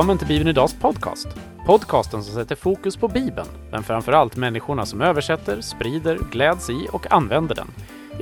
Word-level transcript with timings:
Välkommen 0.00 0.18
till 0.18 0.28
Bibeln 0.28 0.50
Idags 0.50 0.74
podcast. 0.74 1.28
Podcasten 1.66 2.24
som 2.24 2.34
sätter 2.34 2.54
fokus 2.54 2.96
på 2.96 3.08
Bibeln, 3.08 3.48
men 3.70 3.82
framförallt 3.82 4.36
människorna 4.36 4.86
som 4.86 5.00
översätter, 5.00 5.60
sprider, 5.60 6.18
gläds 6.32 6.70
i 6.70 6.88
och 6.92 7.12
använder 7.12 7.54
den. 7.54 7.66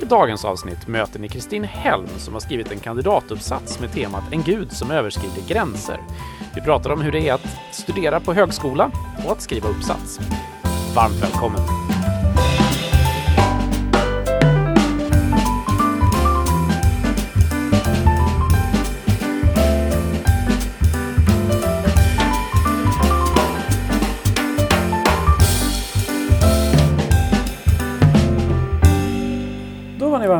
I 0.01 0.05
dagens 0.05 0.45
avsnitt 0.45 0.87
möter 0.87 1.19
ni 1.19 1.29
Kristin 1.29 1.63
Helm 1.63 2.07
som 2.17 2.33
har 2.33 2.41
skrivit 2.41 2.71
en 2.71 2.79
kandidatuppsats 2.79 3.79
med 3.79 3.91
temat 3.91 4.23
En 4.31 4.43
Gud 4.43 4.71
som 4.71 4.91
överskrider 4.91 5.47
gränser. 5.47 5.99
Vi 6.55 6.61
pratar 6.61 6.89
om 6.89 7.01
hur 7.01 7.11
det 7.11 7.29
är 7.29 7.33
att 7.33 7.47
studera 7.71 8.19
på 8.19 8.33
högskola 8.33 8.91
och 9.25 9.31
att 9.31 9.41
skriva 9.41 9.69
uppsats. 9.69 10.19
Varmt 10.95 11.23
välkommen! 11.23 11.61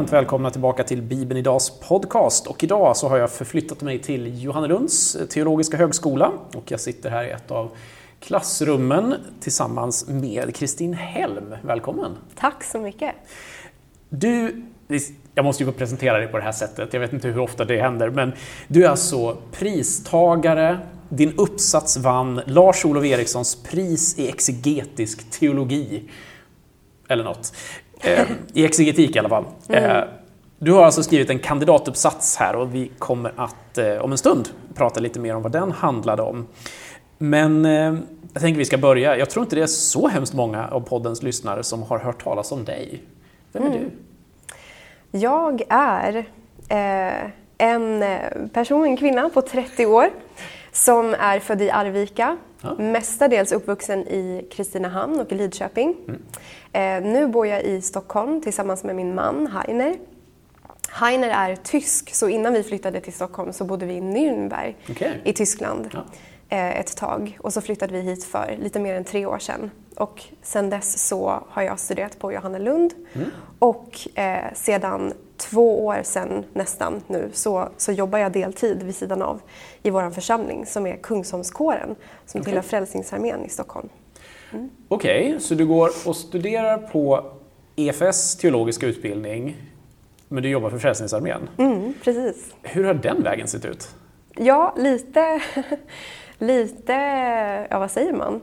Varmt 0.09 0.23
välkomna 0.23 0.49
tillbaka 0.49 0.83
till 0.83 1.01
Bibeln 1.01 1.37
Idags 1.37 1.79
podcast. 1.79 2.47
Och 2.47 2.63
idag 2.63 2.97
så 2.97 3.07
har 3.07 3.17
jag 3.17 3.31
förflyttat 3.31 3.81
mig 3.81 3.99
till 3.99 4.43
Johannelunds 4.43 5.17
teologiska 5.29 5.77
högskola 5.77 6.31
och 6.55 6.71
jag 6.71 6.79
sitter 6.79 7.09
här 7.09 7.23
i 7.23 7.29
ett 7.29 7.51
av 7.51 7.71
klassrummen 8.19 9.15
tillsammans 9.39 10.07
med 10.07 10.55
Kristin 10.55 10.93
Helm. 10.93 11.55
Välkommen! 11.61 12.17
Tack 12.35 12.63
så 12.63 12.79
mycket! 12.79 13.15
Du, 14.09 14.63
jag 15.35 15.45
måste 15.45 15.63
ju 15.63 15.71
få 15.71 15.77
presentera 15.77 16.17
dig 16.17 16.27
på 16.27 16.37
det 16.37 16.43
här 16.43 16.51
sättet, 16.51 16.93
jag 16.93 16.99
vet 16.99 17.13
inte 17.13 17.27
hur 17.27 17.39
ofta 17.39 17.65
det 17.65 17.81
händer, 17.81 18.09
men 18.09 18.33
du 18.67 18.85
är 18.85 18.89
alltså 18.89 19.37
pristagare, 19.51 20.79
din 21.09 21.33
uppsats 21.37 21.97
vann 21.97 22.41
Lars-Olof 22.45 23.05
Erikssons 23.05 23.63
pris 23.63 24.19
i 24.19 24.29
exegetisk 24.29 25.31
teologi. 25.31 26.09
Eller 27.07 27.23
något. 27.23 27.53
Eh, 27.99 28.27
I 28.53 28.65
exegetik 28.65 29.15
i 29.15 29.19
alla 29.19 29.29
fall. 29.29 29.45
Mm. 29.69 30.07
Du 30.59 30.71
har 30.71 30.83
alltså 30.83 31.03
skrivit 31.03 31.29
en 31.29 31.39
kandidatuppsats 31.39 32.37
här 32.37 32.55
och 32.55 32.75
vi 32.75 32.91
kommer 32.99 33.33
att 33.35 33.77
eh, 33.77 33.97
om 33.97 34.11
en 34.11 34.17
stund 34.17 34.49
prata 34.75 34.99
lite 34.99 35.19
mer 35.19 35.35
om 35.35 35.41
vad 35.41 35.51
den 35.51 35.71
handlade 35.71 36.21
om. 36.21 36.47
Men 37.17 37.65
jag 38.33 38.41
tänker 38.41 38.57
vi 38.57 38.65
ska 38.65 38.77
börja. 38.77 39.17
Jag 39.17 39.29
tror 39.29 39.43
inte 39.43 39.55
det 39.55 39.61
är 39.61 39.67
så 39.67 40.07
hemskt 40.07 40.33
många 40.33 40.67
av 40.67 40.79
poddens 40.79 41.23
lyssnare 41.23 41.63
som 41.63 41.83
har 41.83 41.99
hört 41.99 42.23
talas 42.23 42.51
om 42.51 42.65
dig. 42.65 43.03
Vem 43.51 43.63
är 43.63 43.67
mm. 43.67 43.79
du? 43.79 43.91
Jag 45.11 45.61
är 45.69 46.17
eh, 46.69 47.31
en 47.57 48.03
person, 48.53 48.85
en 48.85 48.97
kvinna 48.97 49.29
på 49.29 49.41
30 49.41 49.85
år 49.85 50.09
som 50.71 51.15
är 51.19 51.39
född 51.39 51.61
i 51.61 51.69
Arvika, 51.69 52.37
ja. 52.61 52.75
mestadels 52.75 53.51
uppvuxen 53.51 54.07
i 54.07 54.47
Kristinehamn 54.51 55.19
och 55.19 55.31
i 55.31 55.35
Lidköping. 55.35 55.95
Mm. 56.07 56.21
Eh, 56.73 57.11
nu 57.11 57.27
bor 57.27 57.47
jag 57.47 57.63
i 57.63 57.81
Stockholm 57.81 58.41
tillsammans 58.41 58.83
med 58.83 58.95
min 58.95 59.15
man 59.15 59.47
Heiner. 59.47 59.95
Heiner 60.91 61.29
är 61.29 61.55
tysk, 61.55 62.15
så 62.15 62.29
innan 62.29 62.53
vi 62.53 62.63
flyttade 62.63 63.01
till 63.01 63.13
Stockholm 63.13 63.53
så 63.53 63.63
bodde 63.63 63.85
vi 63.85 63.93
i 63.93 64.01
Nürnberg 64.01 64.73
okay. 64.89 65.13
i 65.23 65.33
Tyskland 65.33 65.89
ja. 65.93 66.03
eh, 66.49 66.79
ett 66.79 66.97
tag. 66.97 67.37
Och 67.41 67.53
så 67.53 67.61
flyttade 67.61 67.93
vi 67.93 68.01
hit 68.01 68.23
för 68.23 68.57
lite 68.59 68.79
mer 68.79 68.95
än 68.95 69.03
tre 69.03 69.25
år 69.25 69.39
sedan. 69.39 69.71
Och 69.95 70.23
sedan 70.41 70.69
dess 70.69 71.07
så 71.07 71.43
har 71.49 71.61
jag 71.61 71.79
studerat 71.79 72.19
på 72.19 72.33
Johannelund 72.33 72.93
mm. 73.13 73.29
och 73.59 74.17
eh, 74.19 74.53
sedan 74.53 75.13
två 75.39 75.85
år 75.85 76.01
sedan 76.03 76.45
nästan 76.53 77.01
nu 77.07 77.29
så, 77.33 77.69
så 77.77 77.91
jobbar 77.91 78.19
jag 78.19 78.31
deltid 78.31 78.83
vid 78.83 78.95
sidan 78.95 79.21
av 79.21 79.41
i 79.83 79.89
vår 79.89 80.09
församling 80.09 80.65
som 80.65 80.87
är 80.87 80.97
Kungsholmskåren 80.97 81.95
som 82.25 82.41
okay. 82.41 82.51
tillhör 82.51 82.61
Frälsningsarmén 82.61 83.45
i 83.45 83.49
Stockholm. 83.49 83.89
Mm. 84.53 84.69
Okej, 84.87 85.27
okay, 85.27 85.39
så 85.39 85.55
du 85.55 85.67
går 85.67 85.89
och 86.05 86.15
studerar 86.15 86.77
på 86.77 87.31
EFS 87.75 88.37
teologiska 88.37 88.87
utbildning 88.87 89.55
men 90.27 90.43
du 90.43 90.49
jobbar 90.49 90.69
för 90.69 90.79
Frälsningsarmén? 90.79 91.49
Mm, 91.57 91.93
precis. 92.03 92.53
Hur 92.61 92.83
har 92.83 92.93
den 92.93 93.23
vägen 93.23 93.47
sett 93.47 93.65
ut? 93.65 93.89
Ja, 94.35 94.73
lite, 94.77 95.41
lite, 96.37 96.93
ja 97.69 97.79
vad 97.79 97.91
säger 97.91 98.13
man? 98.13 98.41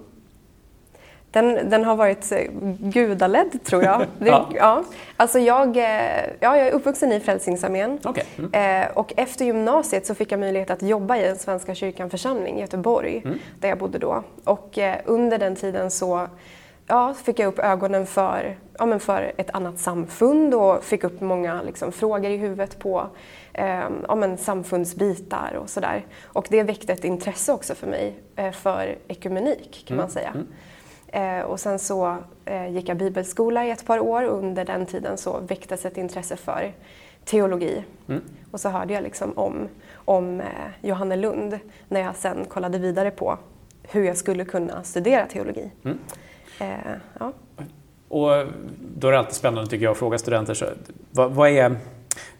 Den, 1.36 1.70
den 1.70 1.84
har 1.84 1.96
varit 1.96 2.32
eh, 2.32 2.38
gudaledd, 2.78 3.64
tror 3.64 3.82
jag. 3.82 4.00
Det, 4.18 4.26
ja. 4.28 4.48
ja. 4.54 4.84
Alltså 5.16 5.38
jag, 5.38 5.76
eh, 5.76 6.24
ja, 6.40 6.56
jag 6.56 6.58
är 6.58 6.72
uppvuxen 6.72 7.12
i 7.12 7.20
Frälsningsarmén. 7.20 7.98
Okay. 8.04 8.24
Mm. 8.38 8.82
Eh, 8.82 8.90
och 8.96 9.12
efter 9.16 9.44
gymnasiet 9.44 10.06
så 10.06 10.14
fick 10.14 10.32
jag 10.32 10.40
möjlighet 10.40 10.70
att 10.70 10.82
jobba 10.82 11.16
i 11.16 11.26
en 11.26 11.38
Svenska 11.38 11.74
kyrkan 11.74 12.10
församling 12.10 12.58
i 12.58 12.60
Göteborg, 12.60 13.22
mm. 13.24 13.38
där 13.60 13.68
jag 13.68 13.78
bodde 13.78 13.98
då. 13.98 14.22
Och 14.44 14.78
eh, 14.78 14.96
under 15.04 15.38
den 15.38 15.56
tiden 15.56 15.90
så 15.90 16.28
ja, 16.86 17.14
fick 17.14 17.38
jag 17.38 17.48
upp 17.48 17.58
ögonen 17.58 18.06
för, 18.06 18.58
ja, 18.78 18.86
men 18.86 19.00
för 19.00 19.32
ett 19.36 19.50
annat 19.50 19.78
samfund 19.78 20.54
och 20.54 20.84
fick 20.84 21.04
upp 21.04 21.20
många 21.20 21.62
liksom, 21.62 21.92
frågor 21.92 22.30
i 22.30 22.36
huvudet 22.36 22.78
på 22.78 23.06
eh, 23.52 23.88
ja, 24.08 24.14
men 24.14 24.38
samfundsbitar 24.38 25.58
och 25.62 25.70
sådär. 25.70 26.06
Och 26.24 26.46
det 26.50 26.62
väckte 26.62 26.92
ett 26.92 27.04
intresse 27.04 27.52
också 27.52 27.74
för 27.74 27.86
mig 27.86 28.14
för 28.52 28.98
ekumenik, 29.08 29.84
kan 29.86 29.94
mm. 29.94 30.04
man 30.04 30.10
säga. 30.10 30.34
Eh, 31.16 31.40
och 31.40 31.60
sen 31.60 31.78
så 31.78 32.16
eh, 32.44 32.68
gick 32.68 32.88
jag 32.88 32.96
bibelskola 32.96 33.66
i 33.66 33.70
ett 33.70 33.86
par 33.86 33.98
år 33.98 34.22
och 34.22 34.38
under 34.38 34.64
den 34.64 34.86
tiden 34.86 35.18
så 35.18 35.40
väcktes 35.40 35.84
ett 35.84 35.96
intresse 35.96 36.36
för 36.36 36.72
teologi. 37.24 37.84
Mm. 38.08 38.22
Och 38.50 38.60
så 38.60 38.68
hörde 38.68 38.94
jag 38.94 39.02
liksom 39.02 39.38
om, 39.38 39.68
om 39.94 40.40
eh, 40.40 40.46
Johanne 40.80 41.16
Lund 41.16 41.58
när 41.88 42.00
jag 42.00 42.16
sen 42.16 42.44
kollade 42.44 42.78
vidare 42.78 43.10
på 43.10 43.38
hur 43.82 44.04
jag 44.04 44.16
skulle 44.16 44.44
kunna 44.44 44.82
studera 44.82 45.26
teologi. 45.26 45.70
Mm. 45.84 45.98
Eh, 46.60 46.92
ja. 47.18 47.32
Och 48.08 48.46
då 48.96 49.08
är 49.08 49.12
det 49.12 49.18
alltid 49.18 49.34
spännande 49.34 49.70
tycker 49.70 49.84
jag 49.84 49.92
att 49.92 49.98
fråga 49.98 50.18
studenter, 50.18 50.54
så, 50.54 50.66
vad, 51.10 51.32
vad, 51.32 51.50
är, 51.50 51.76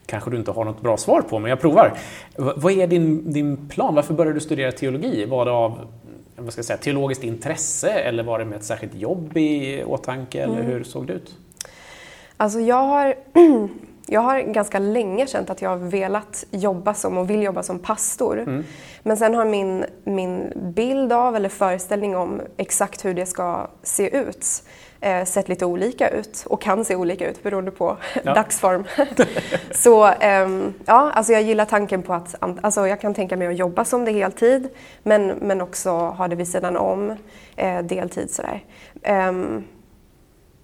kanske 0.07 0.31
du 0.31 0.37
inte 0.37 0.51
har 0.51 0.65
något 0.65 0.83
bra 0.83 0.97
svar 0.97 1.21
på, 1.21 1.39
men 1.39 1.51
jag 1.51 1.61
provar. 1.61 1.99
Vad 2.37 2.73
är 2.73 2.87
din, 2.87 3.33
din 3.33 3.69
plan? 3.69 3.95
Varför 3.95 4.15
började 4.15 4.37
du 4.37 4.41
studera 4.41 4.73
teologi? 4.73 5.25
Var 5.25 5.45
det 5.45 5.51
av 5.51 5.87
vad 6.37 6.53
ska 6.53 6.59
jag 6.59 6.67
säga, 6.67 6.77
teologiskt 6.77 7.25
intresse 7.25 7.91
eller 7.91 8.23
var 8.23 8.39
det 8.39 8.45
med 8.45 8.57
ett 8.57 8.65
särskilt 8.65 8.95
jobb 8.95 9.37
i 9.37 9.85
åtanke? 9.85 10.43
Eller 10.43 10.61
mm. 10.61 10.67
hur 10.67 10.85
såg 10.85 11.07
det 11.07 11.13
ut? 11.13 11.35
Alltså 12.37 12.61
jag 12.61 12.83
har, 12.83 13.15
jag 14.07 14.21
har 14.21 14.41
ganska 14.41 14.79
länge 14.79 15.27
känt 15.27 15.51
att 15.51 15.63
jag 15.63 15.71
har 15.71 15.77
velat 15.77 16.45
jobba 16.51 16.95
som 16.95 17.19
och 17.19 17.31
vill 17.31 17.43
jobba 17.43 17.63
som 17.63 17.79
pastor. 17.79 18.41
Mm. 18.41 18.65
Men 19.03 19.17
sen 19.17 19.35
har 19.35 19.45
min, 19.45 19.85
min 20.05 20.53
bild 20.77 21.13
av 21.13 21.37
eller 21.37 21.49
föreställning 21.49 22.17
om 22.17 22.41
exakt 22.57 23.05
hur 23.05 23.15
det 23.15 23.27
ska 23.27 23.71
se 23.83 24.17
ut 24.17 24.63
eh, 25.01 25.25
sett 25.25 25.49
lite 25.49 25.67
olika 25.67 26.09
ut 26.09 26.45
och 26.47 26.61
kan 26.61 26.85
se 26.85 26.97
olika 26.97 27.31
ut 27.31 27.43
beroende 27.43 27.71
på 27.71 27.97
ja. 28.23 28.35
dagsform. 28.35 28.85
så 29.71 30.07
eh, 30.07 30.49
ja, 30.85 31.11
alltså 31.11 31.33
jag 31.33 31.43
gillar 31.43 31.65
tanken 31.65 32.03
på 32.03 32.13
att 32.13 32.35
alltså 32.41 32.87
jag 32.87 33.01
kan 33.01 33.15
tänka 33.15 33.37
mig 33.37 33.49
att 33.49 33.57
jobba 33.57 33.85
som 33.85 34.05
det 34.05 34.13
heltid 34.13 34.69
men, 35.03 35.27
men 35.27 35.61
också 35.61 35.91
ha 35.91 36.29
det 36.29 36.37
vid 36.37 36.49
sidan 36.49 36.77
om 36.77 37.17
eh, 37.57 37.83
deltid 37.83 38.31
sådär. 38.31 38.65
Um, 39.29 39.65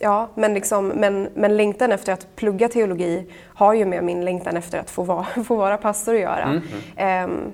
Ja, 0.04 0.28
men, 0.34 0.54
liksom, 0.54 0.88
men, 0.88 1.28
men 1.34 1.56
längtan 1.56 1.92
efter 1.92 2.12
att 2.12 2.36
plugga 2.36 2.68
teologi 2.68 3.26
har 3.54 3.74
ju 3.74 3.84
med 3.84 4.04
min 4.04 4.24
längtan 4.24 4.56
efter 4.56 4.78
att 4.78 4.90
få 4.90 5.02
vara, 5.02 5.24
få 5.46 5.56
vara 5.56 5.76
pastor 5.76 6.14
att 6.14 6.20
göra. 6.20 6.42
Mm, 6.42 6.62
mm. 6.96 7.52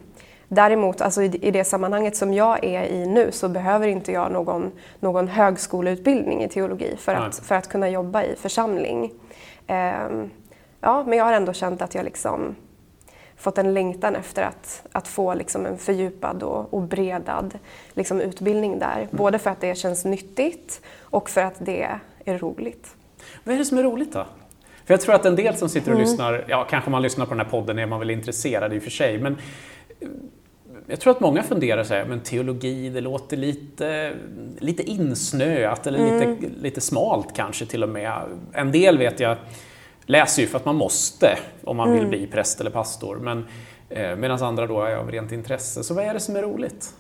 Däremot, 0.49 1.01
alltså 1.01 1.23
i, 1.23 1.51
det 1.51 1.65
sammanhanget 1.65 2.17
som 2.17 2.35
jag 2.35 2.65
är 2.65 2.85
i 2.85 3.07
nu 3.07 3.33
så 3.33 3.49
behöver 3.49 3.89
inte 3.89 4.13
jag 4.13 4.33
någon, 4.33 4.73
någon 5.01 5.29
högskoleutbildning 5.29 6.45
i 6.45 6.49
teologi 6.49 6.97
för 6.99 7.15
att, 7.15 7.39
för 7.39 7.55
att 7.55 7.69
kunna 7.69 7.89
jobba 7.89 8.23
i 8.23 8.37
församling. 8.37 9.13
Um, 9.69 10.31
ja, 10.81 11.05
men 11.07 11.19
jag 11.19 11.25
har 11.25 11.33
ändå 11.33 11.53
känt 11.53 11.83
att 11.83 11.95
jag 11.95 12.05
liksom 12.05 12.57
fått 13.37 13.59
en 13.59 13.75
längtan 13.75 14.17
efter 14.17 14.43
att, 14.43 14.87
att 14.93 15.09
få 15.09 15.35
liksom 15.35 15.67
en 15.67 15.79
fördjupad 15.79 16.43
och, 16.43 16.75
och 16.75 16.83
bredad 16.83 17.59
liksom 17.95 18.21
utbildning 18.21 18.79
där. 18.79 18.97
Mm. 18.97 19.09
Både 19.11 19.39
för 19.39 19.51
att 19.51 19.61
det 19.61 19.75
känns 19.75 20.05
nyttigt 20.05 20.81
och 21.01 21.31
för 21.31 21.41
att 21.41 21.55
det 21.59 21.89
är 22.25 22.39
roligt. 22.39 22.95
Vad 23.45 23.55
är 23.55 23.59
det 23.59 23.65
som 23.65 23.79
är 23.79 23.83
roligt 23.83 24.13
då? 24.13 24.27
För 24.85 24.95
jag 24.95 25.01
tror 25.01 25.15
att 25.15 25.25
en 25.25 25.37
del 25.37 25.57
som 25.57 25.69
sitter 25.69 25.91
och 25.91 25.99
mm. 25.99 26.09
lyssnar, 26.09 26.45
ja 26.49 26.67
kanske 26.71 26.91
man 26.91 27.03
lyssnar 27.03 27.27
på 27.27 27.31
den 27.31 27.41
här 27.41 27.51
podden 27.51 27.79
är 27.79 27.87
man 27.87 27.99
väl 27.99 28.11
intresserad 28.11 28.73
i 28.73 28.79
och 28.79 28.83
för 28.83 28.91
sig, 28.91 29.19
men 29.19 29.37
jag 30.91 31.01
tror 31.01 31.11
att 31.11 31.21
många 31.21 31.43
funderar 31.43 31.85
så 31.85 31.95
här, 31.95 32.05
men 32.05 32.21
teologi, 32.21 32.89
det 32.91 33.01
låter 33.01 33.37
lite, 33.37 34.13
lite 34.59 34.83
insnöat 34.83 35.87
eller 35.87 35.99
mm. 35.99 36.31
lite, 36.31 36.55
lite 36.61 36.81
smalt 36.81 37.37
kanske 37.37 37.67
till 37.67 37.83
och 37.83 37.89
med. 37.89 38.23
En 38.53 38.73
del 38.73 38.99
vet 38.99 39.21
jag 39.21 39.37
läser 40.07 40.43
ju 40.43 40.49
för 40.49 40.57
att 40.57 40.65
man 40.65 40.77
måste 40.77 41.39
om 41.65 41.77
man 41.77 41.89
mm. 41.89 42.01
vill 42.01 42.09
bli 42.09 42.27
präst 42.27 42.61
eller 42.61 42.71
pastor, 42.71 43.17
men 43.17 43.47
eh, 43.89 44.17
medan 44.17 44.43
andra 44.43 44.67
då 44.67 44.83
är 44.83 44.97
av 44.97 45.11
rent 45.11 45.33
intresse. 45.33 45.85
Så 45.85 45.95
vad 45.95 46.05
är 46.05 46.15
det 46.15 46.21
som 46.21 46.37
är 46.37 46.43
roligt? 46.43 46.95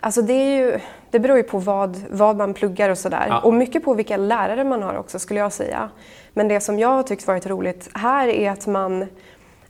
Alltså 0.00 0.22
det, 0.22 0.32
är 0.32 0.58
ju, 0.58 0.80
det 1.10 1.18
beror 1.18 1.36
ju 1.36 1.42
på 1.42 1.58
vad, 1.58 1.96
vad 2.10 2.36
man 2.36 2.54
pluggar 2.54 2.90
och 2.90 2.98
sådär. 2.98 3.26
Ja. 3.28 3.40
Och 3.40 3.54
mycket 3.54 3.84
på 3.84 3.94
vilka 3.94 4.16
lärare 4.16 4.64
man 4.64 4.82
har 4.82 4.96
också 4.96 5.18
skulle 5.18 5.40
jag 5.40 5.52
säga. 5.52 5.90
Men 6.32 6.48
det 6.48 6.60
som 6.60 6.78
jag 6.78 6.88
har 6.88 7.02
tyckt 7.02 7.26
varit 7.26 7.46
roligt 7.46 7.90
här 7.94 8.28
är 8.28 8.50
att 8.50 8.66
man 8.66 9.06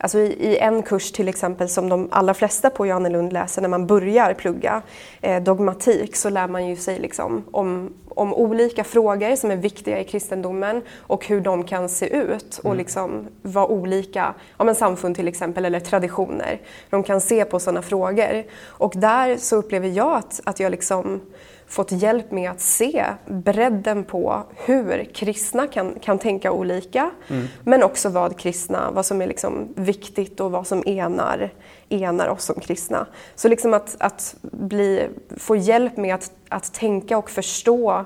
Alltså 0.01 0.19
i, 0.19 0.27
i, 0.27 0.59
en 0.59 0.83
kurs 0.83 1.13
till 1.13 1.29
exempel 1.29 1.69
som 1.69 1.89
de 1.89 2.09
allra 2.11 2.35
flesta 2.35 2.71
på 2.71 2.87
Johannelund 2.87 3.33
läser 3.33 3.63
när 3.63 3.69
man 3.69 3.87
börjar 3.87 4.35
plugga 4.35 4.83
eh, 5.21 5.43
dogmatik 5.43 6.17
så 6.17 6.31
lär 6.31 6.49
man 6.49 6.67
ju 6.67 6.77
sig 6.77 6.99
liksom 6.99 7.45
om, 7.51 7.93
om 8.09 8.35
olika 8.35 8.85
frågor 8.85 9.37
som 9.37 9.51
är 9.51 9.57
viktiga 9.57 10.01
i 10.01 10.05
kristendomen 10.05 10.83
och 10.99 11.27
hur 11.27 11.41
de 11.41 11.65
kan 11.65 11.89
se 11.89 12.07
ut 12.17 12.59
och 12.59 12.65
mm. 12.65 12.79
liksom 12.79 13.29
vara 13.43 13.67
olika, 13.67 14.35
ja 14.59 14.65
men 14.65 14.75
samfund 14.75 15.17
till 15.17 15.29
exempel 15.29 15.65
eller 15.65 15.81
traditioner. 15.81 16.61
De 16.91 17.03
kan 17.03 17.21
se 17.21 17.45
på 17.45 17.61
sådana 17.61 17.83
frågor. 17.83 18.45
Och 18.67 18.93
där 18.97 19.37
så 19.37 19.57
upplever 19.57 19.89
jag 19.89 20.17
att, 20.17 20.41
att 20.45 20.61
jag 20.61 20.71
liksom 20.71 21.21
fått 21.69 21.93
hjälp 21.93 22.31
med 22.31 22.51
att 22.51 22.61
se 22.61 23.05
bredden 23.27 24.05
på 24.05 24.43
hur 24.57 25.05
kristna 25.15 25.67
kan, 25.67 25.95
kan 26.01 26.19
tänka 26.19 26.53
olika. 26.53 27.11
Mm. 27.29 27.47
Men 27.65 27.83
också 27.83 28.09
vad 28.09 28.39
kristna, 28.39 28.91
vad 28.91 29.07
som 29.07 29.23
är 29.23 29.27
liksom 29.27 29.69
viktigt 29.75 30.41
och 30.41 30.51
vad 30.51 30.67
som 30.67 30.83
enar, 30.87 31.51
enar 31.89 32.29
oss 32.29 32.45
som 32.45 32.61
kristna. 32.61 33.07
Så 33.35 33.49
liksom 33.49 33.75
att, 33.75 33.97
att 33.99 34.37
bli, 34.43 35.09
få 35.37 35.57
hjälp 35.57 35.97
med 35.97 36.15
att, 36.15 36.33
att 36.49 36.73
tänka 36.73 37.19
och 37.19 37.31
förstå 37.31 38.05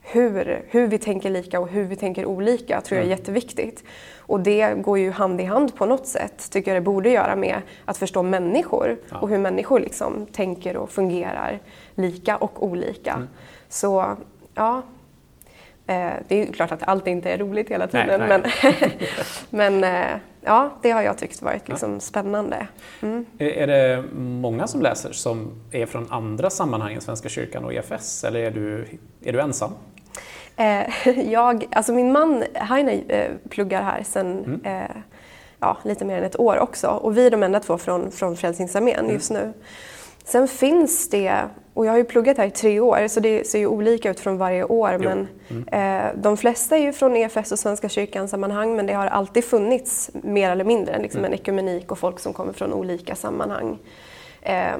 hur, 0.00 0.64
hur 0.68 0.86
vi 0.86 0.98
tänker 0.98 1.30
lika 1.30 1.60
och 1.60 1.68
hur 1.68 1.84
vi 1.84 1.96
tänker 1.96 2.26
olika 2.26 2.80
tror 2.80 2.96
jag 2.96 3.02
är 3.06 3.06
mm. 3.06 3.18
jätteviktigt. 3.18 3.84
Och 4.18 4.40
det 4.40 4.74
går 4.74 4.98
ju 4.98 5.10
hand 5.10 5.40
i 5.40 5.44
hand 5.44 5.74
på 5.74 5.86
något 5.86 6.06
sätt, 6.06 6.50
tycker 6.50 6.70
jag 6.70 6.82
det 6.82 6.84
borde 6.84 7.10
göra, 7.10 7.36
med 7.36 7.62
att 7.84 7.96
förstå 7.96 8.22
människor 8.22 8.98
och 9.20 9.28
hur 9.28 9.38
människor 9.38 9.80
liksom 9.80 10.26
tänker 10.26 10.76
och 10.76 10.90
fungerar 10.90 11.60
lika 11.96 12.36
och 12.36 12.62
olika. 12.62 13.12
Mm. 13.12 13.28
Så 13.68 14.16
ja, 14.54 14.82
eh, 15.86 16.12
det 16.28 16.42
är 16.42 16.52
klart 16.52 16.72
att 16.72 16.82
allt 16.82 17.06
inte 17.06 17.30
är 17.30 17.38
roligt 17.38 17.68
hela 17.68 17.86
tiden, 17.86 18.20
nej, 18.20 18.28
nej. 18.28 18.42
men, 18.80 18.90
men 19.80 19.84
eh, 19.84 20.20
ja, 20.40 20.70
det 20.82 20.90
har 20.90 21.02
jag 21.02 21.18
tyckt 21.18 21.42
varit 21.42 21.68
liksom 21.68 21.92
ja. 21.92 22.00
spännande. 22.00 22.66
Mm. 23.02 23.26
Är 23.38 23.66
det 23.66 24.04
många 24.18 24.66
som 24.66 24.82
läser 24.82 25.12
som 25.12 25.52
är 25.70 25.86
från 25.86 26.12
andra 26.12 26.50
sammanhang 26.50 26.94
än 26.94 27.00
Svenska 27.00 27.28
kyrkan 27.28 27.64
och 27.64 27.74
EFS, 27.74 28.24
eller 28.24 28.40
är 28.40 28.50
du, 28.50 28.86
är 29.22 29.32
du 29.32 29.40
ensam? 29.40 29.70
Eh, 30.56 31.08
jag, 31.32 31.66
alltså 31.70 31.92
min 31.92 32.12
man 32.12 32.44
Heine 32.54 33.02
pluggar 33.50 33.82
här 33.82 34.02
sedan 34.02 34.60
mm. 34.64 34.88
ja, 35.60 35.76
lite 35.84 36.04
mer 36.04 36.18
än 36.18 36.24
ett 36.24 36.40
år 36.40 36.58
också 36.58 36.88
och 36.88 37.16
vi 37.16 37.26
är 37.26 37.30
de 37.30 37.42
enda 37.42 37.60
två 37.60 37.78
från, 37.78 38.10
från 38.10 38.36
Frälsningsarmén 38.36 38.98
mm. 38.98 39.12
just 39.12 39.30
nu. 39.30 39.52
Sen 40.24 40.48
finns 40.48 41.10
det, 41.10 41.42
och 41.76 41.86
jag 41.86 41.92
har 41.92 41.98
ju 41.98 42.04
pluggat 42.04 42.38
här 42.38 42.46
i 42.46 42.50
tre 42.50 42.80
år 42.80 43.08
så 43.08 43.20
det 43.20 43.46
ser 43.46 43.58
ju 43.58 43.66
olika 43.66 44.10
ut 44.10 44.20
från 44.20 44.38
varje 44.38 44.64
år 44.64 44.90
jo. 44.92 44.98
men 44.98 45.28
mm. 45.48 46.06
eh, 46.06 46.12
de 46.16 46.36
flesta 46.36 46.76
är 46.76 46.82
ju 46.82 46.92
från 46.92 47.16
EFS 47.16 47.52
och 47.52 47.58
Svenska 47.58 47.88
kyrkan 47.88 48.28
sammanhang 48.28 48.76
men 48.76 48.86
det 48.86 48.92
har 48.92 49.06
alltid 49.06 49.44
funnits 49.44 50.10
mer 50.12 50.50
eller 50.50 50.64
mindre 50.64 50.98
liksom 50.98 51.18
mm. 51.18 51.32
en 51.32 51.38
ekumenik 51.38 51.92
och 51.92 51.98
folk 51.98 52.18
som 52.18 52.32
kommer 52.32 52.52
från 52.52 52.72
olika 52.72 53.14
sammanhang. 53.14 53.78
Eh, 54.42 54.78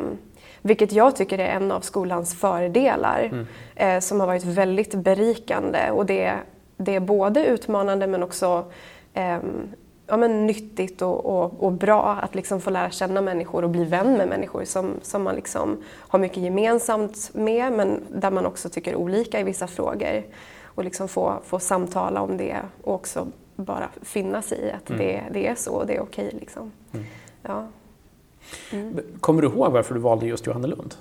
vilket 0.63 0.93
jag 0.93 1.17
tycker 1.17 1.39
är 1.39 1.49
en 1.49 1.73
av 1.73 1.81
skolans 1.81 2.35
fördelar 2.35 3.23
mm. 3.33 3.47
eh, 3.75 4.01
som 4.01 4.21
har 4.21 4.27
varit 4.27 4.45
väldigt 4.45 4.95
berikande. 4.95 5.91
Och 5.91 6.07
det, 6.07 6.33
det 6.77 6.95
är 6.95 7.01
både 7.01 7.47
utmanande 7.47 8.07
men 8.07 8.23
också 8.23 8.65
eh, 9.15 9.39
ja, 10.07 10.17
men 10.17 10.47
nyttigt 10.47 11.03
och, 11.03 11.27
och, 11.27 11.65
och, 11.65 11.73
bra 11.73 12.19
att 12.23 12.35
liksom 12.35 12.61
få 12.61 12.71
lära 12.71 12.91
känna 12.91 13.21
människor 13.21 13.65
och 13.65 13.71
bli 13.71 13.85
vän 13.85 14.17
med 14.17 14.29
människor 14.29 14.65
som, 14.65 14.95
som 15.03 15.23
man 15.23 15.35
liksom 15.35 15.83
har 15.99 16.19
mycket 16.19 16.43
gemensamt 16.43 17.31
med 17.35 17.73
men 17.73 18.03
där 18.09 18.31
man 18.31 18.47
också 18.47 18.69
tycker 18.69 18.97
olika 18.97 19.41
i 19.41 19.43
vissa 19.43 19.67
frågor. 19.67 20.23
Och 20.65 20.85
liksom 20.85 21.09
få, 21.09 21.41
få 21.45 21.59
samtala 21.59 22.21
om 22.21 22.37
det 22.37 22.57
och 22.83 22.95
också 22.95 23.27
bara 23.57 23.89
finna 24.03 24.43
sig 24.43 24.59
i 24.59 24.71
att 24.71 24.91
mm. 24.91 25.03
det, 25.03 25.23
det 25.33 25.47
är 25.47 25.55
så 25.55 25.73
och 25.73 25.87
det 25.87 25.97
är 25.97 26.01
okej. 26.01 26.31
Liksom. 26.41 26.73
Mm. 26.93 27.07
Ja. 27.43 27.67
Mm. 28.73 29.01
Kommer 29.21 29.43
du 29.43 29.49
ihåg 29.49 29.73
varför 29.73 29.95
du 29.95 30.01
valde 30.01 30.27
just 30.27 30.47
Johannelund? 30.47 30.95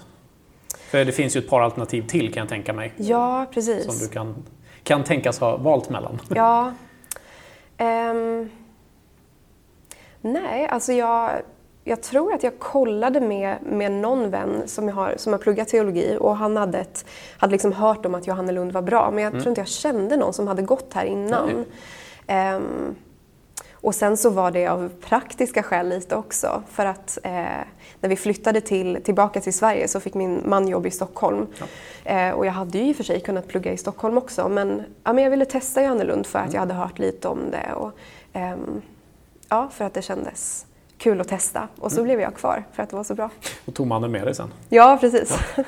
För 0.78 1.06
det 1.06 1.12
finns 1.12 1.36
ju 1.36 1.40
ett 1.40 1.50
par 1.50 1.62
alternativ 1.62 2.08
till 2.08 2.34
kan 2.34 2.42
jag 2.42 2.50
tänka 2.50 2.74
mig. 2.74 2.94
Ja, 2.98 3.46
precis. 3.54 3.86
Som 3.86 4.08
du 4.08 4.14
kan, 4.14 4.36
kan 4.84 5.04
tänkas 5.04 5.40
ha 5.40 5.58
valt 5.58 5.90
mellan. 5.90 6.20
Ja. 6.30 6.74
Um, 7.78 8.50
nej, 10.26 10.68
alltså 10.68 10.94
jag, 10.94 11.32
jag 11.84 12.02
tror 12.02 12.34
att 12.34 12.44
jag 12.44 12.60
kollade 12.60 13.22
med, 13.22 13.58
med 13.64 13.92
någon 13.92 14.30
vän 14.30 14.64
som, 14.66 14.88
jag 14.88 14.96
har, 14.96 15.14
som 15.18 15.34
har 15.34 15.40
pluggat 15.40 15.68
teologi 15.68 16.18
och 16.20 16.38
han 16.38 16.58
hade, 16.58 16.80
ett, 16.80 17.06
hade 17.38 17.52
liksom 17.52 17.74
hört 17.74 18.06
om 18.06 18.16
att 18.16 18.28
Johannelund 18.28 18.72
var 18.72 18.82
bra 18.82 19.12
men 19.12 19.24
jag 19.24 19.32
mm. 19.32 19.42
tror 19.42 19.50
inte 19.50 19.62
jag 19.62 19.68
kände 19.68 20.18
någon 20.18 20.34
som 20.34 20.48
hade 20.48 20.62
gått 20.62 20.94
här 20.94 21.06
innan. 21.06 21.66
Um, 22.28 22.96
och 23.74 23.96
sen 23.96 24.18
så 24.18 24.30
var 24.30 24.52
det 24.52 24.68
av 24.68 24.92
praktiska 25.02 25.64
skäl 25.64 25.90
lite 25.90 26.16
också 26.16 26.64
för 26.70 26.86
att 26.86 27.18
eh, 27.24 27.32
när 28.00 28.10
vi 28.10 28.16
flyttade 28.16 28.62
till, 28.62 29.00
tillbaka 29.04 29.42
till 29.42 29.54
Sverige 29.54 29.88
så 29.88 30.00
fick 30.00 30.14
min 30.14 30.42
man 30.46 30.68
jobb 30.68 30.86
i 30.86 30.92
Stockholm. 30.92 31.48
Ja. 31.60 31.66
Eh, 32.12 32.34
och 32.34 32.46
jag 32.46 32.52
hade 32.52 32.78
ju 32.78 32.90
i 32.90 32.92
och 32.92 32.96
för 32.96 33.04
sig 33.04 33.20
kunnat 33.20 33.48
plugga 33.48 33.72
i 33.72 33.78
Stockholm 33.78 34.18
också 34.18 34.50
men, 34.50 34.84
ja, 35.04 35.14
men 35.14 35.24
jag 35.24 35.32
ville 35.32 35.46
testa 35.46 35.84
Johannelund 35.84 36.26
för 36.26 36.40
att 36.40 36.54
jag 36.54 36.60
hade 36.60 36.74
hört 36.74 37.00
lite 37.00 37.28
om 37.28 37.40
det 37.52 37.74
och 37.74 37.92
eh, 38.34 38.56
ja, 39.50 39.70
för 39.74 39.86
att 39.86 39.94
det 39.94 40.02
kändes 40.02 40.66
kul 40.98 41.22
att 41.22 41.28
testa. 41.28 41.68
Och 41.80 41.92
så 41.92 41.98
mm. 41.98 42.06
blev 42.06 42.22
jag 42.22 42.36
kvar 42.36 42.64
för 42.74 42.84
att 42.84 42.90
det 42.90 42.96
var 42.96 43.04
så 43.04 43.16
bra. 43.16 43.30
Och 43.66 43.74
tog 43.74 43.88
mannen 43.88 44.12
med 44.12 44.28
dig 44.28 44.36
sen? 44.36 44.54
Ja, 44.70 44.98
precis. 45.02 45.40
Ja. 45.56 45.64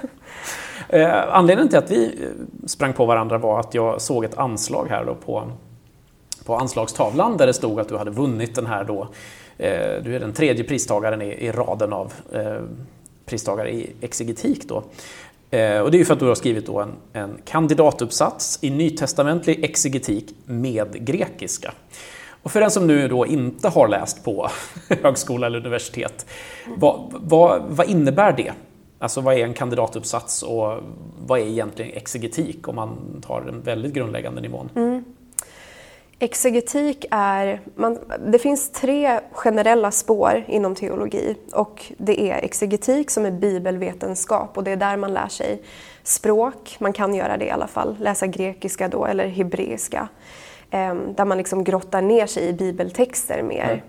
Eh, 0.89 1.35
anledningen 1.35 1.69
till 1.69 1.77
att 1.77 1.91
vi 1.91 2.05
eh, 2.05 2.67
sprang 2.67 2.93
på 2.93 3.05
varandra 3.05 3.37
var 3.37 3.59
att 3.59 3.73
jag 3.73 4.01
såg 4.01 4.25
ett 4.25 4.37
anslag 4.37 4.87
här 4.89 5.05
då 5.05 5.15
på 5.15 5.51
på 6.47 6.55
anslagstavlan 6.55 7.37
där 7.37 7.47
det 7.47 7.53
stod 7.53 7.79
att 7.79 7.89
du 7.89 7.97
hade 7.97 8.11
vunnit 8.11 8.55
den 8.55 8.65
här 8.65 8.83
då, 8.83 9.01
eh, 9.57 10.03
du 10.03 10.15
är 10.15 10.19
den 10.19 10.33
tredje 10.33 10.63
pristagaren 10.63 11.21
i, 11.21 11.25
i 11.25 11.51
raden 11.51 11.93
av 11.93 12.13
eh, 12.31 12.61
pristagare 13.25 13.71
i 13.71 13.93
exegetik 14.01 14.67
då. 14.67 14.83
Eh, 15.51 15.79
och 15.79 15.91
det 15.91 15.97
är 15.97 15.99
ju 15.99 16.05
för 16.05 16.13
att 16.13 16.19
du 16.19 16.25
har 16.25 16.35
skrivit 16.35 16.65
då 16.65 16.79
en, 16.79 16.91
en 17.13 17.37
kandidatuppsats 17.45 18.59
i 18.61 18.69
nytestamentlig 18.69 19.63
exegetik 19.63 20.35
med 20.45 21.05
grekiska. 21.05 21.73
Och 22.47 22.51
för 22.51 22.61
den 22.61 22.71
som 22.71 22.87
nu 22.87 23.07
då 23.07 23.25
inte 23.25 23.69
har 23.69 23.87
läst 23.87 24.23
på 24.23 24.49
högskola 25.03 25.47
eller 25.47 25.59
universitet, 25.59 26.25
vad, 26.77 27.13
vad, 27.15 27.61
vad, 27.67 27.89
innebär 27.89 28.33
det? 28.33 28.53
Alltså 28.99 29.21
vad 29.21 29.33
är 29.33 29.43
en 29.43 29.53
kandidatuppsats 29.53 30.43
och 30.43 30.79
vad 31.25 31.39
är 31.39 31.43
egentligen 31.43 31.91
exegetik 31.97 32.67
om 32.67 32.75
man 32.75 33.21
tar 33.27 33.41
den 33.41 33.61
väldigt 33.61 33.93
grundläggande 33.93 34.41
nivån? 34.41 34.69
Mm. 34.75 35.03
Exegetik 36.19 37.05
är, 37.11 37.61
man, 37.75 37.99
det 38.27 38.39
finns 38.39 38.71
tre 38.71 39.19
generella 39.31 39.91
spår 39.91 40.43
inom 40.47 40.75
teologi 40.75 41.35
och 41.53 41.91
det 41.97 42.21
är 42.21 42.43
exegetik 42.43 43.11
som 43.11 43.25
är 43.25 43.31
bibelvetenskap 43.31 44.57
och 44.57 44.63
det 44.63 44.71
är 44.71 44.75
där 44.77 44.97
man 44.97 45.13
lär 45.13 45.27
sig 45.27 45.61
språk, 46.03 46.75
man 46.79 46.93
kan 46.93 47.15
göra 47.15 47.37
det 47.37 47.45
i 47.45 47.51
alla 47.51 47.67
fall, 47.67 47.95
läsa 47.99 48.27
grekiska 48.27 48.87
då 48.87 49.05
eller 49.05 49.27
hebreiska. 49.27 50.09
Eh, 50.71 50.95
där 50.95 51.25
man 51.25 51.37
liksom 51.37 51.63
grottar 51.63 52.01
ner 52.01 52.27
sig 52.27 52.47
i 52.47 52.53
bibeltexter 52.53 53.43
mer. 53.43 53.83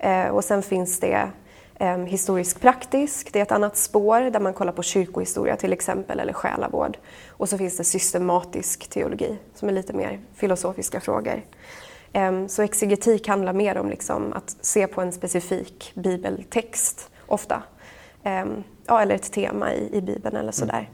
Mm. 0.00 0.26
Eh, 0.26 0.34
och 0.34 0.44
sen 0.44 0.62
finns 0.62 1.00
det 1.00 1.30
eh, 1.74 1.98
historisk 1.98 2.60
praktisk, 2.60 3.32
det 3.32 3.38
är 3.38 3.42
ett 3.42 3.52
annat 3.52 3.76
spår 3.76 4.20
där 4.20 4.40
man 4.40 4.52
kollar 4.52 4.72
på 4.72 4.82
kyrkohistoria 4.82 5.56
till 5.56 5.72
exempel 5.72 6.20
eller 6.20 6.32
själavård. 6.32 6.98
Och 7.28 7.48
så 7.48 7.58
finns 7.58 7.76
det 7.76 7.84
systematisk 7.84 8.88
teologi 8.88 9.38
som 9.54 9.68
är 9.68 9.72
lite 9.72 9.92
mer 9.92 10.20
filosofiska 10.34 11.00
frågor. 11.00 11.42
Ehm, 12.12 12.48
så 12.48 12.62
exegetik 12.62 13.28
handlar 13.28 13.52
mer 13.52 13.78
om 13.78 13.88
liksom 13.88 14.32
att 14.32 14.56
se 14.60 14.86
på 14.86 15.00
en 15.00 15.12
specifik 15.12 15.92
bibeltext 15.94 17.10
ofta. 17.26 17.62
Ehm, 18.22 18.64
ja, 18.86 19.02
eller 19.02 19.14
ett 19.14 19.32
tema 19.32 19.74
i, 19.74 19.96
i 19.96 20.00
Bibeln 20.00 20.36
eller 20.36 20.52
sådär. 20.52 20.78
Mm. 20.78 20.90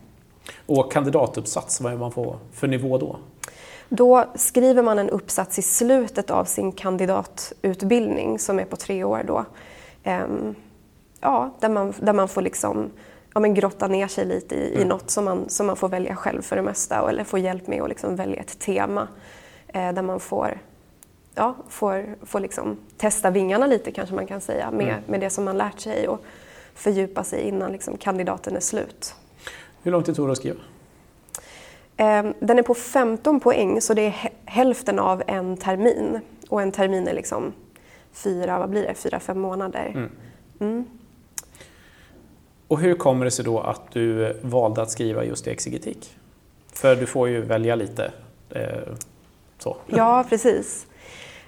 Och 0.67 0.93
kandidatuppsats, 0.93 1.81
vad 1.81 1.93
är 1.93 1.97
man 1.97 2.12
på 2.12 2.39
för 2.53 2.69
nivå 2.69 2.99
då? 2.99 3.19
Då 3.94 4.25
skriver 4.34 4.82
man 4.82 4.99
en 4.99 5.11
uppsats 5.11 5.58
i 5.58 5.62
slutet 5.62 6.30
av 6.30 6.44
sin 6.44 6.72
kandidatutbildning 6.72 8.38
som 8.38 8.58
är 8.58 8.64
på 8.64 8.76
tre 8.76 9.04
år. 9.04 9.25
Då. 9.26 9.44
Ehm, 10.02 10.54
ja, 11.20 11.50
där, 11.61 11.68
man, 11.68 11.94
där 12.00 12.12
man 12.12 12.28
får 12.28 12.42
liksom, 12.42 12.90
ja, 13.34 13.40
men 13.40 13.54
grotta 13.54 13.88
ner 13.88 14.06
sig 14.06 14.25
lite 14.25 14.54
i, 14.54 14.68
mm. 14.68 14.82
i 14.82 14.84
något 14.84 15.11
som 15.11 15.25
man, 15.25 15.49
som 15.49 15.66
man 15.66 15.76
får 15.76 15.88
välja 15.88 16.16
själv 16.16 16.42
för 16.42 16.56
det 16.56 16.62
mesta 16.62 17.11
eller 17.11 17.25
få 17.25 17.38
hjälp 17.38 17.66
med 17.66 17.82
att 17.82 17.88
liksom 17.88 18.16
välja 18.16 18.40
ett 18.40 18.58
tema 18.58 19.08
eh, 19.68 19.92
där 19.92 20.02
man 20.02 20.20
får 20.20 20.58
ja, 21.34 21.56
får, 21.68 22.16
får 22.22 22.40
liksom 22.40 22.76
testa 22.96 23.30
vingarna 23.30 23.66
lite 23.66 23.90
kanske 23.90 24.14
man 24.14 24.26
kan 24.26 24.40
säga 24.40 24.70
med, 24.70 24.88
mm. 24.88 25.00
med 25.06 25.20
det 25.20 25.30
som 25.30 25.44
man 25.44 25.58
lärt 25.58 25.80
sig 25.80 26.08
och 26.08 26.25
fördjupa 26.75 27.25
sig 27.25 27.40
innan 27.40 27.72
liksom 27.72 27.96
kandidaten 27.96 28.56
är 28.56 28.61
slut. 28.61 29.14
Hur 29.82 29.92
lång 29.92 30.02
tid 30.02 30.16
tog 30.16 30.28
det 30.28 30.32
att 30.32 30.38
skriva? 30.38 30.61
Ehm, 32.02 32.35
den 32.40 32.59
är 32.59 32.62
på 32.62 32.75
15 32.75 33.40
poäng 33.40 33.80
så 33.80 33.94
det 33.94 34.06
är 34.06 34.30
hälften 34.44 34.99
av 34.99 35.23
en 35.26 35.56
termin. 35.56 36.21
Och 36.49 36.62
en 36.62 36.73
termin 36.73 37.09
är 37.09 37.14
liksom 37.14 37.52
fyra, 38.12 38.59
vad 38.59 38.71
blir 38.71 38.82
det, 38.82 38.94
fyra, 38.94 39.21
fem 39.21 39.40
månader. 39.40 39.92
Mm. 39.94 40.11
Mm. 40.61 40.85
Och 42.68 42.80
hur 42.80 42.94
kommer 42.94 43.25
det 43.25 43.30
sig 43.30 43.44
då 43.44 43.61
att 43.61 43.92
du 43.92 44.37
valde 44.42 44.82
att 44.82 44.90
skriva 44.90 45.25
just 45.25 45.47
i 45.47 45.50
exegetik? 45.50 46.16
För 46.73 46.97
du 46.97 47.06
får 47.06 47.28
ju 47.28 47.40
välja 47.40 47.75
lite. 47.75 48.12
Eh, 48.50 48.94
så. 49.59 49.76
Ja, 49.87 50.25
precis. 50.28 50.87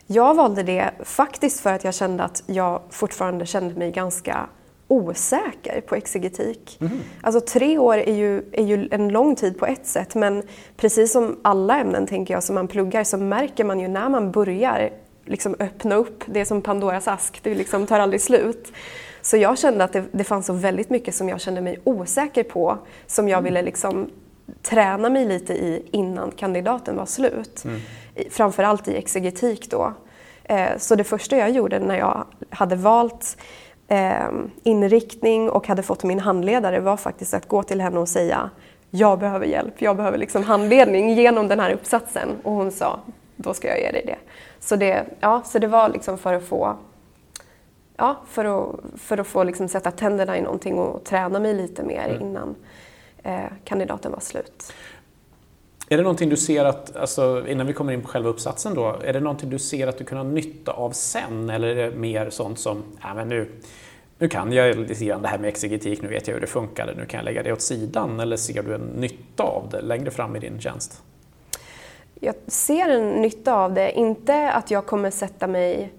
Jag 0.07 0.35
valde 0.35 0.63
det 0.63 0.91
faktiskt 1.05 1.61
för 1.61 1.73
att 1.73 1.85
jag 1.85 1.95
kände 1.95 2.23
att 2.23 2.43
jag 2.47 2.81
fortfarande 2.91 3.47
kände 3.47 3.75
mig 3.75 3.91
ganska 3.91 4.47
osäker 4.89 5.81
på 5.81 5.95
exegetik. 5.95 6.79
Mm. 6.81 6.99
Alltså 7.21 7.41
tre 7.41 7.79
år 7.79 7.99
är 7.99 8.15
ju, 8.15 8.43
är 8.53 8.65
ju 8.65 8.89
en 8.91 9.09
lång 9.09 9.37
tid 9.37 9.59
på 9.59 9.67
ett 9.67 9.87
sätt 9.87 10.15
men 10.15 10.43
precis 10.77 11.13
som 11.13 11.41
alla 11.43 11.81
ämnen 11.81 12.07
tänker 12.07 12.35
jag 12.35 12.43
som 12.43 12.55
man 12.55 12.69
pluggar 12.69 13.05
så 13.05 13.19
märker 13.19 13.65
man 13.65 13.81
ju 13.81 13.89
när 13.89 14.09
man 14.09 14.33
börjar 14.33 14.91
liksom 15.25 15.57
öppna 15.59 15.95
upp, 15.95 16.25
det 16.27 16.41
är 16.41 16.45
som 16.45 16.63
Pandoras 16.63 17.09
ask, 17.09 17.41
det 17.43 17.55
liksom 17.55 17.87
tar 17.87 18.01
aldrig 18.01 18.21
slut. 18.21 18.73
Så 19.23 19.37
jag 19.37 19.59
kände 19.59 19.85
att 19.85 19.93
det, 19.93 20.05
det 20.13 20.25
fanns 20.25 20.47
så 20.47 20.53
väldigt 20.53 20.91
mycket 20.91 21.15
som 21.15 21.29
jag 21.29 21.41
kände 21.41 21.61
mig 21.61 21.79
osäker 21.85 22.43
på 22.43 22.79
som 23.07 23.29
jag 23.29 23.39
mm. 23.39 23.45
ville 23.45 23.63
liksom 23.63 24.11
träna 24.63 25.11
mig 25.11 25.25
lite 25.25 25.55
i 25.55 25.89
innan 25.91 26.31
kandidaten 26.31 26.97
var 26.97 27.07
slut. 27.07 27.65
Mm. 27.65 27.81
Framförallt 28.31 28.89
i 28.89 28.97
exegetik 28.97 29.71
då. 29.71 29.93
Eh, 30.45 30.79
så 30.79 30.95
det 30.95 31.05
första 31.05 31.37
jag 31.37 31.51
gjorde 31.51 31.79
när 31.79 31.99
jag 31.99 32.27
hade 32.51 32.77
valt 32.77 33.37
eh, 33.89 34.29
inriktning 34.63 35.51
och 35.51 35.69
hade 35.69 35.83
fått 35.83 36.05
min 36.05 36.21
handledare 36.21 36.81
var 36.81 36.97
faktiskt 36.97 37.35
att 37.35 37.49
gå 37.49 37.63
till 37.63 37.81
henne 37.81 37.99
och 37.99 38.09
säga 38.09 38.51
jag 38.91 39.19
behöver 39.19 39.47
hjälp, 39.47 39.83
jag 39.83 39.97
behöver 39.97 40.19
liksom 40.19 40.43
handledning 40.43 41.15
genom 41.15 41.49
den 41.49 41.61
här 41.61 41.73
uppsatsen. 41.73 42.29
Och 42.43 42.53
hon 42.53 42.71
sa, 42.71 43.01
då 43.37 43.55
ska 43.55 43.69
jag 43.69 43.81
ge 43.81 43.91
dig 43.91 44.03
det. 44.07 44.19
Så 44.61 44.77
det, 44.77 45.05
ja, 45.21 45.43
så 45.45 45.59
det 45.59 45.67
var 45.67 45.89
liksom 45.89 46.19
för 46.19 46.35
att 46.35 46.45
få 46.45 46.77
ja, 47.97 48.17
för 48.29 48.45
att, 48.45 49.01
för 49.01 49.19
att 49.19 49.27
få 49.27 49.45
liksom 49.45 49.69
sätta 49.69 49.91
tänderna 49.91 50.39
i 50.39 50.43
någonting 50.43 50.79
och 50.79 51.05
träna 51.05 51.39
mig 51.39 51.55
lite 51.55 51.83
mer 51.83 52.09
mm. 52.09 52.23
innan 52.23 52.55
eh, 53.23 53.45
kandidaten 53.65 54.13
var 54.13 54.21
slut. 54.21 54.73
Är 55.89 55.97
det 55.97 56.03
någonting 56.03 56.29
du 56.29 56.37
ser 56.37 56.65
att, 56.65 56.97
alltså, 56.97 57.45
innan 57.49 57.67
vi 57.67 57.73
kommer 57.73 57.93
in 57.93 58.03
på 58.03 58.09
själva 58.09 58.29
uppsatsen 58.29 58.75
då, 58.75 58.97
är 59.05 59.13
det 59.13 59.21
någonting 59.21 59.51
du 59.51 59.59
ser 59.59 59.87
att 59.87 59.99
du 59.99 60.05
kan 60.05 60.19
ha 60.19 60.25
nytta 60.25 60.73
av 60.73 60.91
sen? 60.91 61.51
Eller 61.51 61.69
är 61.69 61.91
det 61.91 61.97
mer 61.97 62.31
sånt 62.31 62.59
som, 62.59 62.83
ja 63.03 63.15
men 63.15 63.29
nu, 63.29 63.51
nu 64.19 64.29
kan 64.29 64.53
jag 64.53 64.77
lite 64.77 65.05
grann 65.05 65.23
det 65.23 65.29
här 65.29 65.39
med 65.39 65.49
exegetik, 65.49 66.03
nu 66.03 66.09
vet 66.09 66.29
jag 66.29 66.35
hur 66.35 66.41
det 66.41 66.47
funkar, 66.47 66.95
nu 66.97 67.07
kan 67.07 67.19
jag 67.19 67.25
lägga 67.25 67.43
det 67.43 67.53
åt 67.53 67.63
sidan. 67.63 68.21
Eller 68.21 68.37
ser 68.37 68.63
du 68.63 68.75
en 68.75 68.81
nytta 68.81 69.43
av 69.43 69.69
det 69.71 69.81
längre 69.81 70.11
fram 70.11 70.37
i 70.37 70.39
din 70.39 70.61
tjänst? 70.61 71.03
Jag 72.21 72.35
ser 72.47 72.89
en 72.89 73.09
nytta 73.09 73.55
av 73.55 73.75
det, 73.75 73.93
inte 73.93 74.53
att 74.53 74.71
jag 74.71 74.87
kommer 74.87 75.11
sätta 75.11 75.47
mig 75.47 75.93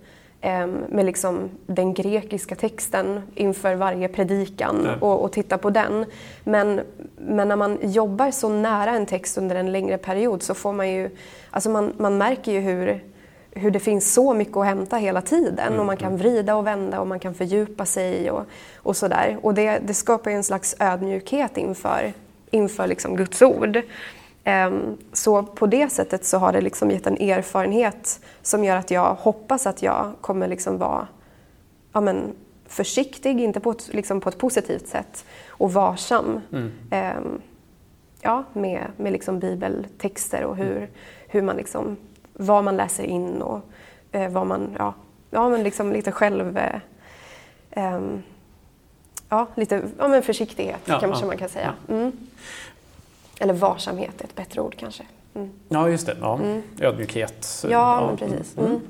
med 0.90 1.06
liksom 1.06 1.50
den 1.66 1.94
grekiska 1.94 2.56
texten 2.56 3.22
inför 3.36 3.76
varje 3.76 4.08
predikan 4.08 4.88
och, 5.00 5.24
och, 5.24 5.32
titta 5.32 5.58
på 5.58 5.70
den. 5.70 6.06
Men, 6.44 6.82
men 7.18 7.48
när 7.48 7.56
man 7.56 7.78
jobbar 7.82 8.32
så 8.32 8.50
nära 8.50 8.92
en 8.92 9.06
text 9.06 9.38
under 9.38 9.56
en 9.56 9.72
längre 9.72 9.98
period 9.98 10.44
så 10.44 10.54
får 10.54 10.74
man 10.74 10.90
ju, 10.90 11.10
alltså 11.50 11.70
man, 11.70 11.94
man 11.98 12.18
märker 12.18 12.52
ju 12.52 12.60
hur, 12.60 13.04
hur 13.52 13.72
det 13.72 13.80
finns 13.80 14.14
så 14.14 14.34
mycket 14.34 14.58
att 14.58 14.66
hämta 14.66 14.98
hela 14.98 15.22
tiden 15.22 15.68
mm. 15.68 15.80
och 15.80 15.86
man 15.86 15.98
kan 15.98 16.08
mm. 16.08 16.20
vrida 16.20 16.56
och 16.56 16.68
vända 16.68 17.00
och 17.00 17.08
man 17.08 17.20
kan 17.20 17.34
fördjupa 17.34 17.86
sig 17.86 18.32
och, 18.32 18.46
och 18.76 18.98
sådär. 18.98 19.38
Och 19.42 19.54
det, 19.54 19.80
det 19.86 19.94
skapar 19.94 20.32
ju 20.32 20.38
en 20.38 20.44
slags 20.44 20.76
ödmjukhet 20.80 21.58
inför, 21.58 22.14
inför 22.52 22.88
liksom 22.88 23.16
Guds 23.16 23.42
ord. 23.42 23.82
Ehm, 24.48 24.98
så 25.14 25.44
på 25.44 25.68
det 25.68 25.90
sättet 25.90 26.26
så 26.26 26.38
har 26.38 26.54
det 26.54 26.62
liksom 26.62 26.92
gett 26.92 27.08
en 27.08 27.18
erfarenhet 27.18 28.20
som 28.42 28.64
gör 28.64 28.78
att 28.78 28.92
jag 28.92 29.16
hoppas 29.16 29.68
att 29.68 29.82
jag 29.82 30.14
kommer 30.22 30.48
liksom 30.48 30.78
vara 30.78 31.08
ja 31.94 32.02
men, 32.02 32.36
försiktig, 32.68 33.42
inte 33.42 33.60
på 33.60 33.72
ett, 33.72 33.94
liksom 33.94 34.22
på 34.22 34.30
ett 34.30 34.38
positivt 34.38 34.88
sätt, 34.88 35.26
och 35.50 35.74
varsam 35.74 36.42
mm. 36.52 36.72
Ehm, 36.92 37.42
ja, 38.22 38.44
med, 38.54 38.88
med 38.98 39.12
liksom 39.12 39.40
bibeltexter 39.40 40.44
och 40.44 40.56
hur, 40.56 40.78
mm. 40.78 40.90
hur 41.28 41.42
man 41.42 41.56
liksom, 41.56 41.98
vad 42.34 42.64
man 42.64 42.78
läser 42.78 43.04
in 43.04 43.42
och 43.42 43.62
eh, 44.12 44.32
vad 44.32 44.48
man, 44.48 44.76
ja, 44.78 44.94
ja 45.30 45.50
men 45.50 45.64
liksom 45.64 45.92
lite 45.92 46.12
själv 46.12 46.60
eh, 47.72 48.00
ja, 49.30 49.48
lite 49.56 49.82
ja, 49.98 50.08
men 50.08 50.24
försiktighet 50.24 50.82
ja, 50.86 51.00
kanske 51.00 51.24
ja, 51.24 51.28
man 51.28 51.38
kan 51.38 51.50
säga. 51.50 51.74
Mm. 51.90 52.12
Eller 53.40 53.54
varsamhet 53.54 54.22
är 54.22 54.26
ett 54.26 54.36
bättre 54.36 54.62
ord 54.62 54.76
kanske. 54.80 55.04
Mm. 55.36 55.50
Ja, 55.70 55.90
just 55.90 56.06
det. 56.06 56.18
Ja. 56.22 56.40
Mm. 56.40 56.62
Ödmjukhet. 56.82 57.48
Ja, 57.64 57.70
ja. 57.70 58.08
Men 58.08 58.18
precis. 58.18 58.58
Mm. 58.58 58.70
mm. 58.70 58.82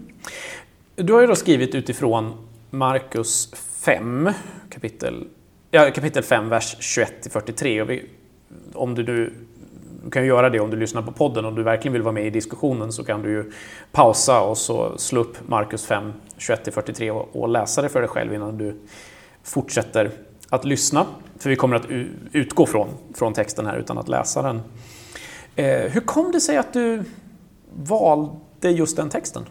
Du 0.95 1.13
har 1.13 1.21
ju 1.21 1.27
då 1.27 1.35
skrivit 1.35 1.75
utifrån 1.75 2.33
Markus 2.69 3.53
5, 3.55 4.29
kapitel, 4.69 5.27
ja, 5.71 5.91
kapitel 5.91 6.23
5, 6.23 6.49
vers 6.49 6.77
21-43. 6.79 8.01
Om 8.73 8.95
du 8.95 9.03
nu 9.03 9.33
du 10.05 10.11
kan 10.11 10.25
göra 10.25 10.49
det 10.49 10.59
om 10.59 10.69
du 10.69 10.77
lyssnar 10.77 11.01
på 11.01 11.11
podden. 11.11 11.45
Om 11.45 11.55
du 11.55 11.63
verkligen 11.63 11.93
vill 11.93 12.01
vara 12.01 12.11
med 12.11 12.25
i 12.25 12.29
diskussionen 12.29 12.91
så 12.91 13.03
kan 13.03 13.21
du 13.21 13.29
ju 13.29 13.51
pausa 13.91 14.41
och 14.41 14.57
så 14.57 14.97
slå 14.97 15.21
upp 15.21 15.37
Markus 15.47 15.85
5, 15.85 16.13
21-43 16.37 17.09
och, 17.09 17.41
och 17.41 17.49
läsa 17.49 17.81
det 17.81 17.89
för 17.89 17.99
dig 17.99 18.09
själv 18.09 18.33
innan 18.33 18.57
du 18.57 18.75
fortsätter 19.43 20.11
att 20.55 20.65
lyssna. 20.65 21.05
För 21.39 21.49
vi 21.49 21.55
kommer 21.55 21.75
att 21.75 21.85
utgå 22.31 22.65
från, 22.65 22.87
från 23.13 23.33
texten 23.33 23.65
här 23.65 23.77
utan 23.77 23.97
att 23.97 24.07
läsa 24.07 24.41
den. 24.41 24.61
Eh, 25.55 25.91
hur 25.91 26.01
kom 26.01 26.31
det 26.31 26.41
sig 26.41 26.57
att 26.57 26.73
du 26.73 27.03
valde 27.73 28.71
just 28.71 28.97
den 28.97 29.09
texten? 29.09 29.45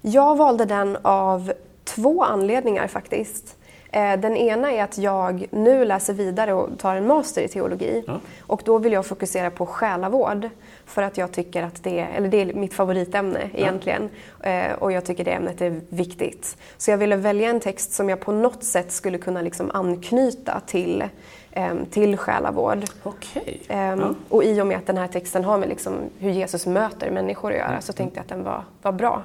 Jag 0.00 0.36
valde 0.36 0.64
den 0.64 0.98
av 1.02 1.52
två 1.84 2.24
anledningar 2.24 2.88
faktiskt. 2.88 3.56
Eh, 3.90 4.20
den 4.20 4.36
ena 4.36 4.72
är 4.72 4.84
att 4.84 4.98
jag 4.98 5.46
nu 5.50 5.84
läser 5.84 6.14
vidare 6.14 6.52
och 6.52 6.78
tar 6.78 6.96
en 6.96 7.06
master 7.06 7.42
i 7.42 7.48
teologi. 7.48 8.04
Ja. 8.06 8.20
Och 8.40 8.62
då 8.64 8.78
vill 8.78 8.92
jag 8.92 9.06
fokusera 9.06 9.50
på 9.50 9.66
själavård. 9.66 10.48
För 10.86 11.02
att 11.02 11.18
jag 11.18 11.32
tycker 11.32 11.62
att 11.62 11.82
det 11.82 12.00
är, 12.00 12.08
eller 12.16 12.28
det 12.28 12.40
är 12.40 12.54
mitt 12.54 12.74
favoritämne 12.74 13.50
ja. 13.52 13.58
egentligen. 13.58 14.10
Eh, 14.40 14.72
och 14.72 14.92
jag 14.92 15.04
tycker 15.04 15.24
det 15.24 15.30
ämnet 15.30 15.60
är 15.60 15.80
viktigt. 15.88 16.56
Så 16.76 16.90
jag 16.90 16.98
ville 16.98 17.16
välja 17.16 17.50
en 17.50 17.60
text 17.60 17.92
som 17.92 18.08
jag 18.08 18.20
på 18.20 18.32
något 18.32 18.64
sätt 18.64 18.92
skulle 18.92 19.18
kunna 19.18 19.42
liksom 19.42 19.70
anknyta 19.74 20.60
till 20.66 21.04
ehm, 21.52 21.86
till 21.86 22.16
själavård. 22.16 22.84
Okay. 23.02 23.54
Um, 23.68 24.00
ja. 24.00 24.14
Och 24.28 24.44
i 24.44 24.60
och 24.60 24.66
med 24.66 24.76
att 24.76 24.86
den 24.86 24.98
här 24.98 25.08
texten 25.08 25.44
har 25.44 25.58
med 25.58 25.68
liksom 25.68 25.94
hur 26.18 26.30
Jesus 26.30 26.66
möter 26.66 27.10
människor 27.10 27.50
att 27.50 27.58
göra 27.58 27.68
mm. 27.68 27.82
så 27.82 27.92
tänkte 27.92 28.18
jag 28.18 28.22
att 28.22 28.28
den 28.28 28.44
var, 28.44 28.64
var 28.82 28.92
bra. 28.92 29.22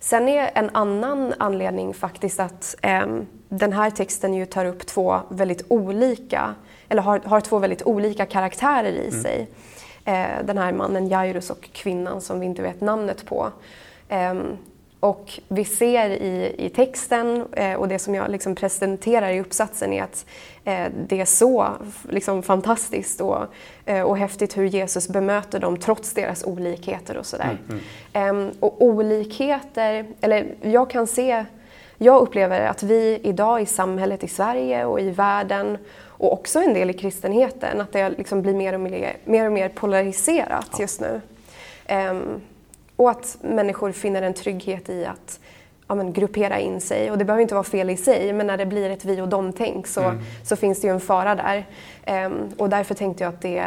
Sen 0.00 0.28
är 0.28 0.50
en 0.54 0.70
annan 0.72 1.34
anledning 1.38 1.94
faktiskt 1.94 2.40
att 2.40 2.74
um, 3.04 3.26
den 3.48 3.72
här 3.72 3.90
texten 3.90 4.34
ju 4.34 4.46
tar 4.46 4.64
upp 4.64 4.86
två 4.86 5.20
väldigt 5.28 5.62
olika, 5.68 6.54
eller 6.88 7.02
har, 7.02 7.20
har 7.24 7.40
två 7.40 7.58
väldigt 7.58 7.82
olika 7.82 8.26
karaktärer 8.26 8.92
i 8.92 9.08
mm. 9.08 9.22
sig. 9.22 9.48
Eh, 10.08 10.44
den 10.44 10.58
här 10.58 10.72
mannen 10.72 11.08
Jairus 11.08 11.50
och 11.50 11.68
kvinnan 11.72 12.20
som 12.20 12.40
vi 12.40 12.46
inte 12.46 12.62
vet 12.62 12.80
namnet 12.80 13.26
på. 13.26 13.52
Eh, 14.08 14.34
och 15.00 15.40
vi 15.48 15.64
ser 15.64 16.10
i, 16.10 16.54
i 16.58 16.68
texten 16.68 17.44
eh, 17.52 17.74
och 17.74 17.88
det 17.88 17.98
som 17.98 18.14
jag 18.14 18.30
liksom 18.30 18.54
presenterar 18.54 19.30
i 19.30 19.40
uppsatsen 19.40 19.92
är 19.92 20.02
att 20.02 20.26
eh, 20.64 20.86
det 21.08 21.20
är 21.20 21.24
så 21.24 21.68
liksom, 22.08 22.42
fantastiskt 22.42 23.20
och, 23.20 23.46
eh, 23.84 24.02
och 24.02 24.18
häftigt 24.18 24.56
hur 24.56 24.64
Jesus 24.64 25.08
bemöter 25.08 25.60
dem 25.60 25.78
trots 25.78 26.12
deras 26.12 26.44
olikheter 26.44 27.16
och 27.16 27.26
sådär. 27.26 27.58
Mm, 27.68 27.82
mm. 28.12 28.38
Ehm, 28.46 28.52
och 28.60 28.82
olikheter, 28.82 30.06
eller 30.20 30.54
jag 30.62 30.90
kan 30.90 31.06
se 31.06 31.44
jag 32.00 32.22
upplever 32.22 32.66
att 32.66 32.82
vi 32.82 33.20
idag 33.22 33.62
i 33.62 33.66
samhället 33.66 34.24
i 34.24 34.28
Sverige 34.28 34.84
och 34.84 35.00
i 35.00 35.10
världen 35.10 35.78
och 36.18 36.32
också 36.32 36.58
en 36.58 36.74
del 36.74 36.90
i 36.90 36.92
kristenheten, 36.92 37.80
att 37.80 37.92
det 37.92 38.08
liksom 38.08 38.42
blir 38.42 38.54
mer 38.54 38.72
och 38.72 38.80
mer, 38.80 39.16
mer, 39.24 39.46
och 39.46 39.52
mer 39.52 39.68
polariserat 39.68 40.68
ja. 40.72 40.78
just 40.80 41.00
nu. 41.00 41.20
Um, 42.10 42.40
och 42.96 43.10
att 43.10 43.38
människor 43.40 43.92
finner 43.92 44.22
en 44.22 44.34
trygghet 44.34 44.88
i 44.88 45.04
att 45.04 45.40
ja, 45.88 45.94
men, 45.94 46.12
gruppera 46.12 46.58
in 46.58 46.80
sig. 46.80 47.10
Och 47.10 47.18
det 47.18 47.24
behöver 47.24 47.42
inte 47.42 47.54
vara 47.54 47.64
fel 47.64 47.90
i 47.90 47.96
sig, 47.96 48.32
men 48.32 48.46
när 48.46 48.56
det 48.56 48.66
blir 48.66 48.90
ett 48.90 49.04
vi 49.04 49.20
och 49.20 49.28
dom-tänk 49.28 49.86
så, 49.86 50.02
mm. 50.02 50.22
så 50.44 50.56
finns 50.56 50.80
det 50.80 50.86
ju 50.86 50.92
en 50.92 51.00
fara 51.00 51.34
där. 51.34 51.66
Um, 52.26 52.52
och 52.58 52.68
därför 52.68 52.94
tänkte 52.94 53.24
jag 53.24 53.34
att 53.34 53.40
det, 53.40 53.64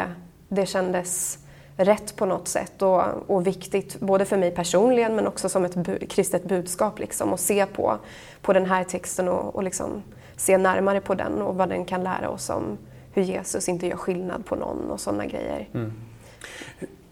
det 0.48 0.66
kändes 0.66 1.38
rätt 1.76 2.16
på 2.16 2.26
något 2.26 2.48
sätt 2.48 2.82
och, 2.82 3.02
och 3.26 3.46
viktigt 3.46 4.00
både 4.00 4.24
för 4.24 4.36
mig 4.36 4.50
personligen 4.50 5.16
men 5.16 5.26
också 5.26 5.48
som 5.48 5.64
ett 5.64 5.74
bu 5.74 5.98
kristet 5.98 6.44
budskap 6.44 6.98
liksom, 6.98 7.32
och 7.32 7.40
se 7.40 7.66
på, 7.66 7.98
på 8.42 8.52
den 8.52 8.66
här 8.66 8.84
texten 8.84 9.28
och, 9.28 9.54
och 9.54 9.62
liksom 9.62 10.02
se 10.42 10.58
närmare 10.58 11.00
på 11.00 11.14
den 11.14 11.42
och 11.42 11.54
vad 11.54 11.68
den 11.68 11.84
kan 11.84 12.04
lära 12.04 12.30
oss 12.30 12.50
om 12.50 12.78
hur 13.12 13.22
Jesus 13.22 13.68
inte 13.68 13.86
gör 13.86 13.96
skillnad 13.96 14.46
på 14.46 14.56
någon 14.56 14.90
och 14.90 15.00
sådana 15.00 15.26
grejer. 15.26 15.68
Mm. 15.74 15.92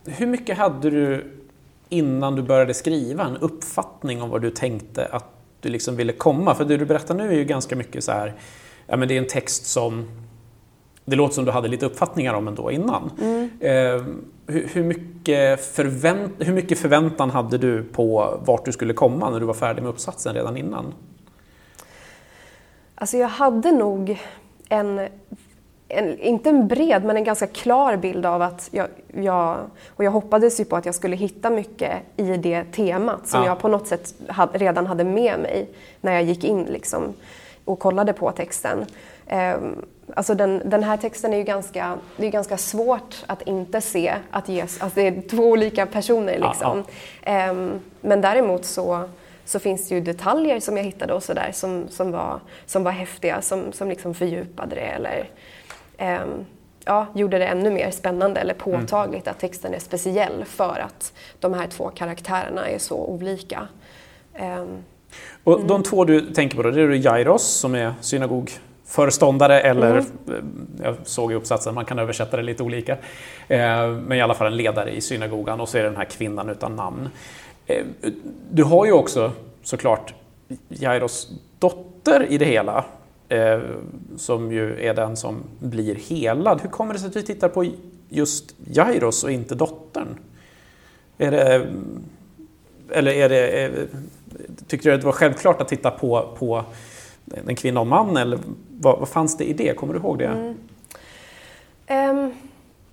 Hur 0.05 0.27
mycket 0.27 0.59
hade 0.59 0.91
du 0.91 1.33
innan 1.89 2.37
du 2.37 2.43
började 2.43 2.75
skriva 2.75 3.25
en 3.25 3.37
uppfattning 3.37 4.23
om 4.23 4.31
vad 4.31 4.43
du 4.43 4.51
tänkte 4.51 5.07
att 5.07 5.25
du 5.61 5.69
liksom 5.69 5.97
ville 5.97 6.13
komma? 6.13 6.55
För 6.55 6.65
det 6.65 6.77
du 6.77 6.85
berättar 6.85 7.15
nu 7.15 7.29
är 7.29 7.37
ju 7.37 7.45
ganska 7.45 7.77
mycket 7.77 8.05
så 8.05 8.13
här, 8.13 8.35
ja 8.87 8.97
men 8.97 9.09
det 9.09 9.15
är 9.15 9.19
en 9.19 9.27
text 9.27 9.67
som 9.67 10.09
det 11.05 11.17
låter 11.17 11.35
som 11.35 11.45
du 11.45 11.51
hade 11.51 11.69
lite 11.69 11.87
uppfattningar 11.87 12.35
om 12.35 12.49
ändå 12.49 12.71
innan. 12.71 13.11
Mm. 13.21 13.51
Eh, 13.61 14.05
hur, 14.47 14.69
hur, 14.73 14.83
mycket 14.85 15.65
förvänt, 15.75 16.33
hur 16.39 16.53
mycket 16.53 16.79
förväntan 16.79 17.31
hade 17.31 17.59
du 17.59 17.83
på 17.83 18.41
vart 18.45 18.65
du 18.65 18.73
skulle 18.73 18.93
komma 18.93 19.31
när 19.31 19.41
du 19.41 19.47
var 19.47 19.55
färdig 19.55 19.83
med 19.83 19.91
uppsatsen 19.91 20.35
redan 20.35 20.57
innan? 20.57 20.95
Alltså 23.01 23.17
jag 23.17 23.29
hade 23.29 23.73
nog 23.73 24.19
en 24.69 25.09
en, 25.93 26.19
inte 26.19 26.49
en 26.49 26.69
bred, 26.69 27.05
men 27.05 27.17
en 27.17 27.25
ganska 27.25 27.47
klar 27.47 27.97
bild 27.97 28.27
av 28.27 28.43
att 28.43 28.69
jag, 28.73 28.87
jag, 29.15 29.59
och 29.97 30.05
jag 30.05 30.11
hoppades 30.11 30.61
ju 30.61 30.65
på 30.65 30.77
att 30.77 30.87
jag 30.87 30.95
skulle 30.95 31.17
hitta 31.17 31.51
mycket 31.51 31.93
i 32.17 32.23
det 32.37 32.65
temat 32.65 33.29
som 33.29 33.41
Ja. 33.41 33.47
jag 33.47 33.59
på 33.59 33.69
något 33.69 33.87
sätt 33.87 34.15
hade, 34.29 34.59
redan 34.59 34.87
hade 34.87 35.05
med 35.05 35.41
mig 35.41 35.69
när 36.01 36.13
jag 36.13 36.23
gick 36.23 36.45
in 36.45 36.65
liksom, 36.65 37.03
och 37.65 37.79
kollade 37.79 38.13
på 38.13 38.31
texten. 38.31 38.87
Ehm, 39.27 39.85
alltså 40.15 40.35
den, 40.35 40.63
den 40.65 40.83
här 40.83 40.97
texten 40.97 41.33
är 41.33 41.39
ju 41.39 41.45
ganska, 41.45 41.99
det 42.17 42.27
är 42.27 42.31
ganska 42.31 42.57
svårt 42.57 43.25
att 43.27 43.43
inte 43.43 43.81
se 43.81 44.15
att 44.31 44.49
Jesus, 44.49 44.83
alltså 44.83 45.01
det 45.01 45.07
är 45.07 45.23
två 45.29 45.43
olika 45.43 45.87
personer 45.87 46.39
Ja, 46.41 46.49
liksom. 46.49 46.85
Ehm, 47.23 47.81
men 48.01 48.21
däremot 48.21 48.65
så, 48.65 49.09
så 49.51 49.59
finns 49.59 49.89
det 49.89 49.95
ju 49.95 50.01
detaljer 50.01 50.61
som 50.61 50.77
jag 50.77 50.85
hittade 50.85 51.15
och 51.15 51.23
sådär 51.23 51.51
som, 51.53 51.89
som, 51.89 52.13
var, 52.13 52.41
som 52.67 52.85
var 52.85 52.93
häftiga, 52.93 53.43
som, 53.43 53.73
som 53.73 53.89
liksom 53.89 54.15
fördjupade 54.15 54.75
det 54.75 54.81
eller 54.81 55.29
ehm, 55.99 56.29
ja, 56.85 57.07
gjorde 57.15 57.39
det 57.39 57.47
ännu 57.47 57.71
mer 57.71 57.91
spännande 57.91 58.41
eller 58.41 58.55
påtagligt 58.55 59.29
att 59.29 59.39
texten 59.39 59.75
är 59.75 59.79
speciell 59.79 60.45
för 60.47 60.79
att 60.85 61.13
de 61.41 61.55
här 61.55 61.67
två 61.67 61.91
karaktärerna 61.95 62.69
är 62.69 62.79
så 62.79 62.97
olika. 62.97 63.69
Ehm, 64.35 64.69
Och 65.45 65.65
de 65.67 65.83
två 65.83 66.05
du 66.05 66.21
tänker 66.21 66.57
på 66.57 66.63
då, 66.63 66.71
det 66.71 66.83
är 66.83 66.89
Jairos 66.89 67.43
som 67.43 67.75
är 67.75 67.95
synagogföreståndare 68.01 69.61
eller, 69.61 69.97
eh, 69.97 70.05
jag 70.83 70.97
såg 71.05 71.33
i 71.33 71.35
uppsatsen, 71.35 71.75
man 71.75 71.85
kan 71.85 71.99
översätta 71.99 72.37
det 72.37 72.43
lite 72.43 72.63
olika, 72.63 72.93
eh, 73.49 73.89
men 73.89 74.13
i 74.13 74.21
alla 74.21 74.35
fall 74.35 74.47
en 74.47 74.57
ledare 74.57 74.91
i 74.91 75.01
synagogan 75.01 75.61
och 75.61 75.69
så 75.69 75.79
är 75.79 75.83
det 75.83 75.89
den 75.89 75.97
här 75.97 76.05
kvinnan 76.05 76.49
utan 76.49 76.77
namn. 76.77 77.09
Eh, 77.71 78.13
du 78.51 78.65
har 78.65 78.87
ju 78.87 78.93
också 78.93 79.33
såklart 79.63 80.15
Jairos 80.69 81.31
dotter 81.59 82.27
i 82.29 82.39
det 82.39 82.45
hela, 82.45 82.85
eh, 83.29 83.61
som 84.17 84.53
ju 84.53 84.81
är 84.81 84.95
den 84.95 85.17
som 85.17 85.43
blir 85.59 85.95
helad. 85.95 86.61
Hur 86.61 86.69
kommer 86.69 86.93
det 86.95 87.01
sig 87.01 87.09
att 87.09 87.17
vi 87.17 87.23
tittar 87.23 87.49
på 87.49 87.67
just 88.09 88.55
Jairos 88.67 89.25
och 89.25 89.31
inte 89.31 89.55
dottern? 89.55 90.09
Är 91.19 91.31
det, 91.31 91.55
eh, 91.55 91.63
eller 92.91 93.13
är 93.13 93.29
det, 93.29 93.71
tyckte 94.67 94.89
du 94.89 94.95
att 94.95 95.01
det 95.01 95.07
var 95.07 95.13
självklart 95.13 95.61
att 95.61 95.69
titta 95.69 95.91
på, 95.91 96.37
på 96.39 96.65
en 97.47 97.57
kvinna 97.57 97.81
och 97.81 97.87
man 97.87 98.17
eller 98.17 98.39
vad, 98.81 98.99
vad 98.99 99.09
fanns 99.09 99.37
det 99.37 99.45
i 99.45 99.53
det? 99.53 99.77
Kommer 99.77 99.95
du 99.95 99.99
ihåg 99.99 100.19
det? 100.19 100.27
Mm. 100.27 100.57
Ehm, 101.87 102.35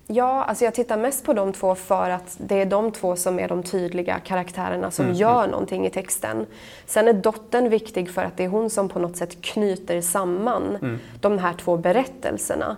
ja, 0.07 0.43
alltså 0.43 0.65
jag 0.65 0.73
tittar 0.73 0.97
mest 0.97 1.25
på 1.25 1.33
de 1.33 1.53
två 1.53 1.75
för 1.75 2.09
att 2.09 2.35
det 2.37 2.61
är 2.61 2.65
de 2.65 2.91
två 2.91 3.15
som 3.15 3.39
är 3.39 3.47
de 3.47 3.63
tydliga 3.63 4.19
karaktärerna 4.19 4.91
som 4.91 5.13
gör 5.13 5.47
någonting 5.47 5.85
i 5.85 5.89
texten. 5.89 6.45
Sen 6.85 7.07
är 7.07 7.13
dottern 7.13 7.69
viktig 7.69 8.11
för 8.11 8.23
att 8.23 8.37
det 8.37 8.43
är 8.43 8.47
hon 8.47 8.69
som 8.69 8.89
på 8.89 8.99
något 8.99 9.17
sätt 9.17 9.41
knyter 9.41 10.01
samman 10.01 10.77
de 11.21 11.37
här 11.37 11.53
två 11.53 11.77
berättelserna. 11.77 12.77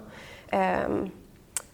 Ehm, 0.49 1.09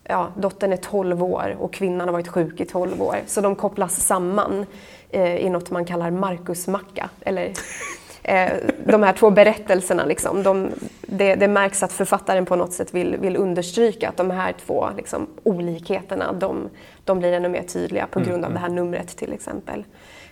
ja, 0.04 0.28
dottern 0.38 0.74
är 0.74 0.78
12 0.78 1.24
år 1.24 1.58
och 1.60 1.74
kvinnan 1.74 2.08
har 2.08 2.14
varit 2.14 2.28
sjuk 2.28 2.60
i 2.60 2.66
12 2.66 3.02
år. 3.02 3.18
Så 3.26 3.42
de 3.42 3.56
kopplas 3.56 3.96
samman 4.06 4.66
eh, 5.10 5.36
i 5.36 5.50
något 5.50 5.72
man 5.72 5.86
kallar 5.86 6.12
Markusmacka. 6.12 7.10
Eller, 7.22 7.54
eh, 8.24 8.52
de 8.96 9.04
här 9.04 9.14
två 9.14 9.30
berättelserna, 9.30 10.06
liksom, 10.06 10.44
de, 10.44 10.72
det, 11.02 11.36
det 11.36 11.48
märks 11.48 11.84
att 11.84 11.92
författaren 11.92 12.46
på 12.46 12.56
något 12.56 12.74
sätt 12.74 12.94
vill, 12.94 13.18
vill 13.18 13.38
understryka 13.38 14.10
att 14.10 14.18
de 14.18 14.32
här 14.32 14.56
två 14.66 14.90
liksom, 14.98 15.28
olikheterna, 15.44 16.34
de, 16.34 16.70
de 17.04 17.20
blir 17.20 17.34
ännu 17.34 17.50
mer 17.50 17.64
tydliga 17.64 18.08
på 18.08 18.20
grund 18.20 18.46
av 18.46 18.54
det 18.54 18.60
här 18.60 18.70
numret 18.70 19.18
till 19.18 19.34
exempel. 19.34 19.84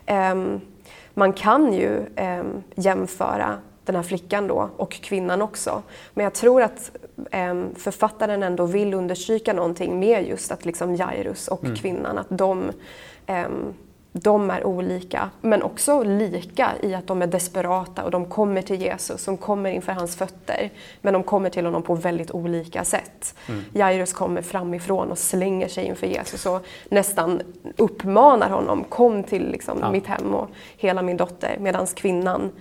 Ehm, 0.05 0.61
man 1.13 1.33
kan 1.33 1.73
ju 1.73 1.99
ehm, 2.15 2.63
jämföra 2.75 3.57
den 3.85 3.95
här 3.95 4.03
flickan 4.03 4.47
då 4.47 4.69
och 4.77 4.91
kvinnan 4.91 5.41
också. 5.41 5.81
Men 6.13 6.23
jag 6.23 6.33
tror 6.33 6.61
att 6.61 6.91
ehm, 7.31 7.75
författaren 7.75 8.43
ändå 8.43 8.65
vill 8.65 8.93
understryka 8.93 9.53
någonting 9.53 9.99
med 9.99 10.27
just 10.27 10.51
att 10.51 10.65
liksom 10.65 10.95
Jairus 10.95 11.47
och 11.47 11.61
kvinnan, 11.81 12.17
att 12.17 12.27
de, 12.29 12.71
de 14.15 14.49
är 14.49 14.63
olika, 14.65 15.29
men 15.41 15.63
också 15.63 16.03
lika 16.03 16.71
i 16.81 16.93
att 16.95 17.07
de 17.07 17.21
är 17.21 17.27
desperata 17.27 18.03
och 18.03 18.11
de 18.11 18.25
kommer 18.25 18.61
till 18.61 18.81
Jesus, 18.81 19.25
de 19.25 19.37
kommer 19.37 19.71
inför 19.71 19.91
hans 19.91 20.15
fötter, 20.15 20.69
men 21.01 21.13
de 21.13 21.23
kommer 21.23 21.49
till 21.49 21.65
honom 21.65 21.83
på 21.83 21.95
väldigt 21.95 22.31
olika 22.31 22.83
sätt. 22.83 23.35
Jairus 23.73 24.13
kommer 24.13 24.41
framifrån 24.41 25.11
och 25.11 25.17
slänger 25.17 25.67
sig 25.67 25.85
inför 25.85 26.07
Jesus 26.07 26.45
och 26.45 26.65
nästan 26.89 27.41
uppmanar 27.77 28.49
honom, 28.49 28.83
kom 28.83 29.23
till 29.23 29.51
liksom, 29.51 29.77
Ja. 29.81 29.91
mitt 29.91 30.07
hem 30.07 30.33
och 30.35 30.49
hela 30.77 31.01
min 31.01 31.17
dotter, 31.17 31.57
medan 31.59 31.87
kvinnan 31.87 32.51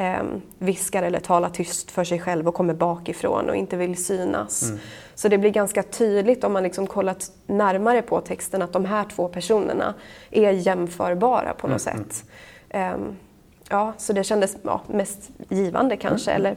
eh, 0.00 0.22
viskar 0.58 1.02
eller 1.02 1.20
talar 1.20 1.48
tyst 1.48 1.90
för 1.90 2.04
sig 2.04 2.20
själv 2.20 2.48
och 2.48 2.54
kommer 2.54 2.74
bakifrån 2.74 3.50
och 3.50 3.56
inte 3.56 3.76
vill 3.76 4.04
synas. 4.04 4.72
Så 5.14 5.28
det 5.28 5.38
blir 5.38 5.50
ganska 5.50 5.82
tydligt 5.82 6.44
om 6.44 6.52
man 6.52 6.62
liksom 6.62 6.86
kollat 6.86 7.32
närmare 7.46 8.02
på 8.02 8.20
texten 8.20 8.62
att 8.62 8.72
de 8.72 8.84
här 8.84 9.04
två 9.04 9.28
personerna 9.28 9.94
är 10.30 10.50
jämförbara 10.50 11.54
på 11.54 11.68
något 11.68 11.80
sätt. 11.82 12.24
Ehm, 12.68 13.16
ja, 13.68 13.92
så 13.98 14.12
det 14.12 14.24
kändes 14.24 14.56
ja, 14.62 14.80
mest 14.86 15.30
givande 15.48 15.96
kanske, 15.96 16.30
eller 16.30 16.56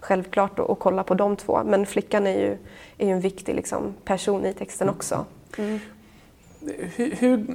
självklart 0.00 0.58
att, 0.58 0.78
kolla 0.78 1.04
på 1.04 1.14
de 1.14 1.36
två. 1.36 1.62
Men 1.64 1.86
flickan 1.86 2.26
är 2.26 2.38
ju, 2.38 2.56
är 2.98 3.06
ju 3.06 3.12
en 3.12 3.20
viktig 3.20 3.54
liksom, 3.54 3.94
person 4.04 4.46
i 4.46 4.52
texten 4.52 4.88
också. 4.88 5.26
Hur, 5.56 5.80
hur, 6.96 7.46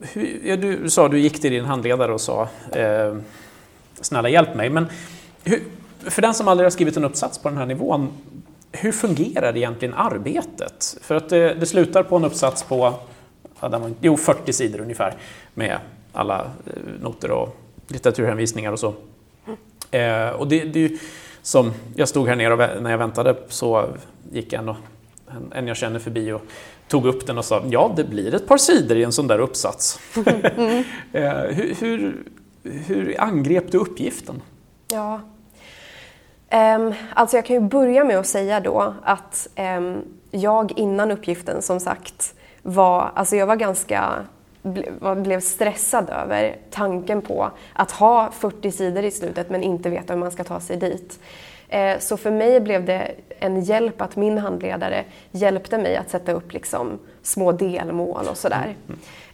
hur, 0.00 0.40
ja, 0.44 0.56
du 0.56 0.90
sa 0.90 1.08
du 1.08 1.18
gick 1.18 1.40
till 1.40 1.50
din 1.50 1.64
handledare 1.64 2.12
och 2.12 2.20
sa 2.20 2.48
eh, 2.72 3.16
snälla 4.00 4.28
hjälp 4.28 4.54
mig. 4.54 4.70
Men 4.70 4.86
hur, 5.44 5.62
för 6.04 6.22
den 6.22 6.34
som 6.34 6.48
aldrig 6.48 6.64
har 6.64 6.70
skrivit 6.70 6.96
en 6.96 7.04
uppsats 7.04 7.38
på 7.38 7.48
den 7.48 7.58
här 7.58 7.66
nivån, 7.66 8.08
hur 8.72 8.92
fungerar 8.92 9.56
egentligen 9.56 9.94
arbetet? 9.94 10.96
För 11.02 11.14
att 11.14 11.28
det, 11.28 11.54
det 11.54 11.66
slutar 11.66 12.02
på 12.02 12.16
en 12.16 12.24
uppsats 12.24 12.62
på 12.62 12.94
ja, 13.60 13.68
var, 13.68 13.92
jo, 14.00 14.16
40 14.16 14.52
sidor 14.52 14.80
ungefär 14.80 15.14
med 15.54 15.78
alla 16.12 16.40
eh, 16.66 16.72
noter 17.00 17.30
och 17.30 17.56
litteraturhänvisningar 17.88 18.72
och 18.72 18.78
så. 18.78 18.94
Eh, 19.90 20.30
och 20.30 20.48
det, 20.48 20.64
det 20.64 20.84
är 20.84 20.88
ju 20.88 20.98
som, 21.42 21.72
jag 21.94 22.08
stod 22.08 22.28
här 22.28 22.36
nere 22.36 22.52
och 22.52 22.82
när 22.82 22.90
jag 22.90 22.98
väntade 22.98 23.36
så 23.48 23.88
gick 24.32 24.52
en, 24.52 24.68
och, 24.68 24.76
en, 25.28 25.52
en 25.52 25.66
jag 25.66 25.76
känner 25.76 25.98
förbi 25.98 26.32
och 26.32 26.42
tog 26.88 27.06
upp 27.06 27.26
den 27.26 27.38
och 27.38 27.44
sa 27.44 27.62
ja, 27.70 27.92
det 27.96 28.04
blir 28.04 28.34
ett 28.34 28.46
par 28.46 28.56
sidor 28.56 28.96
i 28.96 29.04
en 29.04 29.12
sån 29.12 29.26
där 29.26 29.38
uppsats. 29.38 30.00
eh, 31.12 31.32
hur, 31.32 31.74
hur, 31.80 32.24
hur 32.62 33.20
angrep 33.20 33.72
du 33.72 33.78
uppgiften? 33.78 34.42
Ja. 34.88 35.20
Um, 36.52 36.94
alltså 37.14 37.36
jag 37.36 37.44
kan 37.44 37.56
ju 37.56 37.62
börja 37.62 38.04
med 38.04 38.18
att 38.18 38.26
säga 38.26 38.60
då 38.60 38.94
att 39.02 39.48
ehm, 39.54 40.02
jag 40.30 40.72
innan 40.78 41.10
uppgiften 41.10 41.62
som 41.62 41.80
sagt 41.80 42.34
var, 42.62 43.10
alltså 43.14 43.36
jag 43.36 43.46
var 43.46 43.56
ganska, 43.56 44.14
blev 45.16 45.40
stressad 45.40 46.10
över 46.10 46.56
tanken 46.70 47.22
på 47.22 47.50
att 47.72 47.90
ha 47.90 48.30
40 48.30 48.72
sidor 48.72 49.04
i 49.04 49.10
slutet 49.10 49.50
men 49.50 49.62
inte 49.62 49.90
veta 49.90 50.12
hur 50.12 50.20
man 50.20 50.30
ska 50.30 50.44
ta 50.44 50.60
sig 50.60 50.76
dit. 50.76 51.20
Eh, 51.68 51.98
så 51.98 52.16
för 52.16 52.30
mig 52.30 52.60
blev 52.60 52.84
det 52.84 53.10
en 53.40 53.62
hjälp 53.62 54.00
att 54.00 54.16
min 54.16 54.38
handledare 54.38 55.04
hjälpte 55.30 55.78
mig 55.78 55.96
att 55.96 56.10
sätta 56.10 56.32
upp 56.32 56.52
liksom 56.52 56.98
små 57.22 57.52
delmål 57.52 58.26
och 58.30 58.36
sådär. 58.36 58.76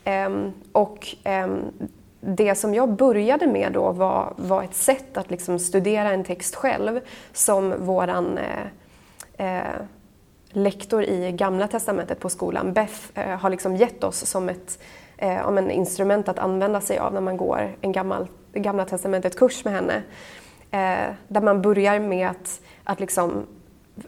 Ehm, 0.05 0.53
och 0.73 1.17
ehm, 1.25 1.61
det 2.27 2.55
som 2.55 2.75
jag 2.75 2.93
började 2.93 3.47
med 3.47 3.73
då 3.73 3.93
var, 3.93 4.33
var 4.37 4.63
ett 4.63 4.75
sätt 4.75 5.17
att 5.17 5.31
liksom 5.31 5.59
studera 5.59 6.11
en 6.11 6.25
text 6.25 6.55
själv 6.55 7.01
som 7.33 7.75
våran 7.87 8.39
eh, 8.39 9.57
eh, 9.59 9.75
lektor 10.51 11.05
i 11.05 11.33
Gamla 11.33 11.69
Testamentet 11.69 12.21
på 12.21 12.29
skolan, 12.29 12.73
Beth, 12.73 13.01
eh, 13.15 13.39
har 13.39 13.51
liksom 13.51 13.77
gett 13.77 14.05
oss 14.05 14.27
som 14.27 14.49
ett 14.49 14.79
eh, 15.17 15.49
om 15.49 15.59
en 15.59 15.71
instrument 15.71 16.29
att 16.29 16.39
använda 16.39 16.81
sig 16.81 16.99
av 16.99 17.15
när 17.15 17.21
man 17.21 17.37
går 17.37 17.77
en 17.81 17.93
gammal, 17.93 18.27
Gamla 18.53 18.85
Testamentet-kurs 18.85 19.65
med 19.65 19.75
henne. 19.75 20.03
Eh, 20.71 21.15
där 21.29 21.41
man 21.41 21.63
börjar 21.63 21.99
med 21.99 22.29
att, 22.29 22.61
att 22.85 23.01
liksom, 23.01 23.47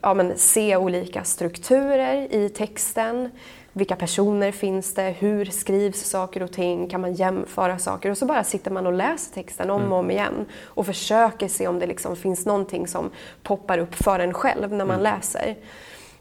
ja, 0.00 0.14
men 0.14 0.32
se 0.36 0.76
olika 0.76 1.24
strukturer 1.24 2.34
i 2.34 2.48
texten. 2.48 3.30
Vilka 3.76 3.96
personer 3.96 4.52
finns 4.52 4.94
det? 4.94 5.14
Hur 5.18 5.44
skrivs 5.44 6.04
saker 6.04 6.42
och 6.42 6.52
ting? 6.52 6.88
Kan 6.88 7.00
man 7.00 7.14
jämföra 7.14 7.78
saker? 7.78 8.10
Och 8.10 8.18
så 8.18 8.26
bara 8.26 8.44
sitter 8.44 8.70
man 8.70 8.86
och 8.86 8.92
läser 8.92 9.34
texten 9.34 9.70
om 9.70 9.92
och 9.92 9.98
om 9.98 10.10
igen 10.10 10.46
och 10.64 10.86
försöker 10.86 11.48
se 11.48 11.68
om 11.68 11.78
det 11.78 11.86
liksom 11.86 12.16
finns 12.16 12.46
någonting 12.46 12.86
som 12.86 13.10
poppar 13.42 13.78
upp 13.78 13.94
för 13.94 14.18
en 14.18 14.34
själv 14.34 14.72
när 14.72 14.84
man 14.84 15.02
läser. 15.02 15.56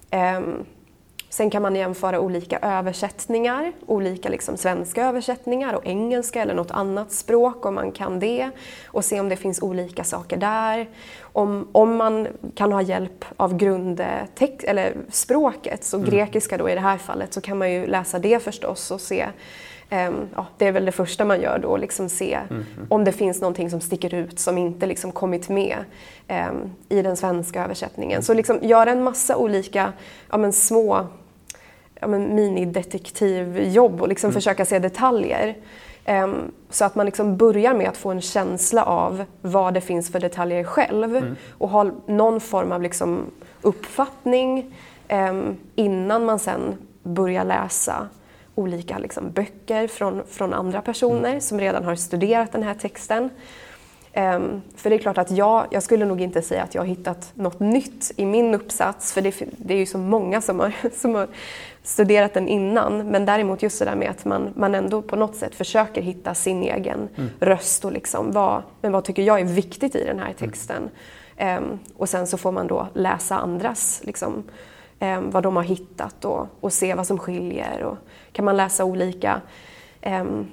Ehm, 0.09 0.65
Sen 1.35 1.49
kan 1.49 1.61
man 1.61 1.75
jämföra 1.75 2.19
olika 2.19 2.59
översättningar, 2.61 3.73
olika 3.85 4.29
liksom 4.29 4.57
svenska 4.57 5.05
översättningar 5.05 5.73
och 5.73 5.85
engelska 5.85 6.41
eller 6.41 6.53
något 6.53 6.71
annat 6.71 7.11
språk 7.11 7.65
om 7.65 7.75
man 7.75 7.91
kan 7.91 8.19
det 8.19 8.49
och 8.87 9.05
se 9.05 9.19
om 9.19 9.29
det 9.29 9.35
finns 9.35 9.61
olika 9.61 10.03
saker 10.03 10.37
där. 10.37 10.89
Om, 11.21 11.67
om 11.71 11.95
man 11.95 12.27
kan 12.55 12.71
ha 12.71 12.81
hjälp 12.81 13.25
av 13.37 13.57
grundtext, 13.57 14.63
eller 14.63 14.93
språket, 15.09 15.83
så 15.83 15.99
grekiska 15.99 16.57
då 16.57 16.69
i 16.69 16.75
det 16.75 16.81
här 16.81 16.97
fallet, 16.97 17.33
så 17.33 17.41
kan 17.41 17.57
man 17.57 17.71
ju 17.71 17.87
läsa 17.87 18.19
det 18.19 18.43
förstås 18.43 18.91
och 18.91 19.01
se 19.01 19.27
Ehm, 19.89 20.15
ja, 20.35 20.45
det 20.57 20.67
är 20.67 20.71
väl 20.71 20.85
det 20.85 20.91
första 20.91 21.25
man 21.25 21.41
gör 21.41 21.59
då, 21.59 21.77
liksom 21.77 22.09
se 22.09 22.39
om 22.89 23.03
det 23.03 23.11
finns 23.11 23.41
någonting 23.41 23.69
som 23.69 23.81
sticker 23.81 24.13
ut 24.13 24.39
som 24.39 24.57
inte 24.57 24.85
liksom 24.85 25.11
kommit 25.11 25.49
med 25.49 25.77
ehm, 26.27 26.71
i 26.89 27.01
den 27.01 27.17
svenska 27.17 27.63
översättningen. 27.63 28.23
Så 28.23 28.33
liksom 28.33 28.59
göra 28.61 28.91
en 28.91 29.03
massa 29.03 29.37
olika 29.37 29.93
ja, 30.31 30.37
men 30.37 30.53
små 30.53 31.07
ja, 32.01 32.08
men 32.08 32.36
minidetektivjobb 32.36 34.01
och 34.01 34.08
liksom 34.08 34.31
försöka 34.31 34.65
se 34.65 34.79
detaljer. 34.79 35.55
Ehm, 36.05 36.51
så 36.69 36.86
att 36.86 36.95
man 36.95 37.05
liksom 37.05 37.38
börjar 37.38 37.73
med 37.73 37.89
att 37.89 37.97
få 37.97 38.12
en 38.12 38.21
känsla 38.21 38.84
av 38.84 39.25
vad 39.41 39.73
det 39.73 39.81
finns 39.81 40.12
för 40.12 40.19
detaljer 40.19 40.63
själv 40.63 41.36
och 41.49 41.69
ha 41.69 41.91
någon 42.05 42.41
form 42.41 42.71
av 42.71 42.81
liksom 42.81 43.19
uppfattning 43.62 44.75
ehm, 45.08 45.58
innan 45.75 46.25
man 46.25 46.39
sen 46.39 46.77
börjar 47.03 47.45
läsa 47.45 48.08
olika 48.55 48.97
liksom 48.97 49.31
böcker 49.31 49.88
från, 49.88 50.23
från 50.27 50.53
andra 50.53 50.81
personer 50.81 51.39
som 51.39 51.60
redan 51.60 51.84
har 51.84 51.95
studerat 51.95 52.51
den 52.51 52.63
här 52.63 52.73
texten. 52.73 53.29
Ehm, 54.17 54.62
för 54.75 54.89
det 54.89 54.95
är 54.95 54.99
klart 54.99 55.17
att 55.17 55.32
jag, 55.32 55.67
jag 55.69 55.84
skulle 55.84 56.06
nog 56.06 56.21
inte 56.21 56.41
säga 56.41 56.63
att 56.63 56.75
jag 56.75 56.82
har 56.82 56.88
hittat 56.88 57.32
något 57.34 57.60
nytt 57.60 58.12
i 58.15 58.25
min 58.25 58.56
uppsats, 58.56 59.13
för 59.13 59.21
det, 59.21 59.36
det 59.58 59.73
är 59.73 59.78
ju 59.78 59.86
så 59.86 59.97
många 59.97 60.41
som 60.41 60.60
har, 60.60 60.73
som 60.95 61.15
har 61.15 61.28
studerat 61.84 62.34
den 62.34 62.47
innan. 62.47 62.97
Men 63.08 63.25
däremot 63.25 63.63
just 63.63 63.80
det 63.80 63.86
där 63.86 63.95
med 63.95 64.10
att 64.10 64.25
man, 64.25 64.54
man 64.56 64.75
ändå 64.75 65.01
på 65.01 65.15
något 65.15 65.36
sätt 65.36 65.56
försöker 65.56 66.01
hitta 66.01 66.36
sin 66.36 66.63
egen 66.63 67.10
röst 67.39 67.86
och 67.86 67.91
liksom 67.91 68.32
vad, 68.32 68.62
men 68.82 68.91
vad 68.91 69.04
tycker 69.04 69.23
jag 69.23 69.39
är 69.39 69.45
viktigt 69.45 69.95
i 69.95 70.04
den 70.04 70.19
här 70.19 70.34
texten. 70.34 70.89
Ehm, 71.38 71.80
och 71.97 72.10
sen 72.10 72.28
så 72.28 72.38
får 72.38 72.51
man 72.51 72.67
då 72.67 72.88
läsa 72.93 73.38
andras, 73.38 74.01
liksom, 74.04 74.43
ehm, 74.99 75.32
vad 75.32 75.43
de 75.43 75.56
har 75.56 75.63
hittat 75.63 76.25
och, 76.25 76.47
och 76.60 76.73
se 76.73 76.93
vad 76.93 77.08
som 77.08 77.17
skiljer. 77.17 77.84
Och 77.84 77.97
kan 78.32 78.45
man 78.45 78.58
läsa 78.58 78.86
olika 78.86 79.41
ehm, 80.01 80.47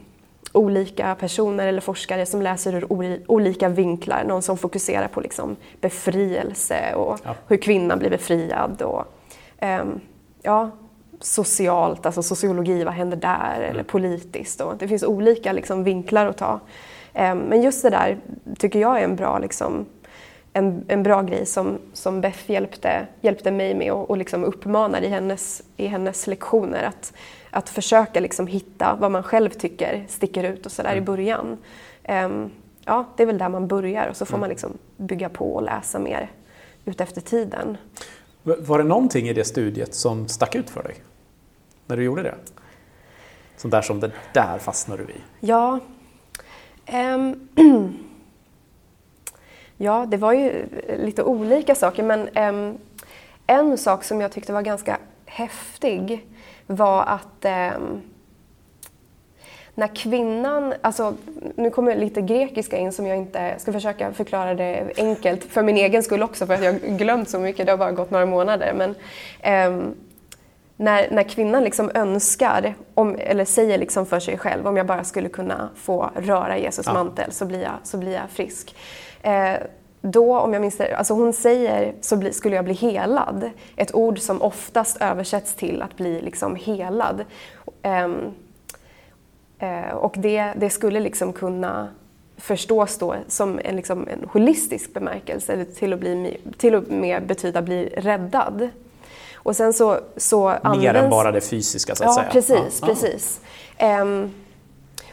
olika 0.53 1.15
personer 1.15 1.67
eller 1.67 1.81
forskare 1.81 2.27
som 2.27 2.43
läser 2.43 2.75
ur 2.75 2.87
olika 3.27 3.69
vinklar. 3.69 4.25
Någon 4.25 4.43
som 4.43 4.57
fokuserar 4.59 5.09
på 5.09 5.21
liksom 5.21 5.57
befrielse 5.81 6.95
och 6.95 7.19
Ja. 7.25 7.35
hur 7.49 7.57
kvinnan 7.57 7.99
blir 7.99 8.11
befriad. 8.11 8.83
Och, 8.83 9.05
ehm, 9.59 10.01
ja, 10.43 10.71
socialt, 11.21 12.07
alltså 12.07 12.23
sociologi, 12.23 12.85
vad 12.85 12.95
händer 12.95 13.17
där? 13.17 13.61
Eller 13.61 13.83
politiskt. 13.83 14.61
Och 14.61 14.77
det 14.77 14.89
finns 14.89 15.03
olika 15.05 15.53
liksom, 15.53 15.85
vinklar 15.85 16.27
att 16.27 16.37
ta. 16.39 16.61
Ehm, 17.15 17.39
men 17.39 17.63
just 17.63 17.83
det 17.83 17.91
där 17.91 18.19
tycker 18.59 18.79
jag 18.79 19.01
är 19.01 19.05
en 19.05 19.17
bra, 19.17 19.39
liksom, 19.39 19.87
en, 20.53 20.85
en 20.89 21.03
bra 21.03 21.23
grej 21.23 21.47
som, 21.47 21.79
som 21.93 22.21
Beth 22.21 22.51
hjälpte, 22.51 23.07
hjälpte 23.21 23.51
mig 23.51 23.75
med 23.75 23.93
och, 23.93 24.11
och 24.11 24.17
liksom 24.17 24.45
uppmanar 24.45 25.03
i 25.03 25.09
hennes, 25.09 25.63
i 25.77 25.87
hennes 25.87 26.27
lektioner. 26.27 26.83
Att, 26.83 27.13
att 27.53 27.69
försöka 27.69 28.21
liksom 28.21 28.47
hitta 28.47 28.97
vad 29.01 29.11
man 29.11 29.23
själv 29.23 29.51
tycker 29.51 30.05
sticker 30.09 30.45
ut 30.45 30.67
och 30.67 30.73
sådär 30.73 30.97
i 30.97 31.01
början. 31.01 31.59
Ehm, 32.05 32.51
ja, 32.85 33.05
det 33.17 33.23
är 33.23 33.27
väl 33.27 33.39
där 33.39 33.49
man 33.49 33.69
börjar 33.69 34.09
och 34.09 34.17
så 34.17 34.27
får 34.27 34.39
man 34.39 34.49
liksom 34.49 34.79
bygga 34.97 35.29
på 35.29 35.55
och 35.55 35.63
läsa 35.63 35.99
mer 35.99 36.31
utefter 36.85 37.21
tiden. 37.21 37.77
Var 38.43 38.79
det 38.79 38.85
någonting 38.85 39.29
i 39.29 39.33
det 39.33 39.45
studiet 39.45 39.95
som 39.95 40.29
stack 40.29 40.55
ut 40.55 40.71
för 40.71 40.83
dig? 40.83 40.95
När 41.87 41.97
du 41.97 42.05
gjorde 42.05 42.23
det? 42.23 42.35
Sånt 43.57 43.73
där 43.73 43.83
som 43.83 44.01
det 44.01 44.13
där 44.35 44.59
fastnar 44.59 44.97
du 44.97 45.05
i. 45.05 45.21
Ja, 45.41 45.81
ehm, 46.87 47.49
ja, 49.77 50.07
det 50.09 50.17
var 50.17 50.33
ju 50.33 50.67
lite 50.99 51.23
olika 51.23 51.75
saker 51.75 52.03
men 52.03 52.29
ehm, 52.35 52.79
en 53.47 53.79
sak 53.79 54.05
som 54.05 54.21
jag 54.21 54.33
tyckte 54.33 54.53
var 54.53 54.63
ganska 54.63 54.99
häftig 55.27 56.27
var 56.67 57.05
att 57.05 57.45
ehm, 57.45 58.03
när 59.75 59.97
kvinnan, 59.97 60.75
alltså 60.81 61.15
nu 61.57 61.71
kommer 61.71 61.97
lite 61.97 62.21
grekiska 62.21 62.77
in 62.77 62.93
som 62.93 63.07
jag 63.07 63.17
inte 63.17 63.55
ska 63.59 63.73
försöka 63.73 64.13
förklara 64.13 64.55
det 64.55 64.93
enkelt 64.97 65.45
för 65.45 65.63
min 65.63 65.77
egen 65.77 66.03
skull 66.03 66.23
också 66.23 66.47
för 66.47 66.55
att 66.55 66.65
jag 66.65 66.73
har 66.73 66.79
glömt 66.99 67.29
så 67.29 67.39
mycket, 67.39 67.67
det 67.67 67.73
har 67.73 67.77
bara 67.79 67.93
gått 67.93 68.11
några 68.11 68.27
månader. 68.27 68.73
Men, 68.75 68.95
ehm, 69.41 69.95
när, 70.77 71.11
när 71.11 71.23
kvinnan 71.23 71.65
liksom 71.65 71.91
önskar, 71.95 72.75
om, 72.95 73.17
eller 73.19 73.45
säger 73.45 73.79
liksom 73.79 74.07
för 74.07 74.21
sig 74.21 74.39
själv, 74.39 74.67
om 74.67 74.77
jag 74.77 74.87
bara 74.87 75.05
skulle 75.05 75.29
kunna 75.29 75.69
få 75.77 76.11
röra 76.17 76.59
Jesus 76.59 76.87
Ja. 76.87 76.93
mantel 76.93 77.33
så 77.33 77.45
blir 77.47 77.63
jag, 77.63 77.73
så 77.83 77.99
blir 77.99 78.13
jag 78.13 78.31
frisk. 78.31 78.77
Eh, 79.23 79.55
då, 80.03 80.39
om 80.39 80.53
jag 80.53 80.61
minns 80.61 80.77
det, 80.77 80.97
alltså 80.97 81.15
hon 81.15 81.33
säger 81.33 81.95
så 82.01 82.17
bli, 82.17 82.33
skulle 82.33 82.57
jag 82.57 82.65
bli 82.65 82.75
helad. 82.75 83.51
Ett 83.77 83.95
ord 83.95 84.19
som 84.19 84.43
oftast 84.43 84.97
översätts 85.01 85.55
till 85.55 85.83
att 85.83 85.97
bli 85.97 86.21
liksom 86.21 86.57
helad. 86.57 87.25
Ehm, 87.83 88.19
eh, 89.59 89.95
och 89.95 90.15
det, 90.19 90.53
det 90.57 90.71
skulle 90.71 91.01
liksom 91.01 91.33
kunna 91.33 91.89
förstås 92.37 92.99
då 92.99 93.17
som 93.29 93.61
en, 93.65 93.77
liksom 93.77 94.09
en 94.09 94.29
holistisk 94.33 94.95
bemärkelse, 94.95 95.53
eller 95.53 95.65
till, 95.65 95.93
att 95.93 96.01
bli, 96.01 96.41
till 96.59 96.75
och 96.75 96.89
med 96.91 97.27
betyda 97.27 97.63
bli 97.63 97.89
räddad. 97.97 98.69
Och 99.35 99.57
sen 99.57 99.73
så, 99.73 99.99
så 100.17 100.49
Mer 100.49 100.61
används... 100.63 100.97
än 101.01 101.11
bara 101.11 101.33
det 101.33 101.41
fysiska 101.41 101.95
så 101.95 102.05
att 102.05 102.09
Ja, 102.09 102.15
säga. 102.15 102.31
precis. 102.33 102.79
Ja, 102.81 102.87
precis. 102.87 103.41
Ehm, 103.77 104.31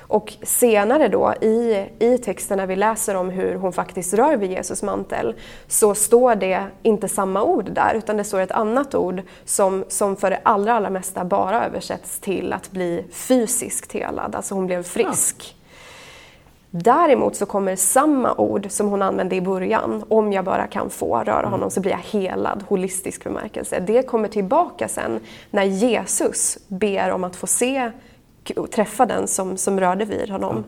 och 0.09 0.33
senare 0.41 1.07
då 1.07 1.33
i, 1.41 1.85
i 1.99 2.17
texten 2.17 2.57
när 2.57 2.67
vi 2.67 2.75
läser 2.75 3.15
om 3.15 3.29
hur 3.29 3.55
hon 3.55 3.73
faktiskt 3.73 4.13
rör 4.13 4.37
vid 4.37 4.51
Jesus 4.51 4.83
mantel 4.83 5.35
så 5.67 5.95
står 5.95 6.35
det 6.35 6.63
inte 6.83 7.07
samma 7.07 7.43
ord 7.43 7.71
där 7.71 7.95
utan 7.95 8.17
det 8.17 8.23
står 8.23 8.39
ett 8.39 8.51
annat 8.51 8.95
ord 8.95 9.21
som, 9.45 9.85
som 9.87 10.15
för 10.15 10.29
det 10.29 10.39
allra, 10.43 10.73
allra 10.73 10.89
mesta 10.89 11.25
bara 11.25 11.65
översätts 11.65 12.19
till 12.19 12.53
att 12.53 12.71
bli 12.71 13.05
fysiskt 13.11 13.93
helad, 13.93 14.35
alltså 14.35 14.55
hon 14.55 14.67
blev 14.67 14.83
frisk. 14.83 15.55
Däremot 16.71 17.35
så 17.35 17.45
kommer 17.45 17.75
samma 17.75 18.33
ord 18.33 18.67
som 18.69 18.87
hon 18.87 19.01
använde 19.01 19.35
i 19.35 19.41
början, 19.41 20.03
om 20.07 20.33
jag 20.33 20.45
bara 20.45 20.67
kan 20.67 20.89
få 20.89 21.17
röra 21.17 21.47
honom 21.47 21.69
så 21.69 21.81
blir 21.81 21.91
jag 21.91 22.19
helad, 22.19 22.63
holistisk 22.67 23.23
bemärkelse. 23.23 23.79
Det 23.79 24.03
kommer 24.03 24.27
tillbaka 24.27 24.87
sen 24.87 25.19
när 25.51 25.63
Jesus 25.63 26.57
ber 26.67 27.11
om 27.11 27.23
att 27.23 27.35
få 27.35 27.47
se 27.47 27.91
och 28.57 28.71
träffa 28.71 29.05
den 29.05 29.27
som, 29.27 29.57
som 29.57 29.79
rörde 29.79 30.05
vid 30.05 30.29
honom. 30.29 30.63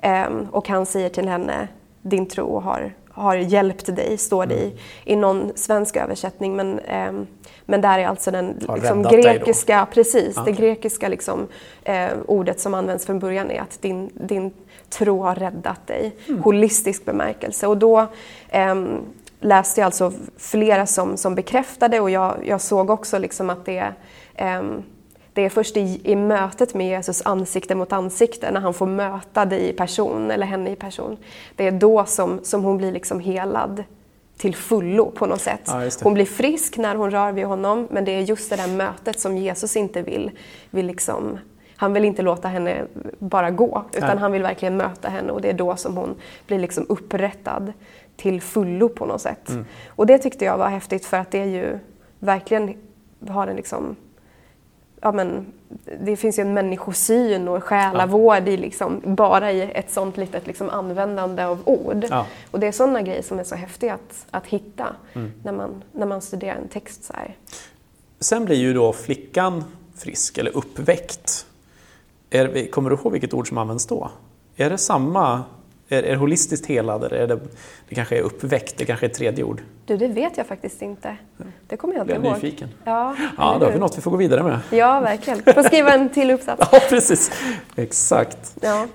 Ehm, 0.00 0.46
och 0.50 0.68
han 0.68 0.86
säger 0.86 1.08
till 1.08 1.28
henne, 1.28 1.68
din 2.02 2.26
tro 2.26 2.60
har, 2.60 2.94
har 3.10 3.36
hjälpt 3.36 3.96
dig, 3.96 4.18
står 4.18 4.46
det 4.46 4.54
i, 4.54 4.78
i 5.04 5.16
någon 5.16 5.52
svensk 5.54 5.96
översättning. 5.96 6.56
Men, 6.56 6.78
ehm, 6.78 7.26
men 7.66 7.80
där 7.80 7.98
är 7.98 8.06
alltså 8.06 8.30
den 8.30 8.60
liksom, 8.74 9.02
grekiska, 9.02 9.86
precis, 9.92 10.34
det 10.34 10.40
Okej. 10.40 10.54
grekiska 10.54 11.08
liksom, 11.08 11.46
eh, 11.84 12.08
ordet 12.26 12.60
som 12.60 12.74
används 12.74 13.06
från 13.06 13.18
början 13.18 13.50
är 13.50 13.60
att 13.60 13.82
din, 13.82 14.10
din 14.14 14.52
tro 14.88 15.22
har 15.22 15.34
räddat 15.34 15.86
dig. 15.86 16.16
Mm. 16.28 16.42
Holistisk 16.42 17.04
bemärkelse. 17.04 17.66
Och 17.66 17.78
då 17.78 18.06
ehm, 18.50 19.00
läste 19.40 19.80
jag 19.80 19.86
alltså 19.86 20.12
flera 20.36 20.86
som, 20.86 21.16
som 21.16 21.34
bekräftade 21.34 22.00
och 22.00 22.10
jag, 22.10 22.34
jag 22.44 22.60
såg 22.60 22.90
också 22.90 23.18
liksom 23.18 23.50
att 23.50 23.64
det 23.64 23.92
ehm, 24.34 24.82
det 25.34 25.44
är 25.44 25.48
först 25.48 25.76
i, 25.76 26.00
i 26.04 26.16
mötet 26.16 26.74
med 26.74 26.86
Jesus 26.86 27.22
ansikte 27.24 27.74
mot 27.74 27.92
ansikte, 27.92 28.50
när 28.50 28.60
han 28.60 28.74
får 28.74 28.86
möta 28.86 29.44
dig 29.44 29.68
i 29.68 29.72
person, 29.72 30.30
eller 30.30 30.46
henne 30.46 30.70
i 30.70 30.76
person. 30.76 31.16
Det 31.56 31.66
är 31.66 31.70
då 31.72 32.04
som, 32.04 32.40
som 32.42 32.64
hon 32.64 32.76
blir 32.76 32.92
liksom 32.92 33.20
helad 33.20 33.84
till 34.36 34.54
fullo 34.54 35.10
på 35.10 35.26
något 35.26 35.40
sätt. 35.40 35.60
Ja, 35.64 35.90
hon 36.02 36.14
blir 36.14 36.24
frisk 36.24 36.76
när 36.76 36.94
hon 36.94 37.10
rör 37.10 37.32
vid 37.32 37.44
honom, 37.44 37.88
men 37.90 38.04
det 38.04 38.12
är 38.12 38.20
just 38.20 38.50
det 38.50 38.56
där 38.56 38.68
mötet 38.68 39.20
som 39.20 39.36
Jesus 39.36 39.76
inte 39.76 40.02
vill, 40.02 40.30
vill 40.70 40.86
liksom, 40.86 41.38
han 41.76 41.92
vill 41.92 42.04
inte 42.04 42.22
låta 42.22 42.48
henne 42.48 42.84
bara 43.18 43.50
gå, 43.50 43.84
utan 43.92 44.08
Nej. 44.08 44.18
han 44.18 44.32
vill 44.32 44.42
verkligen 44.42 44.76
möta 44.76 45.08
henne 45.08 45.32
och 45.32 45.40
det 45.40 45.48
är 45.48 45.54
då 45.54 45.76
som 45.76 45.96
hon 45.96 46.14
blir 46.46 46.58
liksom 46.58 46.86
upprättad 46.88 47.72
till 48.16 48.40
fullo 48.40 48.88
på 48.88 49.06
något 49.06 49.20
sätt. 49.20 49.48
Mm. 49.48 49.64
Och 49.88 50.06
det 50.06 50.18
tyckte 50.18 50.44
jag 50.44 50.58
var 50.58 50.68
häftigt 50.68 51.06
för 51.06 51.16
att 51.16 51.30
det 51.30 51.38
är 51.38 51.46
ju 51.46 51.78
verkligen 52.18 52.74
har 53.28 53.46
en 53.46 53.56
liksom 53.56 53.96
ja, 55.04 55.12
men, 55.12 55.46
det 56.00 56.16
finns 56.16 56.38
ju 56.38 56.40
en 56.40 56.54
människosyn 56.54 57.48
och 57.48 57.64
själavård 57.64 58.48
i 58.48 58.56
liksom, 58.56 59.00
bara 59.04 59.52
i 59.52 59.72
ett 59.74 59.90
sånt 59.90 60.16
litet 60.16 60.46
liksom, 60.46 60.70
användande 60.70 61.44
av 61.44 61.60
ord. 61.64 62.06
Ja. 62.10 62.26
Och 62.50 62.60
det 62.60 62.66
är 62.66 62.72
sådana 62.72 63.02
grejer 63.02 63.22
som 63.22 63.38
är 63.38 63.44
så 63.44 63.54
häftiga 63.54 63.94
att, 63.94 64.26
att 64.30 64.46
hitta 64.46 64.96
Mm. 65.12 65.32
när, 65.42 65.52
man, 65.52 65.82
när 65.92 66.06
man 66.06 66.20
studerar 66.20 66.56
en 66.56 66.68
text 66.68 67.04
så 67.04 67.12
här. 67.12 67.36
Sen 68.20 68.44
blir 68.44 68.56
ju 68.56 68.74
då 68.74 68.92
flickan 68.92 69.64
frisk 69.96 70.38
eller 70.38 70.56
uppväckt. 70.56 71.46
Är, 72.30 72.70
kommer 72.70 72.90
du 72.90 72.96
ihåg 72.96 73.12
vilket 73.12 73.34
ord 73.34 73.48
som 73.48 73.58
används 73.58 73.86
då? 73.86 74.10
Är 74.56 74.70
det 74.70 74.78
samma? 74.78 75.44
Är, 75.88 76.02
är 76.02 76.16
holistiskt 76.16 76.66
helad 76.66 77.04
eller 77.04 77.16
är 77.16 77.26
det, 77.26 77.38
det 77.88 77.94
kanske 77.94 78.18
är 78.18 78.22
uppväckt? 78.22 78.74
Det 78.78 78.84
kanske 78.84 79.06
är 79.06 79.10
ett 79.10 79.16
tredje 79.16 79.44
ord? 79.44 79.60
Du, 79.86 79.96
det 79.96 80.08
vet 80.08 80.36
jag 80.36 80.46
faktiskt 80.46 80.82
inte. 80.82 81.16
Det 81.68 81.76
kommer 81.76 81.94
jag 81.94 82.02
inte 82.02 82.14
jag 82.14 82.24
ihåg. 82.24 82.34
nyfiken? 82.34 82.68
Ja, 82.84 83.16
Ja, 83.38 83.56
då 83.60 83.66
har 83.66 83.72
vi 83.72 83.78
något 83.78 83.98
vi 83.98 84.02
får 84.02 84.10
gå 84.10 84.16
vidare 84.16 84.42
med. 84.42 84.58
Ja, 84.70 85.00
verkligen. 85.00 85.42
Får 85.54 85.62
skriva 85.62 85.92
en 85.94 86.08
till 86.08 86.30
uppsats. 86.30 86.68
Ja, 86.72 86.80
precis. 86.88 87.30
Exakt. 87.76 88.56
Ja. 88.60 88.86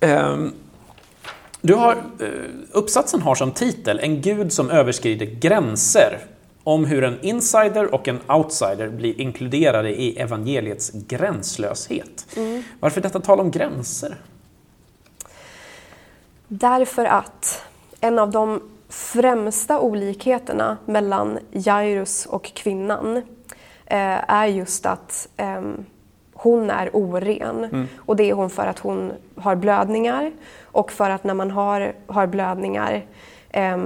Ehm, 0.00 0.52
Du 1.60 1.74
har, 1.74 1.92
eh, 2.20 2.28
uppsatsen 2.72 3.22
har 3.22 3.34
som 3.34 3.50
titel 3.52 4.00
En 4.02 4.20
gud 4.22 4.52
som 4.52 4.70
överskrider 4.70 5.26
gränser. 5.26 6.18
om 6.64 6.84
hur 6.84 7.04
en 7.04 7.18
insider 7.22 7.94
och 7.94 8.08
en 8.08 8.18
outsider 8.28 8.88
blir 8.88 9.20
inkluderade 9.20 10.00
i 10.00 10.18
evangeliets 10.18 10.90
gränslöshet. 10.92 12.26
Mm. 12.36 12.62
Varför 12.80 13.00
detta 13.00 13.20
tal 13.20 13.40
om 13.40 13.50
gränser? 13.50 14.16
Därför 16.52 17.04
att 17.04 17.64
en 18.00 18.18
av 18.18 18.30
de 18.30 18.60
främsta 18.88 19.80
olikheterna 19.80 20.76
mellan 20.84 21.38
Jairus 21.50 22.26
och 22.26 22.44
kvinnan 22.44 23.16
eh, 23.86 24.30
är 24.30 24.46
just 24.46 24.86
att 24.86 25.28
eh, 25.36 25.62
hon 26.32 26.70
är 26.70 26.90
oren. 26.92 27.64
Mm. 27.64 27.88
Och 27.96 28.16
det 28.16 28.30
är 28.30 28.34
hon 28.34 28.50
för 28.50 28.66
att 28.66 28.78
hon 28.78 29.12
har 29.36 29.56
blödningar 29.56 30.32
och 30.64 30.92
för 30.92 31.10
att 31.10 31.24
när 31.24 31.34
man 31.34 31.50
har, 31.50 31.92
har 32.06 32.26
blödningar 32.26 33.02
eh, 33.50 33.78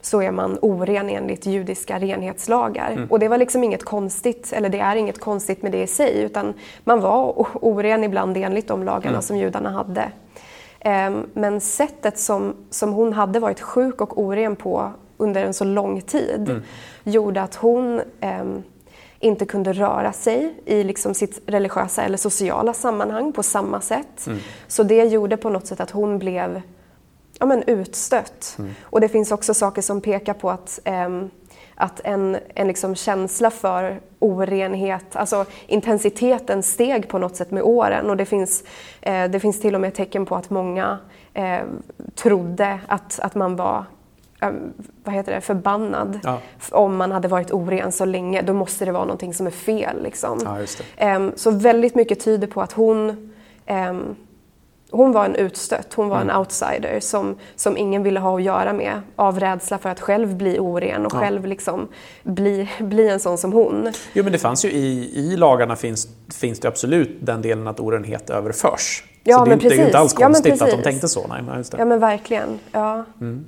så 0.00 0.22
är 0.22 0.30
man 0.30 0.58
oren 0.62 1.10
enligt 1.10 1.46
judiska 1.46 1.98
renhetslagar. 1.98 2.90
Mm. 2.90 3.10
Och 3.10 3.18
det 3.18 3.28
var 3.28 3.38
liksom 3.38 3.64
inget 3.64 3.84
konstigt, 3.84 4.52
eller 4.52 4.68
det 4.68 4.80
är 4.80 4.96
inget 4.96 5.20
konstigt 5.20 5.62
med 5.62 5.72
det 5.72 5.82
i 5.82 5.86
sig, 5.86 6.22
utan 6.22 6.54
man 6.84 7.00
var 7.00 7.46
oren 7.54 8.04
ibland 8.04 8.36
enligt 8.36 8.68
de 8.68 8.82
lagarna 8.82 9.08
mm. 9.08 9.22
som 9.22 9.36
judarna 9.36 9.70
hade. 9.70 10.12
Um, 10.84 11.26
men 11.34 11.60
sättet 11.60 12.18
som, 12.18 12.54
som 12.70 12.92
hon 12.92 13.12
hade 13.12 13.40
varit 13.40 13.60
sjuk 13.60 14.00
och 14.00 14.18
oren 14.18 14.56
på 14.56 14.92
under 15.16 15.44
en 15.44 15.54
så 15.54 15.64
lång 15.64 16.00
tid 16.00 16.48
mm. 16.50 16.62
gjorde 17.04 17.42
att 17.42 17.54
hon 17.54 18.00
um, 18.40 18.62
inte 19.18 19.46
kunde 19.46 19.72
röra 19.72 20.12
sig 20.12 20.54
i 20.64 20.84
liksom 20.84 21.14
sitt 21.14 21.42
religiösa 21.46 22.02
eller 22.02 22.18
sociala 22.18 22.74
sammanhang 22.74 23.32
på 23.32 23.42
samma 23.42 23.80
sätt. 23.80 24.26
Mm. 24.26 24.38
Så 24.68 24.82
det 24.82 25.04
gjorde 25.04 25.36
på 25.36 25.50
något 25.50 25.66
sätt 25.66 25.80
att 25.80 25.90
hon 25.90 26.18
blev 26.18 26.62
ja, 27.38 27.46
men 27.46 27.62
utstött. 27.62 28.56
Mm. 28.58 28.70
Och 28.82 29.00
det 29.00 29.08
finns 29.08 29.32
också 29.32 29.54
saker 29.54 29.82
som 29.82 30.00
pekar 30.00 30.34
på 30.34 30.50
att, 30.50 30.80
eh, 30.84 31.08
att 31.80 32.00
en, 32.04 32.36
en 32.54 32.66
liksom 32.66 32.94
känsla 32.94 33.50
för 33.50 34.00
orenhet, 34.18 35.16
alltså 35.16 35.44
intensiteten 35.66 36.62
steg 36.62 37.08
på 37.08 37.18
något 37.18 37.36
sätt 37.36 37.50
med 37.50 37.62
åren. 37.62 38.10
Och 38.10 38.16
det 38.16 38.24
finns, 38.24 38.64
eh, 39.00 39.30
det 39.30 39.40
finns 39.40 39.60
till 39.60 39.74
och 39.74 39.80
med 39.80 39.94
tecken 39.94 40.26
på 40.26 40.36
att 40.36 40.50
många 40.50 40.98
eh, 41.34 41.60
trodde 42.14 42.80
att, 42.86 43.20
att 43.20 43.34
man 43.34 43.56
var 43.56 43.84
ehm, 44.40 44.72
vad 45.04 45.14
heter 45.14 45.34
det, 45.34 45.40
förbannad 45.40 46.20
ja. 46.22 46.38
om 46.70 46.96
man 46.96 47.12
hade 47.12 47.28
varit 47.28 47.52
oren 47.52 47.92
så 47.92 48.04
länge. 48.04 48.42
Då 48.42 48.52
måste 48.52 48.84
det 48.84 48.92
vara 48.92 49.04
någonting 49.04 49.34
som 49.34 49.46
är 49.46 49.50
fel. 49.50 50.02
Liksom. 50.02 50.66
Ja, 50.98 51.16
um, 51.16 51.32
så 51.36 51.50
väldigt 51.50 51.94
mycket 51.94 52.24
tyder 52.24 52.46
på 52.46 52.62
att 52.62 52.72
hon 52.72 53.30
um, 53.68 54.16
hon 54.90 55.12
var 55.12 55.24
en 55.24 55.34
utstött, 55.34 55.94
hon 55.94 56.08
var 56.08 56.16
mm. 56.16 56.30
en 56.30 56.36
outsider 56.36 57.00
som, 57.00 57.36
som 57.56 57.76
ingen 57.76 58.02
ville 58.02 58.20
ha 58.20 58.36
att 58.36 58.42
göra 58.42 58.72
med 58.72 59.00
av 59.16 59.40
rädsla 59.40 59.78
för 59.78 59.88
att 59.88 60.00
själv 60.00 60.36
bli 60.36 60.58
oren 60.58 61.06
och 61.06 61.14
ja. 61.14 61.20
själv 61.20 61.46
liksom 61.46 61.88
bli, 62.22 62.70
bli 62.78 63.08
en 63.08 63.20
sån 63.20 63.38
som 63.38 63.52
hon. 63.52 63.92
Jo 64.12 64.24
men 64.24 64.32
det 64.32 64.38
fanns 64.38 64.64
ju 64.64 64.70
i, 64.70 65.12
i 65.14 65.36
lagarna 65.36 65.76
finns, 65.76 66.08
finns 66.34 66.60
det 66.60 66.68
absolut 66.68 67.18
den 67.20 67.42
delen 67.42 67.66
att 67.66 67.80
orenhet 67.80 68.30
överförs. 68.30 69.04
Ja, 69.24 69.38
så 69.38 69.44
det, 69.44 69.50
men 69.50 69.58
precis. 69.58 69.70
det 69.70 69.76
är 69.76 69.80
ju 69.80 69.86
inte 69.86 69.98
alls 69.98 70.12
konstigt 70.12 70.60
ja, 70.60 70.66
att 70.66 70.70
de 70.70 70.82
tänkte 70.82 71.08
så. 71.08 71.26
Nej, 71.26 71.56
just 71.56 71.72
det. 71.72 71.78
Ja 71.78 71.84
men 71.84 72.00
verkligen. 72.00 72.58
Ja. 72.72 73.04
Mm. 73.20 73.46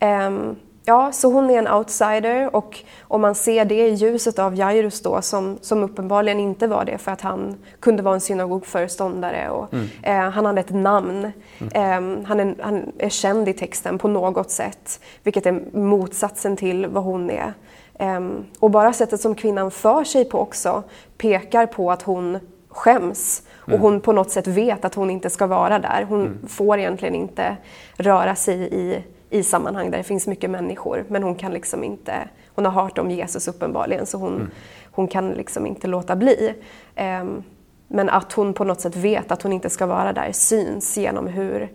Um, 0.00 0.56
Ja, 0.86 1.12
så 1.12 1.32
hon 1.32 1.50
är 1.50 1.58
en 1.58 1.68
outsider 1.68 2.56
och 2.56 2.78
om 3.02 3.20
man 3.20 3.34
ser 3.34 3.64
det 3.64 3.88
i 3.88 3.94
ljuset 3.94 4.38
av 4.38 4.54
Jairus 4.56 5.00
då 5.00 5.22
som, 5.22 5.58
som 5.60 5.82
uppenbarligen 5.82 6.40
inte 6.40 6.66
var 6.66 6.84
det 6.84 6.98
för 6.98 7.12
att 7.12 7.20
han 7.20 7.56
kunde 7.80 8.02
vara 8.02 8.14
en 8.14 8.20
synagogföreståndare 8.20 9.50
och 9.50 9.74
mm. 9.74 9.86
eh, 10.02 10.30
han 10.30 10.46
hade 10.46 10.60
ett 10.60 10.74
namn. 10.74 11.32
Mm. 11.58 12.20
Eh, 12.20 12.26
han, 12.26 12.40
är, 12.40 12.54
han 12.60 12.92
är 12.98 13.08
känd 13.08 13.48
i 13.48 13.52
texten 13.52 13.98
på 13.98 14.08
något 14.08 14.50
sätt, 14.50 15.00
vilket 15.22 15.46
är 15.46 15.60
motsatsen 15.72 16.56
till 16.56 16.86
vad 16.86 17.04
hon 17.04 17.30
är. 17.30 17.52
Eh, 17.98 18.20
och 18.58 18.70
bara 18.70 18.92
sättet 18.92 19.20
som 19.20 19.34
kvinnan 19.34 19.70
för 19.70 20.04
sig 20.04 20.24
på 20.24 20.38
också 20.38 20.82
pekar 21.18 21.66
på 21.66 21.92
att 21.92 22.02
hon 22.02 22.38
skäms 22.68 23.42
och 23.56 23.68
mm. 23.68 23.80
hon 23.80 24.00
på 24.00 24.12
något 24.12 24.30
sätt 24.30 24.46
vet 24.46 24.84
att 24.84 24.94
hon 24.94 25.10
inte 25.10 25.30
ska 25.30 25.46
vara 25.46 25.78
där. 25.78 26.06
Hon 26.08 26.20
mm. 26.20 26.48
får 26.48 26.78
egentligen 26.78 27.14
inte 27.14 27.56
röra 27.96 28.34
sig 28.34 28.74
i 28.74 29.04
i 29.34 29.42
sammanhang 29.42 29.90
där 29.90 29.98
det 29.98 30.04
finns 30.04 30.26
mycket 30.26 30.50
människor. 30.50 31.04
Men 31.08 31.22
hon 31.22 31.34
kan 31.34 31.52
liksom 31.52 31.84
inte, 31.84 32.28
hon 32.54 32.64
har 32.64 32.72
hört 32.72 32.98
om 32.98 33.10
Jesus 33.10 33.48
uppenbarligen 33.48 34.06
så 34.06 34.18
hon, 34.18 34.34
mm. 34.34 34.50
hon 34.90 35.08
kan 35.08 35.30
liksom 35.30 35.66
inte 35.66 35.86
låta 35.86 36.16
bli. 36.16 36.54
Um, 36.96 37.44
men 37.88 38.08
att 38.08 38.32
hon 38.32 38.54
på 38.54 38.64
något 38.64 38.80
sätt 38.80 38.96
vet 38.96 39.30
att 39.30 39.42
hon 39.42 39.52
inte 39.52 39.70
ska 39.70 39.86
vara 39.86 40.12
där 40.12 40.32
syns 40.32 40.96
genom 40.96 41.26
hur, 41.26 41.72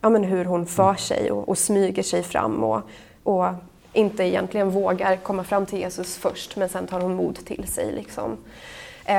ja, 0.00 0.08
men 0.08 0.24
hur 0.24 0.44
hon 0.44 0.66
för 0.66 0.82
mm. 0.82 0.96
sig 0.96 1.30
och, 1.30 1.48
och 1.48 1.58
smyger 1.58 2.02
sig 2.02 2.22
fram 2.22 2.64
och, 2.64 2.80
och 3.22 3.46
inte 3.92 4.24
egentligen 4.24 4.70
vågar 4.70 5.16
komma 5.16 5.44
fram 5.44 5.66
till 5.66 5.78
Jesus 5.78 6.16
först 6.16 6.56
men 6.56 6.68
sen 6.68 6.86
tar 6.86 7.00
hon 7.00 7.14
mod 7.14 7.44
till 7.44 7.66
sig. 7.66 7.92
Liksom. 7.92 8.36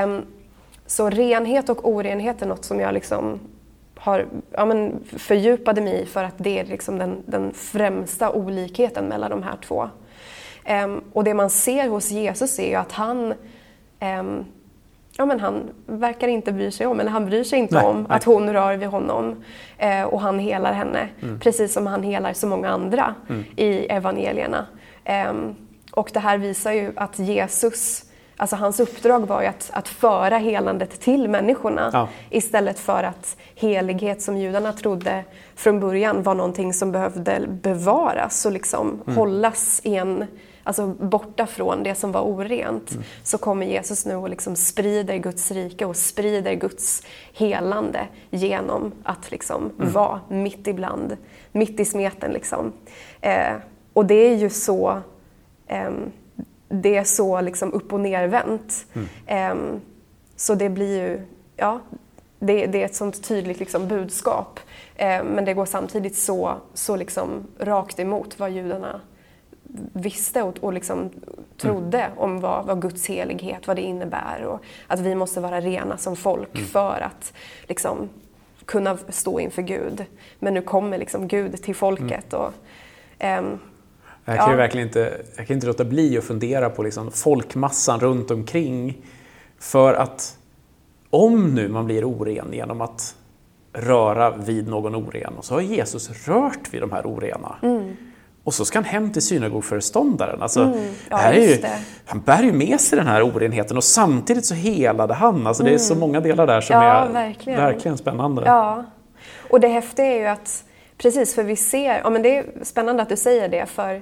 Um, 0.03 0.25
så 0.85 1.09
renhet 1.09 1.69
och 1.69 1.89
orenhet 1.89 2.41
är 2.41 2.45
något 2.45 2.65
som 2.65 2.79
jag 2.79 2.93
liksom 2.93 3.39
har, 3.99 4.25
ja, 4.51 4.65
men 4.65 4.99
fördjupade 5.17 5.81
mig 5.81 6.01
i 6.01 6.05
för 6.05 6.23
att 6.23 6.35
det 6.37 6.59
är 6.59 6.65
liksom 6.65 6.97
den, 6.97 7.23
den 7.25 7.53
främsta 7.53 8.31
olikheten 8.31 9.05
mellan 9.05 9.29
de 9.29 9.43
här 9.43 9.57
två. 9.67 9.89
Um, 10.83 11.03
och 11.13 11.23
det 11.23 11.33
man 11.33 11.49
ser 11.49 11.89
hos 11.89 12.11
Jesus 12.11 12.59
är 12.59 12.69
ju 12.69 12.75
att 12.75 12.91
han 12.91 13.33
um, 14.01 14.45
ja, 15.19 15.25
men 15.25 15.39
han 15.39 15.69
verkar 15.85 16.27
inte 16.27 16.51
bry 16.51 16.71
sig 16.71 16.87
om, 16.87 16.99
eller 16.99 17.11
han 17.11 17.25
bryr 17.25 17.43
sig 17.43 17.59
inte 17.59 17.75
nej, 17.75 17.85
om 17.85 17.97
nej. 17.97 18.17
att 18.17 18.23
hon 18.23 18.53
rör 18.53 18.77
vid 18.77 18.87
honom 18.87 19.43
eh, 19.77 20.03
och 20.03 20.21
han 20.21 20.39
helar 20.39 20.73
henne. 20.73 21.09
Mm. 21.21 21.39
Precis 21.39 21.73
som 21.73 21.87
han 21.87 22.03
helar 22.03 22.33
så 22.33 22.47
många 22.47 22.69
andra 22.69 23.15
mm. 23.29 23.43
i 23.55 23.85
evangelierna. 23.85 24.65
Um, 25.29 25.55
och 25.91 26.09
det 26.13 26.19
här 26.19 26.37
visar 26.37 26.71
ju 26.71 26.91
att 26.95 27.19
Jesus 27.19 28.08
Alltså 28.41 28.55
hans 28.55 28.79
uppdrag 28.79 29.27
var 29.27 29.41
ju 29.41 29.47
att, 29.47 29.69
att 29.73 29.87
föra 29.87 30.37
helandet 30.37 30.99
till 30.99 31.29
människorna 31.29 31.89
ja. 31.93 32.07
istället 32.29 32.79
för 32.79 33.03
att 33.03 33.37
helighet 33.55 34.21
som 34.21 34.37
judarna 34.37 34.73
trodde 34.73 35.23
från 35.55 35.79
början 35.79 36.23
var 36.23 36.35
någonting 36.35 36.73
som 36.73 36.91
behövde 36.91 37.47
bevaras 37.47 38.45
och 38.45 38.51
liksom 38.51 39.01
mm. 39.05 39.17
hållas 39.17 39.81
en, 39.83 40.25
alltså 40.63 40.87
borta 40.87 41.45
från 41.45 41.83
det 41.83 41.95
som 41.95 42.11
var 42.11 42.21
orent. 42.21 42.91
Mm. 42.91 43.03
Så 43.23 43.37
kommer 43.37 43.65
Jesus 43.65 44.05
nu 44.05 44.15
och 44.15 44.29
liksom 44.29 44.55
sprider 44.55 45.17
Guds 45.17 45.51
rike 45.51 45.85
och 45.85 45.95
sprider 45.95 46.53
Guds 46.53 47.03
helande 47.33 48.07
genom 48.29 48.91
att 49.03 49.31
liksom 49.31 49.71
mm. 49.79 49.91
vara 49.91 50.19
mitt 50.27 50.67
ibland, 50.67 51.17
mitt 51.51 51.79
i 51.79 51.85
smeten. 51.85 52.31
Liksom. 52.31 52.73
Eh, 53.21 53.53
och 53.93 54.05
det 54.05 54.27
är 54.27 54.35
ju 54.35 54.49
så 54.49 55.01
eh, 55.67 55.91
det 56.69 56.95
är 56.95 57.03
så 57.03 57.41
liksom 57.41 57.73
upp 57.73 57.93
och 57.93 57.99
nervänt. 57.99 58.85
Mm. 59.27 59.57
Um, 59.57 59.81
så 60.35 60.55
det 60.55 60.69
blir 60.69 60.99
ju, 60.99 61.21
ja, 61.55 61.79
det, 62.39 62.65
det 62.65 62.81
är 62.81 62.85
ett 62.85 62.95
sånt 62.95 63.23
tydligt 63.23 63.59
liksom 63.59 63.87
budskap. 63.87 64.59
Um, 64.99 65.27
men 65.27 65.45
det 65.45 65.53
går 65.53 65.65
samtidigt 65.65 66.15
så, 66.15 66.53
så 66.73 66.95
liksom 66.95 67.47
rakt 67.59 67.99
emot 67.99 68.39
vad 68.39 68.51
judarna 68.51 69.01
visste 69.93 70.43
och, 70.43 70.57
och 70.57 70.73
liksom 70.73 71.09
trodde 71.57 71.99
mm. 71.99 72.17
om 72.17 72.39
vad, 72.39 72.65
vad, 72.65 72.81
Guds 72.81 73.07
helighet, 73.07 73.67
vad 73.67 73.75
det 73.75 73.81
innebär 73.81 74.43
och 74.43 74.59
att 74.87 74.99
vi 74.99 75.15
måste 75.15 75.41
vara 75.41 75.61
rena 75.61 75.97
som 75.97 76.15
folk 76.15 76.55
mm. 76.55 76.67
för 76.67 77.01
att 77.01 77.33
liksom, 77.67 78.09
kunna 78.65 78.97
stå 79.09 79.39
inför 79.39 79.61
Gud. 79.61 80.05
Men 80.39 80.53
nu 80.53 80.61
kommer 80.61 80.97
liksom 80.97 81.27
Gud 81.27 81.63
till 81.63 81.75
folket. 81.75 82.33
Mm. 82.33 82.45
Och, 82.45 82.53
um, 83.39 83.59
jag 84.29 84.45
kan, 84.45 84.51
ja. 84.51 84.57
verkligen 84.57 84.87
inte, 84.87 85.21
jag 85.35 85.47
kan 85.47 85.53
inte 85.53 85.67
låta 85.67 85.85
bli 85.85 86.17
att 86.17 86.23
fundera 86.23 86.69
på 86.69 86.83
liksom 86.83 87.11
folkmassan 87.11 87.99
runt 87.99 88.31
omkring. 88.31 88.97
För 89.59 89.93
att 89.93 90.37
om 91.09 91.55
nu 91.55 91.67
man 91.67 91.85
blir 91.85 92.05
oren 92.05 92.53
genom 92.53 92.81
att 92.81 93.15
röra 93.73 94.31
vid 94.31 94.67
någon 94.67 94.95
oren 94.95 95.33
och 95.37 95.45
så 95.45 95.53
har 95.53 95.61
Jesus 95.61 96.27
rört 96.27 96.73
vid 96.73 96.81
de 96.81 96.91
här 96.91 97.05
orena. 97.05 97.55
Mm. 97.61 97.97
Och 98.43 98.53
så 98.53 98.65
ska 98.65 98.77
han 98.77 98.85
hem 98.85 99.11
till 99.11 99.21
synagogföreståndaren. 99.21 100.41
Alltså, 100.41 100.61
mm. 100.61 100.93
ja, 101.09 101.17
här 101.17 101.33
är 101.33 101.47
ju, 101.47 101.57
han 102.05 102.21
bär 102.21 102.43
ju 102.43 102.53
med 102.53 102.81
sig 102.81 102.97
den 102.97 103.07
här 103.07 103.23
orenheten 103.23 103.77
och 103.77 103.83
samtidigt 103.83 104.45
så 104.45 104.55
helade 104.55 105.13
han. 105.13 105.47
Alltså, 105.47 105.63
mm. 105.63 105.71
Det 105.71 105.75
är 105.75 105.79
så 105.79 105.93
mm. 105.93 105.99
många 105.99 106.19
delar 106.19 106.47
där 106.47 106.61
som 106.61 106.75
ja, 106.75 106.83
är 106.83 107.13
verkligen. 107.13 107.59
verkligen 107.59 107.97
spännande. 107.97 108.43
Ja, 108.45 108.85
och 109.49 109.59
det 109.59 109.67
häftiga 109.67 110.05
är 110.05 110.19
ju 110.19 110.25
att 110.25 110.63
Precis, 111.01 111.35
för 111.35 111.43
vi 111.43 111.55
ser, 111.55 112.01
ja 112.03 112.09
men 112.09 112.21
det 112.21 112.37
är 112.37 112.45
spännande 112.63 113.03
att 113.03 113.09
du 113.09 113.17
säger 113.17 113.49
det, 113.49 113.65
för 113.65 114.01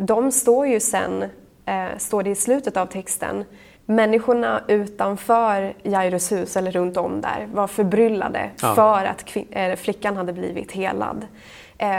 de 0.00 0.32
står 0.32 0.66
ju 0.66 0.80
sen, 0.80 1.22
eh, 1.66 1.98
står 1.98 2.22
det 2.22 2.30
i 2.30 2.34
slutet 2.34 2.76
av 2.76 2.86
texten, 2.86 3.44
människorna 3.86 4.62
utanför 4.68 5.74
Jairus 5.82 6.32
hus, 6.32 6.56
eller 6.56 6.70
runt 6.70 6.96
om 6.96 7.20
där, 7.20 7.48
var 7.52 7.66
förbryllade 7.66 8.50
ja. 8.62 8.74
för 8.74 9.04
att 9.04 9.36
äh, 9.50 9.76
flickan 9.76 10.16
hade 10.16 10.32
blivit 10.32 10.72
helad. 10.72 11.26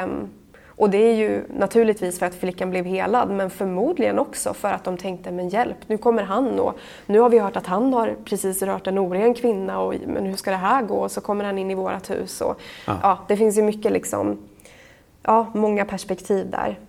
Um, 0.03 0.29
och 0.67 0.89
det 0.89 0.97
är 0.97 1.15
ju 1.15 1.43
naturligtvis 1.57 2.19
för 2.19 2.25
att 2.25 2.35
flickan 2.35 2.69
blev 2.69 2.85
helad 2.85 3.29
men 3.29 3.49
förmodligen 3.49 4.19
också 4.19 4.53
för 4.53 4.71
att 4.71 4.83
de 4.83 4.97
tänkte, 4.97 5.31
men 5.31 5.49
hjälp, 5.49 5.77
nu 5.87 5.97
kommer 5.97 6.23
han 6.23 6.59
och 6.59 6.77
nu 7.05 7.19
har 7.19 7.29
vi 7.29 7.39
hört 7.39 7.55
att 7.55 7.67
han 7.67 7.93
har 7.93 8.15
precis 8.25 8.61
rört 8.61 8.87
en 8.87 8.97
oren 8.97 9.33
kvinna 9.33 9.79
och 9.79 9.95
men 10.07 10.25
hur 10.25 10.35
ska 10.35 10.51
det 10.51 10.57
här 10.57 10.81
gå? 10.81 10.95
Och 10.95 11.11
så 11.11 11.21
kommer 11.21 11.45
han 11.45 11.57
in 11.57 11.71
i 11.71 11.75
vårt 11.75 12.09
hus. 12.09 12.41
Och, 12.41 12.61
ja. 12.87 12.97
ja 13.01 13.17
det 13.27 13.37
finns 13.37 13.57
ju 13.57 13.61
mycket 13.61 13.91
liksom, 13.91 14.37
ja, 15.23 15.51
många 15.53 15.85
perspektiv 15.85 16.49
där. 16.49 16.79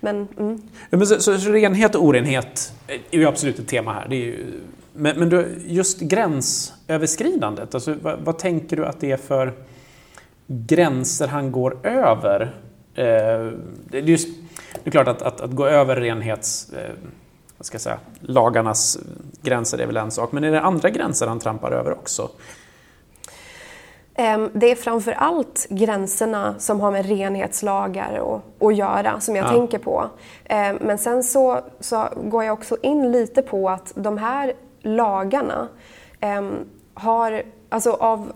Men, 0.00 0.28
mm. 0.38 0.62
men 0.90 1.06
så, 1.06 1.20
så, 1.20 1.38
så, 1.38 1.50
renhet 1.50 1.94
och 1.94 2.04
orenhet 2.04 2.72
är 3.10 3.18
ju 3.18 3.26
absolut 3.26 3.58
ett 3.58 3.68
tema 3.68 3.92
här. 3.92 4.06
Det 4.08 4.16
är 4.16 4.24
ju, 4.24 4.60
men 4.92 5.18
men 5.18 5.28
du, 5.28 5.62
just 5.66 6.00
gränsöverskridandet, 6.00 7.74
alltså, 7.74 7.94
vad, 8.02 8.18
vad, 8.18 8.38
tänker 8.38 8.76
du 8.76 8.86
att 8.86 9.00
det 9.00 9.12
är 9.12 9.16
för 9.16 9.52
gränser 10.46 11.28
han 11.28 11.52
går 11.52 11.86
över? 11.86 12.42
Eh, 12.94 13.04
det, 13.90 13.98
är 13.98 14.02
just, 14.02 14.28
det 14.84 14.88
är 14.88 14.90
klart 14.90 15.08
att, 15.08 15.22
att, 15.22 15.40
att 15.40 15.50
gå 15.50 15.66
över 15.66 15.96
renhets... 15.96 16.72
Eh, 16.72 16.90
vad 17.58 17.66
ska 17.66 17.74
jag 17.74 17.82
säga, 17.82 17.98
lagarnas 18.20 18.98
gränser 19.42 19.78
är 19.78 19.86
väl 19.86 19.96
en 19.96 20.10
sak, 20.10 20.32
men 20.32 20.44
är 20.44 20.52
det 20.52 20.60
andra 20.60 20.90
gränser 20.90 21.26
han 21.26 21.38
trampar 21.38 21.72
över 21.72 21.92
också? 21.92 22.30
Ehm, 24.18 24.50
det 24.52 24.70
är 24.70 24.76
framför 24.76 25.12
allt 25.12 25.66
gränserna 25.70 26.54
som 26.58 26.80
har 26.80 26.90
med 26.90 27.06
renhetslagar 27.06 28.40
att 28.60 28.76
göra 28.76 29.20
som 29.20 29.36
jag 29.36 29.44
ja. 29.44 29.48
tänker 29.48 29.78
på. 29.78 30.10
Ehm, 30.44 30.76
men 30.80 30.98
sen 30.98 31.22
så, 31.22 31.60
så 31.80 32.08
går 32.24 32.44
jag 32.44 32.52
också 32.52 32.76
in 32.82 33.12
lite 33.12 33.42
på 33.42 33.70
att 33.70 33.92
de 33.94 34.18
här 34.18 34.52
lagarna 34.80 35.68
ehm, 36.20 36.54
har, 36.94 37.42
alltså 37.68 37.92
av, 37.92 38.32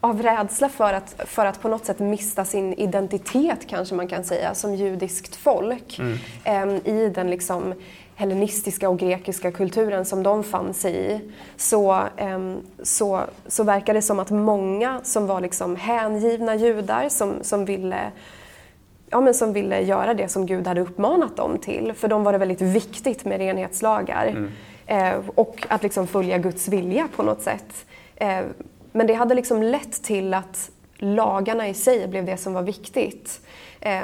av 0.00 0.22
rädsla 0.22 0.68
för 0.68 0.92
att, 0.92 1.14
för 1.18 1.46
att 1.46 1.62
på 1.62 1.68
något 1.68 1.84
sätt 1.84 1.98
mista 1.98 2.44
sin 2.44 2.74
identitet 2.74 3.66
kanske 3.68 3.94
man 3.94 4.08
kan 4.08 4.24
säga 4.24 4.54
som 4.54 4.74
judiskt 4.74 5.36
folk 5.36 6.00
mm. 6.44 6.80
i 6.84 7.08
den 7.08 7.30
liksom 7.30 7.74
hellenistiska 8.18 8.88
och 8.88 8.98
grekiska 8.98 9.52
kulturen 9.52 10.04
som 10.04 10.22
de 10.22 10.44
fann 10.44 10.74
sig 10.74 11.12
i 11.12 11.20
så, 11.56 12.02
så, 12.82 13.20
så 13.46 13.64
verkar 13.64 13.94
det 13.94 14.02
som 14.02 14.18
att 14.18 14.30
många 14.30 15.00
som 15.02 15.26
var 15.26 15.40
liksom 15.40 15.76
hängivna 15.76 16.56
judar 16.56 17.08
som, 17.08 17.34
som 17.42 17.64
ville 17.64 18.12
ja, 19.10 19.20
men 19.20 19.34
som 19.34 19.52
ville 19.52 19.80
göra 19.80 20.14
det 20.14 20.28
som 20.28 20.46
Gud 20.46 20.66
hade 20.66 20.80
uppmanat 20.80 21.36
dem 21.36 21.58
till. 21.58 21.92
För 21.92 22.08
dem 22.08 22.24
var 22.24 22.32
det 22.32 22.38
väldigt 22.38 22.60
viktigt 22.60 23.24
med 23.24 23.38
renhetslagar 23.38 24.26
mm. 24.26 24.50
eh, 24.86 25.30
och 25.34 25.66
att 25.68 25.82
liksom 25.82 26.06
följa 26.06 26.38
Guds 26.38 26.68
vilja 26.68 27.08
på 27.16 27.22
något 27.22 27.42
sätt. 27.42 27.86
Eh, 28.16 28.40
men 28.92 29.06
det 29.06 29.14
hade 29.14 29.34
liksom 29.34 29.62
lett 29.62 30.02
till 30.02 30.34
att 30.34 30.70
lagarna 30.98 31.68
i 31.68 31.74
sig 31.74 32.08
blev 32.08 32.24
det 32.24 32.36
som 32.36 32.52
var 32.52 32.62
viktigt. 32.62 33.40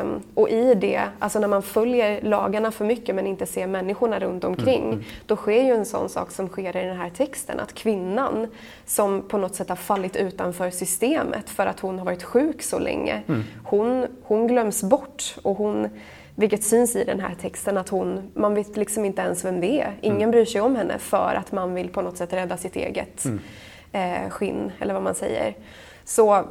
Um, 0.01 0.23
och 0.35 0.49
i 0.49 0.75
det, 0.75 1.03
alltså 1.19 1.39
när 1.39 1.49
man 1.49 1.63
följer 1.63 2.23
lagarna 2.23 2.71
för 2.71 2.85
mycket 2.85 3.15
men 3.15 3.27
inte 3.27 3.47
ser 3.47 3.67
människorna 3.67 4.21
runt 4.21 4.45
omkring, 4.45 4.83
mm, 4.83 4.93
mm. 4.93 5.05
då 5.27 5.37
sker 5.37 5.63
ju 5.63 5.73
en 5.73 5.87
sån 5.87 6.09
sak 6.09 6.31
som 6.31 6.49
sker 6.49 6.77
i 6.77 6.87
den 6.87 6.97
här 6.97 7.11
texten, 7.11 7.61
att 7.61 7.75
kvinnan 7.75 8.47
som 8.87 9.29
på 9.29 9.39
något 9.39 9.55
sätt 9.55 9.69
har 9.69 9.77
fallit 9.77 10.17
utanför 10.17 10.71
systemet 10.71 11.51
för 11.51 11.67
att 11.67 11.81
hon 11.81 11.99
har 11.99 12.05
varit 12.05 12.23
sjuk 12.23 12.63
så 12.63 12.79
länge, 12.79 13.23
mm. 13.29 13.45
hon, 13.65 14.07
hon 14.23 14.47
glöms 14.47 14.83
bort 14.83 15.37
och 15.43 15.57
hon 15.57 15.89
vilket 16.37 16.65
syns 16.65 16.97
i 16.97 17.05
den 17.05 17.21
här 17.21 17.35
texten 17.35 17.79
att 17.79 17.89
hon, 17.89 18.31
man 18.35 18.55
vet 18.55 18.77
liksom 18.77 19.05
inte 19.05 19.23
ens 19.23 19.45
vem 19.45 19.61
det 19.61 19.81
är. 19.81 19.93
Ingen 20.01 20.19
mm. 20.19 20.31
bryr 20.31 20.45
sig 20.45 20.61
om 20.61 20.77
henne 20.77 20.99
för 20.99 21.35
att 21.35 21.53
man 21.53 21.75
vill 21.75 21.89
på 21.89 22.03
något 22.03 22.17
sätt 22.17 22.33
rädda 22.33 22.57
sitt 22.57 22.77
eget 22.77 23.25
mm. 23.25 23.41
eh, 23.93 24.31
skinn, 24.31 24.73
eller 24.81 24.95
vad 24.95 25.03
man 25.03 25.15
säger. 25.15 25.55
Så, 26.05 26.45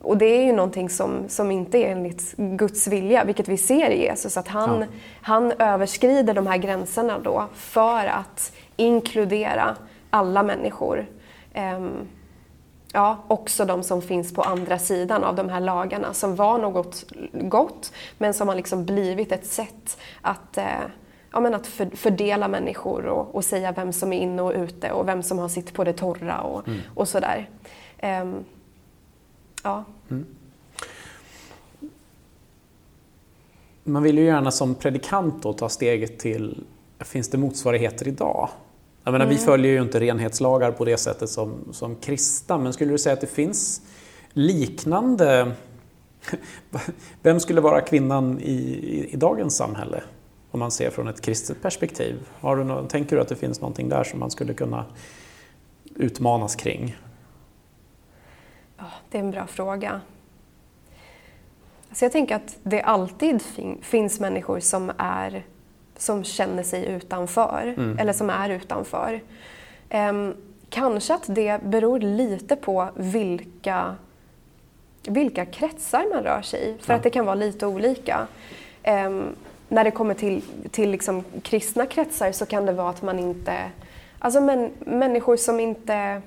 och 0.00 0.16
det 0.16 0.24
är 0.24 0.42
ju 0.42 0.52
någonting 0.52 0.90
som, 0.90 1.28
som 1.28 1.50
inte 1.50 1.78
är 1.78 1.92
enligt 1.92 2.36
Guds 2.36 2.86
vilja, 2.86 3.24
vilket 3.24 3.48
vi 3.48 3.56
ser 3.56 3.90
i 3.90 4.02
Jesus, 4.02 4.36
att 4.36 4.48
han, 4.48 4.80
ja. 4.80 4.86
han 5.22 5.52
överskrider 5.58 6.34
de 6.34 6.46
här 6.46 6.56
gränserna 6.56 7.18
då 7.18 7.46
för 7.54 8.06
att 8.06 8.52
inkludera 8.76 9.76
alla 10.10 10.42
människor. 10.42 11.06
Um, 11.54 12.08
ja, 12.92 13.24
också 13.28 13.64
de 13.64 13.82
som 13.82 14.02
finns 14.02 14.34
på 14.34 14.42
andra 14.42 14.78
sidan 14.78 15.24
av 15.24 15.34
de 15.34 15.48
här 15.48 15.60
lagarna, 15.60 16.12
som 16.12 16.36
var 16.36 16.58
något 16.58 17.04
gott, 17.32 17.92
men 18.18 18.34
som 18.34 18.48
har 18.48 18.54
liksom 18.54 18.84
blivit 18.84 19.32
ett 19.32 19.46
sätt 19.46 19.98
att 20.22 20.58
eh, 20.58 20.64
ja, 21.32 21.40
men 21.40 21.54
att 21.54 21.66
för, 21.66 21.96
fördela 21.96 22.48
människor 22.48 23.06
och, 23.06 23.34
och, 23.34 23.44
säga 23.44 23.72
vem 23.72 23.92
som 23.92 24.12
är 24.12 24.20
inne 24.20 24.42
och 24.42 24.52
ute 24.52 24.92
och 24.92 25.08
vem 25.08 25.22
som 25.22 25.38
har 25.38 25.48
sitt 25.48 25.74
på 25.74 25.84
det 25.84 25.92
torra 25.92 26.40
och, 26.40 26.68
mm. 26.68 26.80
och 26.94 27.08
sådär. 27.08 27.48
Um, 28.02 28.44
Ja. 29.62 29.84
Mm. 30.10 30.26
Man 33.84 34.02
vill 34.02 34.18
ju 34.18 34.24
gärna 34.24 34.50
som 34.50 34.74
predikant 34.74 35.42
då 35.42 35.52
ta 35.52 35.68
steget 35.68 36.18
till, 36.18 36.64
finns 36.98 37.28
det 37.28 37.38
motsvarigheter 37.38 38.08
idag? 38.08 38.48
Jag 39.04 39.12
menar, 39.12 39.24
mm. 39.24 39.36
Vi 39.36 39.44
följer 39.44 39.72
ju 39.72 39.82
inte 39.82 40.00
renhetslagar 40.00 40.72
på 40.72 40.84
det 40.84 40.96
sättet 40.96 41.30
som, 41.30 41.68
som 41.72 41.96
kristna, 41.96 42.58
men 42.58 42.72
skulle 42.72 42.92
du 42.92 42.98
säga 42.98 43.12
att 43.12 43.20
det 43.20 43.26
finns 43.26 43.82
liknande... 44.32 45.52
Vem 47.22 47.40
skulle 47.40 47.60
vara 47.60 47.80
kvinnan 47.80 48.40
i, 48.40 48.52
i, 48.52 49.12
i 49.12 49.16
dagens 49.16 49.56
samhälle? 49.56 50.02
Om 50.50 50.60
man 50.60 50.70
ser 50.70 50.90
från 50.90 51.08
ett 51.08 51.20
kristet 51.20 51.62
perspektiv. 51.62 52.28
Har 52.40 52.56
du 52.56 52.64
någon, 52.64 52.88
tänker 52.88 53.16
du 53.16 53.22
att 53.22 53.28
det 53.28 53.36
finns 53.36 53.60
någonting 53.60 53.88
där 53.88 54.04
som 54.04 54.20
man 54.20 54.30
skulle 54.30 54.54
kunna 54.54 54.84
utmanas 55.94 56.56
kring? 56.56 56.96
Det 59.10 59.18
är 59.18 59.22
en 59.22 59.30
bra 59.30 59.46
fråga. 59.46 60.00
Alltså 61.88 62.04
jag 62.04 62.12
tänker 62.12 62.36
att 62.36 62.56
det 62.62 62.82
alltid 62.82 63.42
fin 63.42 63.78
finns 63.82 64.20
människor 64.20 64.60
som, 64.60 64.92
är, 64.98 65.44
som 65.96 66.24
känner 66.24 66.62
sig 66.62 66.86
utanför, 66.86 67.74
mm. 67.76 67.98
eller 67.98 68.12
som 68.12 68.30
är 68.30 68.50
utanför. 68.50 69.20
Um, 69.90 70.34
kanske 70.68 71.14
att 71.14 71.24
det 71.26 71.62
beror 71.62 72.00
lite 72.00 72.56
på 72.56 72.88
vilka, 72.94 73.96
vilka 75.02 75.46
kretsar 75.46 76.06
man 76.14 76.22
rör 76.22 76.42
sig 76.42 76.70
i, 76.70 76.82
för 76.82 76.92
ja. 76.92 76.96
att 76.96 77.02
det 77.02 77.10
kan 77.10 77.24
vara 77.24 77.34
lite 77.34 77.66
olika. 77.66 78.26
Um, 78.86 79.36
när 79.68 79.84
det 79.84 79.90
kommer 79.90 80.14
till, 80.14 80.42
till 80.70 80.90
liksom 80.90 81.24
kristna 81.42 81.86
kretsar 81.86 82.32
så 82.32 82.46
kan 82.46 82.66
det 82.66 82.72
vara 82.72 82.90
att 82.90 83.02
man 83.02 83.18
inte... 83.18 83.70
Alltså 84.18 84.40
men, 84.40 84.70
människor 84.78 85.36
som 85.36 85.60
inte 85.60 86.22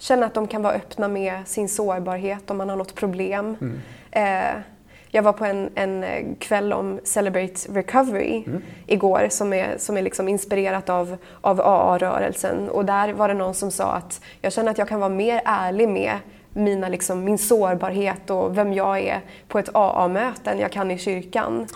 känna 0.00 0.26
att 0.26 0.34
de 0.34 0.46
kan 0.46 0.62
vara 0.62 0.74
öppna 0.74 1.08
med 1.08 1.48
sin 1.48 1.68
sårbarhet 1.68 2.50
om 2.50 2.56
man 2.56 2.68
har 2.68 2.76
något 2.76 2.94
problem. 2.94 3.56
Mm. 3.60 3.80
Eh, 4.10 4.62
jag 5.10 5.22
var 5.22 5.32
på 5.32 5.44
en, 5.44 5.70
en, 5.74 6.04
kväll 6.38 6.72
om 6.72 7.00
Celebrate 7.04 7.72
Recovery 7.72 8.44
mm. 8.46 8.62
igår 8.86 9.26
som 9.30 9.52
är, 9.52 9.78
som 9.78 9.96
är 9.96 10.02
liksom 10.02 10.28
inspirerat 10.28 10.88
av, 10.88 11.16
av 11.40 11.60
AA-rörelsen. 11.60 12.68
Och 12.68 12.84
där 12.84 13.12
var 13.12 13.28
det 13.28 13.34
någon 13.34 13.54
som 13.54 13.70
sa 13.70 13.92
att 13.92 14.20
jag 14.40 14.52
känner 14.52 14.70
att 14.70 14.78
jag 14.78 14.88
kan 14.88 15.00
vara 15.00 15.10
mer 15.10 15.42
ärlig 15.44 15.88
med 15.88 16.18
mina, 16.52 16.88
liksom, 16.88 17.24
min 17.24 17.38
sårbarhet 17.38 18.30
och 18.30 18.58
vem 18.58 18.72
jag 18.72 18.98
är 18.98 19.20
på 19.48 19.58
ett 19.58 19.68
AA-möte 19.72 20.50
än 20.50 20.58
jag 20.58 20.72
kan 20.72 20.90
i 20.90 20.98
kyrkan. 20.98 21.66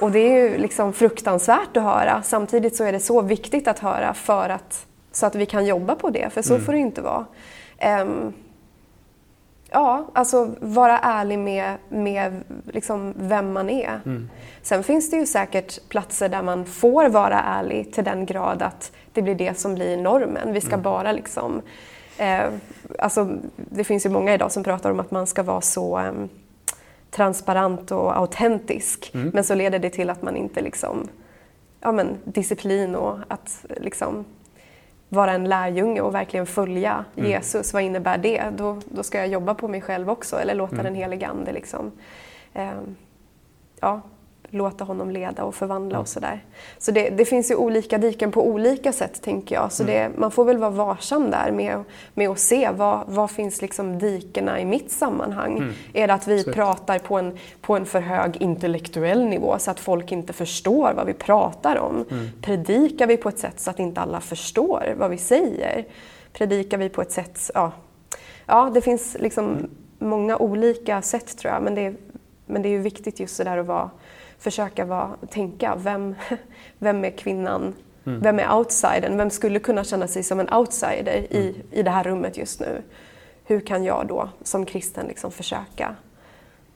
Och 0.00 0.10
det 0.10 0.18
är 0.18 0.50
ju 0.50 0.58
liksom 0.58 0.92
fruktansvärt 0.92 1.76
att 1.76 1.82
höra. 1.82 2.22
Samtidigt 2.22 2.76
så 2.76 2.84
är 2.84 2.92
det 2.92 3.00
så 3.00 3.20
viktigt 3.20 3.68
att 3.68 3.78
höra 3.78 4.14
för 4.14 4.48
att 4.48 4.86
så 5.12 5.26
att 5.26 5.34
vi 5.34 5.46
kan 5.46 5.66
jobba 5.66 5.94
på 5.94 6.10
det, 6.10 6.30
för 6.30 6.42
så 6.42 6.54
mm. 6.54 6.66
får 6.66 6.72
det 6.72 6.78
inte 6.78 7.02
vara. 7.02 7.26
Um, 8.02 8.32
ja, 9.70 10.06
alltså 10.12 10.50
vara 10.60 10.98
ärlig 10.98 11.38
med, 11.38 11.76
med 11.88 12.42
liksom 12.72 13.14
vem 13.16 13.52
man 13.52 13.70
är. 13.70 14.00
Mm. 14.06 14.30
Sen 14.62 14.82
finns 14.82 15.10
det 15.10 15.16
ju 15.16 15.26
säkert 15.26 15.88
platser 15.88 16.28
där 16.28 16.42
man 16.42 16.64
får 16.64 17.08
vara 17.08 17.40
ärlig 17.40 17.92
till 17.92 18.04
den 18.04 18.26
grad 18.26 18.62
att 18.62 18.92
det 19.12 19.22
blir 19.22 19.34
det 19.34 19.58
som 19.58 19.74
blir 19.74 19.96
normen. 19.96 20.52
Vi 20.52 20.60
ska 20.60 20.72
mm. 20.72 20.82
bara 20.82 21.12
liksom... 21.12 21.62
Eh, 22.18 22.44
alltså, 22.98 23.28
det 23.56 23.84
finns 23.84 24.06
ju 24.06 24.10
många 24.10 24.34
idag 24.34 24.52
som 24.52 24.64
pratar 24.64 24.90
om 24.90 25.00
att 25.00 25.10
man 25.10 25.26
ska 25.26 25.42
vara 25.42 25.60
så 25.60 25.98
eh, 25.98 26.12
transparent 27.10 27.90
och 27.90 28.16
autentisk. 28.16 29.10
Mm. 29.14 29.30
Men 29.34 29.44
så 29.44 29.54
leder 29.54 29.78
det 29.78 29.90
till 29.90 30.10
att 30.10 30.22
man 30.22 30.36
inte 30.36 30.60
liksom... 30.60 31.08
Ja 31.80 31.92
men 31.92 32.18
disciplin 32.24 32.94
och 32.94 33.18
att 33.28 33.64
liksom 33.80 34.24
vara 35.12 35.32
en 35.32 35.48
lärjunge 35.48 36.00
och 36.00 36.14
verkligen 36.14 36.46
följa 36.46 37.04
mm. 37.16 37.30
Jesus, 37.30 37.72
vad 37.72 37.82
innebär 37.82 38.18
det? 38.18 38.44
Då, 38.56 38.80
då 38.84 39.02
ska 39.02 39.18
jag 39.18 39.28
jobba 39.28 39.54
på 39.54 39.68
mig 39.68 39.80
själv 39.80 40.10
också 40.10 40.36
eller 40.36 40.54
låta 40.54 40.74
mm. 40.74 40.84
den 40.84 40.94
helige 40.94 41.28
Ande 41.28 41.52
liksom, 41.52 41.92
eh, 42.54 42.70
ja, 43.80 44.00
låta 44.54 44.84
honom 44.84 45.10
leda 45.10 45.44
och 45.44 45.54
förvandla 45.54 45.98
och 45.98 46.08
sådär. 46.08 46.44
Så 46.78 46.90
det, 46.90 47.10
det, 47.10 47.24
finns 47.24 47.50
ju 47.50 47.54
olika 47.54 47.98
diken 47.98 48.32
på 48.32 48.46
olika 48.46 48.92
sätt, 48.92 49.22
tänker 49.22 49.54
jag. 49.54 49.72
Så 49.72 49.84
det, 49.84 49.98
mm. 49.98 50.20
man 50.20 50.30
får 50.30 50.44
väl 50.44 50.58
vara 50.58 50.70
varsam 50.70 51.30
där 51.30 51.50
med, 51.52 51.84
med 52.14 52.28
att 52.28 52.38
se 52.38 52.70
vad, 52.70 53.00
vad 53.06 53.30
finns 53.30 53.62
liksom 53.62 53.98
dikena 53.98 54.60
i 54.60 54.64
mitt 54.64 54.90
sammanhang. 54.90 55.56
Mm. 55.56 55.72
Är 55.92 56.06
det 56.06 56.14
att 56.14 56.28
vi 56.28 56.42
så. 56.42 56.52
pratar 56.52 56.98
på 56.98 57.18
en, 57.18 57.38
på 57.60 57.76
en 57.76 57.86
för 57.86 58.00
hög 58.00 58.36
intellektuell 58.36 59.24
nivå 59.24 59.58
så 59.58 59.70
att 59.70 59.80
folk 59.80 60.12
inte 60.12 60.32
förstår 60.32 60.92
vad 60.96 61.06
vi 61.06 61.14
pratar 61.14 61.76
om? 61.76 62.04
Mm. 62.10 62.28
Predikar 62.42 63.06
vi 63.06 63.16
på 63.16 63.28
ett 63.28 63.38
sätt 63.38 63.60
så 63.60 63.70
att 63.70 63.78
inte 63.78 64.00
alla 64.00 64.20
förstår 64.20 64.94
vad 64.96 65.10
vi 65.10 65.18
säger? 65.18 65.84
Predikar 66.32 66.78
vi 66.78 66.88
på 66.88 67.02
ett 67.02 67.12
sätt, 67.12 67.50
ja, 67.54 67.72
ja 68.46 68.70
det 68.74 68.80
finns 68.80 69.16
liksom 69.20 69.44
mm. 69.44 69.70
många 69.98 70.36
olika 70.36 71.02
sätt 71.02 71.38
tror 71.38 71.54
jag, 71.54 71.62
men 71.62 71.74
det, 71.74 71.94
men 72.46 72.62
det 72.62 72.68
är 72.68 72.70
ju 72.70 72.82
viktigt 72.82 73.20
just 73.20 73.38
det 73.38 73.44
där 73.44 73.58
att 73.58 73.66
vara 73.66 73.90
försöka 74.42 74.84
vara, 74.84 75.16
tänka, 75.30 75.76
vem, 75.76 76.14
vem 76.78 77.04
är 77.04 77.10
kvinnan? 77.10 77.74
Mm. 78.04 78.20
Vem 78.20 78.38
är 78.38 78.54
outsidern? 78.54 79.16
Vem 79.16 79.30
skulle 79.30 79.58
kunna 79.58 79.84
känna 79.84 80.08
sig 80.08 80.22
som 80.22 80.40
en 80.40 80.54
outsider 80.54 81.26
i, 81.30 81.48
mm. 81.48 81.62
i 81.70 81.82
det 81.82 81.90
här 81.90 82.04
rummet 82.04 82.36
just 82.36 82.60
nu? 82.60 82.82
Hur 83.44 83.60
kan 83.60 83.84
jag 83.84 84.06
då 84.06 84.28
som 84.42 84.66
kristen 84.66 85.06
liksom 85.06 85.30
försöka 85.30 85.96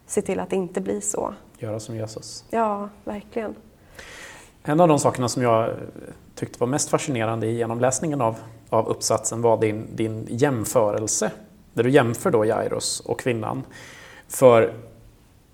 se 0.06 0.22
till 0.22 0.40
att 0.40 0.50
det 0.50 0.56
inte 0.56 0.80
blir 0.80 1.00
så. 1.00 1.34
Göra 1.58 1.80
som 1.80 1.96
Jesus. 1.96 2.44
Ja, 2.50 2.88
verkligen. 3.04 3.54
En 4.64 4.80
av 4.80 4.88
de 4.88 4.98
sakerna 4.98 5.28
som 5.28 5.42
jag 5.42 5.74
tyckte 6.34 6.60
var 6.60 6.66
mest 6.66 6.88
fascinerande 6.88 7.46
i 7.46 7.56
genomläsningen 7.56 8.20
av, 8.20 8.36
av 8.68 8.88
uppsatsen 8.88 9.42
var 9.42 9.60
din, 9.60 9.96
din 9.96 10.26
jämförelse. 10.30 11.30
Där 11.72 11.84
du 11.84 11.90
jämför 11.90 12.30
då 12.30 12.44
Jairus 12.44 13.00
och 13.00 13.20
kvinnan. 13.20 13.62
För 14.28 14.72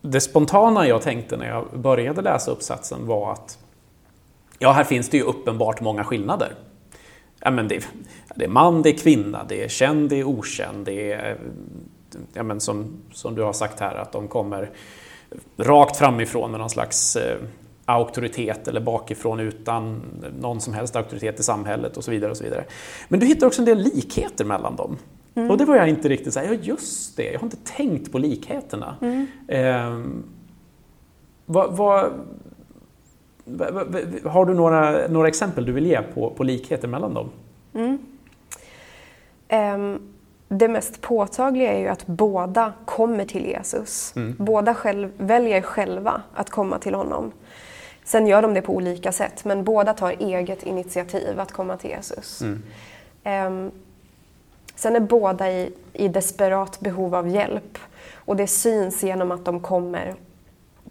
det 0.02 0.20
spontana 0.20 0.88
jag 0.88 1.02
tänkte 1.02 1.36
när 1.36 1.48
jag 1.48 1.66
började 1.74 2.22
läsa 2.22 2.50
uppsatsen 2.50 3.06
var 3.06 3.32
att 3.32 3.58
ja, 4.58 4.72
här 4.72 4.84
finns 4.84 5.08
det 5.08 5.16
ju 5.16 5.22
uppenbart 5.22 5.80
många 5.80 6.04
skillnader. 6.04 6.54
Ja, 7.40 7.50
men 7.50 7.68
det, 7.68 7.88
det 8.34 8.44
är 8.44 8.48
man, 8.48 8.82
det 8.82 8.88
är 8.88 8.98
kvinna, 8.98 9.44
det 9.48 9.64
är 9.64 9.68
känd, 9.68 10.10
det 10.10 10.20
är 10.20 10.24
okänd, 10.24 10.86
det 10.86 11.12
är 11.12 11.38
ja, 12.32 12.42
men 12.42 12.60
som, 12.60 12.92
som 13.12 13.34
du 13.34 13.42
har 13.42 13.52
sagt 13.52 13.80
här, 13.80 13.94
att 13.94 14.12
de 14.12 14.28
kommer 14.28 14.70
rakt 15.56 15.96
framifrån 15.96 16.50
med 16.50 16.60
någon 16.60 16.70
slags 16.70 17.16
eh, 17.16 17.38
auktoritet 17.84 18.68
eller 18.68 18.80
bakifrån 18.80 19.40
utan 19.40 20.02
någon 20.40 20.60
som 20.60 20.74
helst 20.74 20.96
auktoritet 20.96 21.40
i 21.40 21.42
samhället 21.42 21.96
och 21.96 22.04
så 22.04 22.10
vidare. 22.10 22.30
och 22.30 22.36
så 22.36 22.44
vidare. 22.44 22.64
Men 23.08 23.20
du 23.20 23.26
hittar 23.26 23.46
också 23.46 23.60
en 23.60 23.66
del 23.66 23.78
likheter 23.78 24.44
mellan 24.44 24.76
dem. 24.76 24.98
Mm. 25.34 25.50
Och 25.50 25.58
det 25.58 25.64
var 25.64 25.76
jag 25.76 25.88
inte 25.88 26.08
riktigt 26.08 26.34
så 26.34 26.40
här, 26.40 26.46
ja 26.46 26.52
just 26.52 27.16
det, 27.16 27.32
jag 27.32 27.40
har 27.40 27.46
inte 27.46 27.64
tänkt 27.64 28.12
på 28.12 28.18
likheterna. 28.18 28.96
Mm. 29.00 29.26
Eh, 29.48 30.22
vad, 31.46 31.76
vad, 31.76 32.12
har 34.24 34.46
du 34.46 34.54
några, 34.54 35.08
några 35.08 35.28
exempel 35.28 35.64
du 35.64 35.72
vill 35.72 35.86
ge 35.86 36.02
på, 36.02 36.30
på 36.30 36.44
likheter 36.44 36.88
mellan 36.88 37.14
dem? 37.14 37.30
Mm. 37.74 37.98
Um, 39.74 40.12
det 40.48 40.68
mest 40.68 41.00
påtagliga 41.00 41.72
är 41.72 41.80
ju 41.80 41.88
att 41.88 42.06
båda 42.06 42.72
kommer 42.84 43.24
till 43.24 43.46
Jesus. 43.46 44.12
Mm. 44.16 44.36
Båda 44.38 44.74
själv, 44.74 45.10
väljer 45.16 45.62
själva 45.62 46.22
att 46.34 46.50
komma 46.50 46.78
till 46.78 46.94
honom. 46.94 47.32
Sen 48.04 48.26
gör 48.26 48.42
de 48.42 48.54
det 48.54 48.62
på 48.62 48.74
olika 48.74 49.12
sätt, 49.12 49.44
men 49.44 49.64
båda 49.64 49.94
tar 49.94 50.10
eget 50.18 50.62
initiativ 50.62 51.40
att 51.40 51.52
komma 51.52 51.76
till 51.76 51.90
Jesus. 51.90 52.42
Um, 53.24 53.70
sen 54.82 54.96
är 54.96 55.00
båda 55.00 55.52
i, 55.52 55.72
i 55.92 56.08
desperat 56.08 56.80
behov 56.80 57.14
av 57.14 57.28
hjälp. 57.28 57.78
Och 58.14 58.36
det 58.36 58.46
syns 58.46 59.02
genom 59.02 59.32
att 59.32 59.44
de 59.44 59.60
kommer 59.60 60.14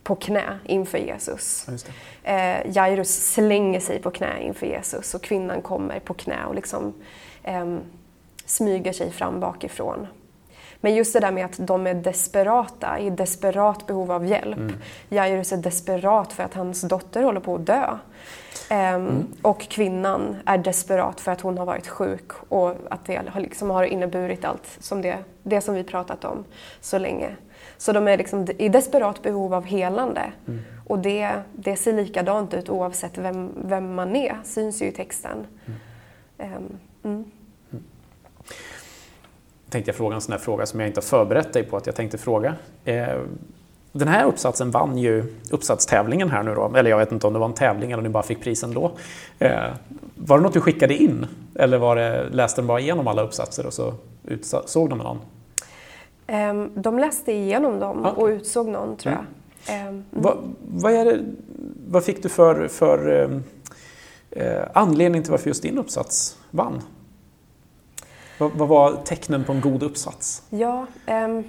på 0.04 0.16
knä 0.16 0.60
inför 0.66 0.98
Jesus. 0.98 1.68
Eh, 2.24 2.72
Jairus 2.72 3.34
slänger 3.34 3.80
sig 3.80 4.00
på 4.00 4.12
knä 4.12 4.42
inför 4.42 4.66
Jesus 4.66 5.14
och 5.14 5.24
kvinnan 5.24 5.62
kommer 5.62 6.00
på 6.00 6.14
knä 6.14 6.46
och 6.46 6.56
liksom 6.56 6.94
eh, 7.44 7.78
smyger 8.46 8.94
sig 8.94 9.12
fram 9.12 9.40
bakifrån. 9.40 10.08
Men 10.82 10.96
just 10.96 11.14
det 11.14 11.20
där 11.20 11.32
med 11.32 11.46
att 11.46 11.68
de 11.68 11.88
är 11.88 11.94
desperata, 11.94 13.00
i 13.00 13.10
desperat 13.10 13.88
behov 13.88 14.12
av 14.12 14.26
hjälp. 14.26 14.58
Mm. 14.58 14.76
Jairus 15.10 15.52
är 15.52 15.58
desperat 15.58 16.34
för 16.34 16.44
att 16.44 16.54
hans 16.54 16.82
dotter 16.82 17.24
håller 17.24 17.40
på 17.40 17.56
att 17.56 17.66
dö. 17.66 17.98
Um, 18.72 18.78
mm. 18.78 19.28
Och 19.42 19.62
kvinnan 19.62 20.36
är 20.46 20.58
desperat 20.58 21.22
för 21.22 21.32
att 21.32 21.42
hon 21.42 21.58
har 21.58 21.66
varit 21.66 21.88
sjuk 21.88 22.32
och 22.50 22.76
att 22.90 23.06
det 23.06 23.22
liksom 23.36 23.70
har 23.70 23.84
inneburit 23.84 24.46
allt 24.46 24.78
som 24.80 25.02
det, 25.02 25.18
det 25.44 25.62
som 25.62 25.76
vi 25.76 25.84
pratat 25.84 26.26
om 26.26 26.44
så 26.82 26.98
länge. 26.98 27.36
Så 27.78 27.92
de 27.92 28.08
är 28.08 28.18
liksom 28.18 28.48
i 28.58 28.70
desperat 28.70 29.22
behov 29.22 29.54
av 29.54 29.66
helande. 29.66 30.32
Mm. 30.48 30.62
Och 30.88 31.00
det, 31.00 31.32
det 31.54 31.76
ser 31.76 31.94
likadant 31.94 32.54
ut 32.54 32.70
oavsett 32.70 33.18
vem, 33.18 33.52
vem 33.64 33.96
man 33.96 34.16
är, 34.16 34.38
syns 34.44 34.82
ju 34.82 34.86
i 34.86 34.92
texten. 34.92 35.48
Um, 37.04 37.32
tänkte 39.72 39.90
jag 39.90 39.96
fråga 39.96 40.16
en 40.16 40.22
sån 40.22 40.32
här 40.32 40.40
fråga 40.40 40.66
som 40.66 40.80
jag 40.80 40.90
inte 40.90 40.98
har 40.98 41.04
förberett 41.04 41.54
dig 41.54 41.64
på 41.64 41.78
att 41.78 41.86
jag 41.86 41.96
tänkte 41.96 42.18
fråga. 42.18 42.56
Eh, 42.86 43.20
den 43.92 44.08
här 44.08 44.26
uppsatsen 44.26 44.72
vann 44.72 44.98
ju 44.98 45.34
uppsatstävlingen 45.52 46.30
här 46.30 46.44
nu 46.44 46.56
då, 46.56 46.74
eller 46.76 46.90
jag 46.90 46.98
vet 46.98 47.12
inte 47.12 47.28
om 47.28 47.34
det 47.34 47.40
var 47.40 47.46
en 47.46 47.54
tävling 47.54 47.92
eller 47.92 47.98
om 47.98 48.04
ni 48.04 48.10
bara 48.10 48.24
fick 48.24 48.42
prisen 48.42 48.74
då. 48.74 48.92
Eh, 49.40 49.70
var 50.16 50.38
det 50.38 50.44
något 50.44 50.54
du 50.54 50.62
skickade 50.62 50.96
in? 50.96 51.26
Eller 51.56 51.78
var 51.78 51.96
det, 51.96 52.30
läste 52.30 52.62
de 52.62 52.68
bara 52.68 52.80
igenom 52.80 53.08
alla 53.08 53.22
uppsatser 53.22 53.66
och 53.66 53.74
så 53.74 53.94
utsåg 54.24 54.90
de 54.90 54.98
någon? 54.98 55.20
Um, 56.28 56.72
de 56.82 57.00
läste 57.00 57.32
igenom 57.32 57.80
dem 57.80 58.00
okay. 58.00 58.12
och 58.24 58.28
utsåg 58.28 58.68
någon 58.68 58.98
tror 58.98 59.14
jag. 59.14 59.26
Mm. 59.76 59.88
Um, 59.88 60.04
vad, 60.10 60.38
vad, 60.68 60.94
är 60.94 61.06
det, 61.06 61.20
vad 61.88 62.04
fick 62.04 62.24
du 62.24 62.30
för, 62.30 62.68
för 62.68 63.30
eh, 64.32 64.64
anledning 64.74 65.24
till 65.24 65.32
varför 65.32 65.48
just 65.48 65.64
din 65.64 65.78
uppsats 65.78 66.38
vann? 66.52 66.82
Vad, 68.42 68.52
vad 68.52 68.68
var 68.68 68.96
tecknen 68.96 69.44
på 69.44 69.52
en 69.52 69.62
god 69.62 69.84
uppsats? 69.84 70.44
Ja, 70.50 70.86
um, 71.08 71.44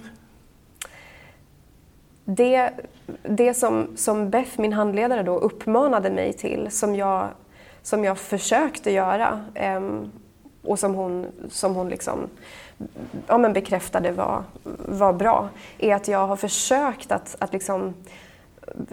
det, 2.25 2.71
det 3.23 3.55
som, 3.55 3.97
som 3.97 4.31
Beth, 4.31 4.61
min 4.61 4.73
handledare, 4.73 5.23
då 5.23 5.39
uppmanade 5.39 6.11
mig 6.11 6.33
till, 6.33 6.69
som 6.71 6.95
jag, 6.95 7.29
som 7.83 8.05
jag 8.05 8.19
försökte 8.19 8.91
göra 8.91 9.45
um, 9.77 10.13
och 10.63 10.79
som 10.79 10.95
hon, 10.95 11.27
som 11.51 11.75
hon 11.75 11.89
liksom, 11.89 12.29
ja, 13.27 13.39
men 13.39 13.53
bekräftade 13.53 14.13
var, 14.13 14.45
var 14.89 15.13
bra, 15.13 15.49
är 15.79 15.95
att 15.95 16.09
jag 16.09 16.27
har 16.27 16.37
försökt 16.37 17.13
att, 17.13 17.37
att 17.39 17.53
liksom 17.53 17.95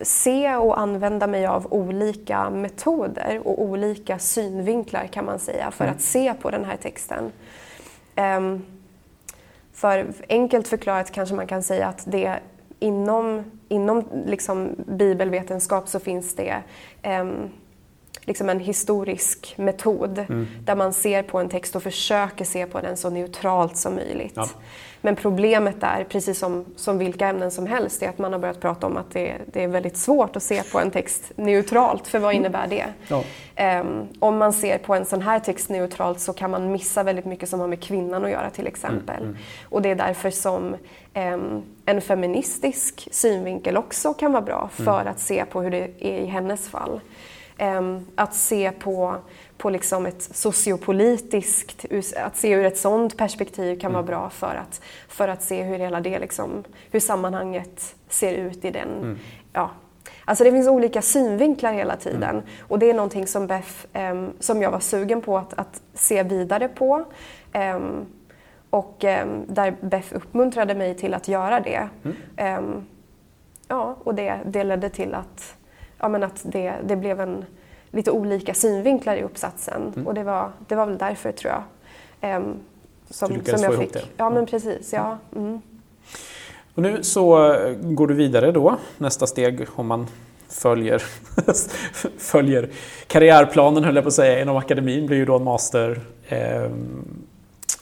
se 0.02 0.56
och 0.56 0.80
använda 0.80 1.28
mig 1.28 1.46
av 1.46 1.74
olika 1.74 2.50
metoder 2.50 3.42
och 3.44 3.62
olika 3.64 4.20
synvinklar 4.20 5.08
kan 5.08 5.26
man 5.26 5.40
säga 5.40 5.72
för 5.72 5.86
mm. 5.86 5.96
att 5.96 6.02
se 6.02 6.34
på 6.34 6.50
den 6.52 6.66
här 6.66 6.78
texten. 6.78 7.32
Um, 8.20 8.66
för 9.74 10.14
enkelt 10.30 10.68
förklarat 10.68 11.12
kanske 11.12 11.36
man 11.36 11.48
kan 11.48 11.64
säga 11.64 11.88
att 11.88 12.04
det 12.08 12.40
inom, 12.80 13.44
inom 13.68 14.04
liksom 14.26 14.76
bibelvetenskap 14.88 15.88
så 15.88 16.00
finns 16.00 16.36
det 16.36 16.64
um, 17.04 17.50
liksom 18.22 18.50
en 18.50 18.60
historisk 18.60 19.54
metod 19.58 20.18
mm. 20.18 20.48
där 20.64 20.76
man 20.76 20.94
ser 20.94 21.24
på 21.24 21.40
en 21.40 21.50
text 21.50 21.76
och 21.76 21.84
försöker 21.84 22.46
se 22.46 22.66
på 22.66 22.82
den 22.82 22.98
så 22.98 23.10
neutralt 23.10 23.78
som 23.78 23.96
möjligt. 23.96 24.34
Ja. 24.36 24.50
Men 25.02 25.16
problemet 25.16 25.76
är, 25.80 26.04
precis 26.04 26.40
som, 26.40 26.66
som 26.76 26.98
vilka 26.98 27.28
ämnen 27.28 27.52
som 27.52 27.68
helst, 27.68 28.04
är 28.04 28.10
att 28.10 28.18
man 28.18 28.34
har 28.34 28.40
börjat 28.40 28.60
prata 28.60 28.88
om 28.88 28.98
att 28.98 29.12
det, 29.12 29.36
det 29.54 29.64
är 29.64 29.68
väldigt 29.68 29.98
svårt 29.98 30.36
att 30.36 30.44
se 30.44 30.64
på 30.64 30.80
en 30.80 30.92
text 30.92 31.32
neutralt, 31.36 32.08
för 32.08 32.20
vad 32.20 32.34
innebär 32.34 32.68
det? 32.68 32.86
Ja. 33.08 33.24
Um, 33.82 34.08
om 34.20 34.38
man 34.38 34.54
ser 34.54 34.78
på 34.78 34.96
en 34.96 35.06
sån 35.06 35.22
här 35.22 35.40
text 35.40 35.70
neutralt 35.70 36.20
så 36.20 36.34
kan 36.34 36.52
man 36.52 36.72
missa 36.72 37.04
väldigt 37.04 37.26
mycket 37.26 37.50
som 37.50 37.60
har 37.60 37.68
med 37.68 37.84
kvinnan 37.84 38.26
att 38.26 38.32
göra 38.32 38.50
till 38.50 38.68
exempel. 38.68 39.22
Mm, 39.22 39.30
mm. 39.30 39.38
Och 39.70 39.82
det 39.82 39.90
är 39.90 39.96
därför 39.96 40.30
som 40.30 40.76
um, 41.16 41.64
en 41.86 42.02
feministisk 42.02 43.08
synvinkel 43.12 43.78
också 43.78 44.14
kan 44.14 44.32
vara 44.32 44.42
bra 44.42 44.70
mm. 44.78 44.86
för 44.86 45.02
mm. 45.02 45.12
att 45.12 45.20
se 45.20 45.46
på 45.46 45.62
hur 45.62 45.72
det 45.72 45.90
är 46.00 46.20
i 46.20 46.26
hennes 46.26 46.70
fall. 46.70 47.00
Um, 47.60 48.06
att 48.16 48.36
se 48.36 48.72
på 48.72 49.16
på 49.60 49.70
liksom 49.70 50.06
ett 50.06 50.22
sociopolitiskt, 50.22 51.86
att 52.18 52.38
se 52.38 52.52
ur 52.52 52.66
ett 52.66 52.78
sådant 52.78 53.18
perspektiv 53.18 53.80
kan 53.80 53.92
vara 53.92 54.04
mm. 54.04 54.12
bra 54.12 54.30
för 54.30 54.56
att, 54.56 54.82
för 55.08 55.28
att 55.28 55.44
se 55.44 55.64
hur 55.64 55.78
hela 55.78 56.02
det 56.02 56.20
liksom, 56.20 56.64
hur 56.92 57.00
sammanhanget 57.00 57.96
ser 58.10 58.34
ut 58.34 58.66
i 58.66 58.72
den, 58.72 58.90
mm. 58.98 59.18
ja. 59.54 59.70
Alltså 60.26 60.44
det 60.44 60.52
finns 60.52 60.68
olika 60.68 61.02
synvinklar 61.02 61.74
hela 61.74 61.96
tiden 61.96 62.24
mm. 62.24 62.44
och 62.62 62.80
det 62.80 62.90
är 62.90 62.94
någonting 62.94 63.28
som 63.28 63.48
Beth, 63.48 63.86
um, 63.94 64.34
som 64.40 64.62
jag 64.62 64.72
var 64.72 64.80
sugen 64.80 65.22
på 65.22 65.38
att, 65.38 65.54
att 65.54 65.82
se 65.94 66.24
vidare 66.24 66.68
på. 66.68 67.06
Um, 67.54 68.06
och 68.70 69.04
um, 69.04 69.46
där 69.48 69.76
Beth 69.82 70.16
uppmuntrade 70.16 70.76
mig 70.76 70.96
till 70.96 71.14
att 71.14 71.28
göra 71.28 71.60
det. 71.60 71.90
Mm. 72.38 72.86
ja, 73.68 73.98
och 74.04 74.16
det, 74.16 74.40
det 74.46 74.64
ledde 74.64 74.90
till 74.90 75.14
att, 75.14 75.56
ja, 76.00 76.10
men 76.10 76.24
att 76.24 76.42
det, 76.44 76.74
det 76.84 76.96
blev 76.96 77.22
en 77.22 77.46
lite 77.92 78.12
olika 78.12 78.54
synvinklar 78.54 79.16
i 79.16 79.24
uppsatsen. 79.24 79.94
Mm. 79.96 80.08
Och 80.08 80.14
det 80.14 80.24
var, 80.24 80.52
det 80.68 80.76
var 80.76 80.86
väl 80.86 80.98
därför, 80.98 81.32
tror 81.32 81.54
jag. 81.54 82.38
Um, 82.38 82.56
som, 83.10 83.34
du 83.34 83.52
som 83.52 83.64
jag 83.64 83.78
fick. 83.78 83.94
Det. 83.94 84.04
Ja, 84.18 84.30
men 84.30 84.46
precis. 84.46 84.94
Ja. 84.94 85.18
Mm. 85.36 85.62
Och 86.76 86.82
nu 86.82 87.04
så 87.04 87.54
eh, 87.54 87.74
går 87.74 88.08
du 88.08 88.14
vidare 88.14 88.52
då. 88.52 88.78
Nästa 88.98 89.28
steg 89.28 89.68
om 89.76 89.88
man 89.88 90.08
följer, 90.50 91.04
följer 92.18 92.70
karriärplanen, 93.08 93.84
höll 93.84 93.96
jag 93.96 94.04
på 94.04 94.08
att 94.08 94.14
säga, 94.14 94.42
inom 94.42 94.58
akademin 94.58 95.08
blir 95.08 95.18
ju 95.18 95.26
då 95.26 95.36
en 95.36 95.44
master. 95.44 96.02
Um, 96.32 97.26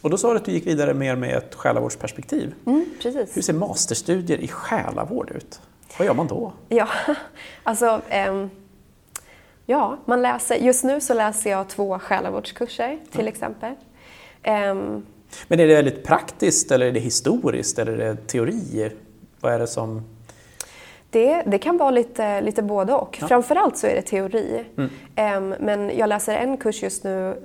och 0.01 0.09
då 0.09 0.17
sa 0.17 0.31
du 0.31 0.37
att 0.37 0.45
du 0.45 0.51
gick 0.51 0.67
vidare 0.67 0.93
mer 0.93 1.15
med 1.15 1.37
ett 1.37 1.55
själavårdsperspektiv. 1.55 2.53
Mm, 2.65 2.85
precis. 3.01 3.37
Hur 3.37 3.41
ser 3.41 3.53
masterstudier 3.53 4.37
i 4.37 4.47
själavård 4.47 5.31
ut? 5.31 5.61
Vad 5.97 6.05
gör 6.05 6.13
man 6.13 6.27
då? 6.27 6.53
Ja, 6.69 6.87
alltså 7.63 8.01
um, 8.29 8.49
Ja, 9.69 9.97
man 10.05 10.21
läser, 10.21 10.55
just 10.55 10.83
nu 10.83 11.01
så 11.01 11.13
läser 11.13 11.49
jag 11.49 11.67
två 11.67 11.99
själavårdskurser 11.99 12.99
till 13.11 13.19
mm. 13.21 13.33
exempel. 13.33 13.71
Um, 14.47 15.05
Men 15.47 15.59
är 15.59 15.67
det 15.67 15.75
väldigt 15.75 16.03
praktiskt 16.03 16.71
eller 16.71 16.85
är 16.85 16.91
det 16.91 16.99
historiskt 16.99 17.79
eller 17.79 17.91
är 17.91 17.97
det 17.97 18.27
teori? 18.27 18.91
Vad 19.39 19.53
är 19.53 19.59
det 19.59 19.67
som... 19.67 20.03
Det, 21.09 21.43
det 21.45 21.57
kan 21.57 21.77
vara 21.77 21.91
lite, 21.91 22.41
lite 22.41 22.61
både 22.61 22.93
och. 22.93 23.17
Ja. 23.21 23.27
Framförallt 23.27 23.77
så 23.77 23.87
är 23.87 23.95
det 23.95 24.01
teori. 24.01 24.65
Mm. 24.77 25.43
Um, 25.43 25.55
men 25.59 25.97
jag 25.97 26.09
läser 26.09 26.35
en 26.35 26.57
kurs 26.57 26.83
just 26.83 27.03
nu 27.03 27.43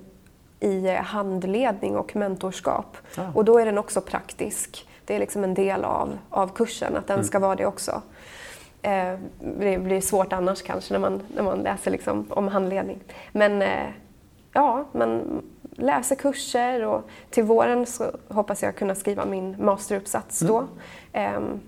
i 0.61 0.89
handledning 0.89 1.97
och 1.97 2.17
mentorskap. 2.17 2.97
Ah. 3.17 3.23
Och 3.35 3.45
då 3.45 3.59
är 3.59 3.67
den 3.67 3.79
också 3.79 4.01
praktisk. 4.01 4.89
det 5.05 5.15
är 5.15 5.19
liksom 5.19 5.45
en 5.45 5.55
del 5.55 5.85
av, 5.85 6.19
av 6.31 6.49
kursen, 6.55 6.97
att 6.97 7.07
den 7.07 7.15
Mm. 7.15 7.27
ska 7.27 7.39
vara 7.39 7.57
det 7.57 7.67
också. 7.67 8.03
Eh, 8.83 9.15
det 9.59 9.79
blir 9.79 10.01
svårt 10.01 10.33
annars 10.33 10.63
kanske 10.63 10.95
när 10.95 11.01
man, 11.01 11.23
när 11.35 11.43
man 11.43 11.59
läser 11.59 11.91
liksom 11.91 12.27
om 12.31 12.49
handledning. 12.49 12.99
Men 13.33 13.63
eh, 13.63 13.89
ja, 14.53 14.85
man 14.93 15.43
läser 15.77 16.17
kurser 16.17 16.85
och 16.85 17.09
till 17.31 17.45
våren 17.45 17.87
så 17.87 18.05
hoppas 18.29 18.63
jag 18.63 18.77
kunna 18.77 18.95
skriva 18.95 19.25
min 19.25 19.65
masteruppsats 19.65 20.41
då. 20.41 20.65
Ehm, 21.13 21.61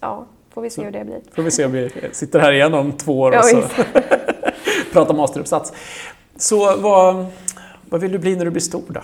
ja, 0.00 0.26
får 0.50 0.62
vi 0.62 0.70
se 0.70 0.84
hur 0.84 0.90
det 0.90 1.04
blir. 1.04 1.20
Får 1.34 1.42
vi 1.42 1.50
se 1.50 1.64
om 1.64 1.72
vi 1.72 1.90
sitter 2.12 2.38
här 2.38 2.52
igen 2.52 2.74
om 2.74 2.92
två 2.92 3.20
år 3.20 3.38
och 3.38 3.44
så 3.44 3.62
pratar 4.92 5.14
masteruppsats. 5.14 5.72
Så 6.36 6.76
vad, 6.76 7.26
vad 7.90 8.00
vill 8.00 8.12
du 8.12 8.18
bli 8.18 8.36
när 8.36 8.44
du 8.44 8.50
blir 8.50 8.62
stor 8.62 8.84
då? 8.88 9.00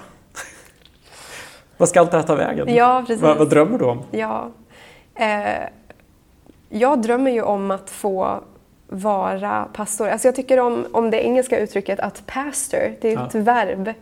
Vad 1.77 1.89
ska 1.89 2.01
allt 2.01 2.11
det 2.11 2.17
här 2.17 2.25
ta 2.25 2.35
vägen? 2.35 2.75
Ja, 2.75 3.05
precis. 3.07 3.23
Vad, 3.23 3.39
vad 3.39 3.51
drömmer 3.51 3.79
du 3.79 3.85
om? 3.85 4.03
Ja. 4.11 4.51
Eh, 5.15 5.69
jag 6.79 7.03
drömmer 7.03 7.31
ju 7.31 7.43
om 7.43 7.71
att 7.71 7.91
få 7.91 8.41
vara 8.87 9.69
pastor. 9.73 10.09
Alltså 10.09 10.29
jag 10.29 10.35
tycker 10.35 10.61
om, 10.61 10.87
om 10.93 11.11
det 11.11 11.25
engelska 11.25 11.59
uttrycket 11.59 12.01
att 12.01 12.27
pastor, 12.27 12.97
det 13.01 13.09
är 13.09 13.13
Ja. 13.15 13.27
ett 13.27 13.35
verb. 13.35 13.93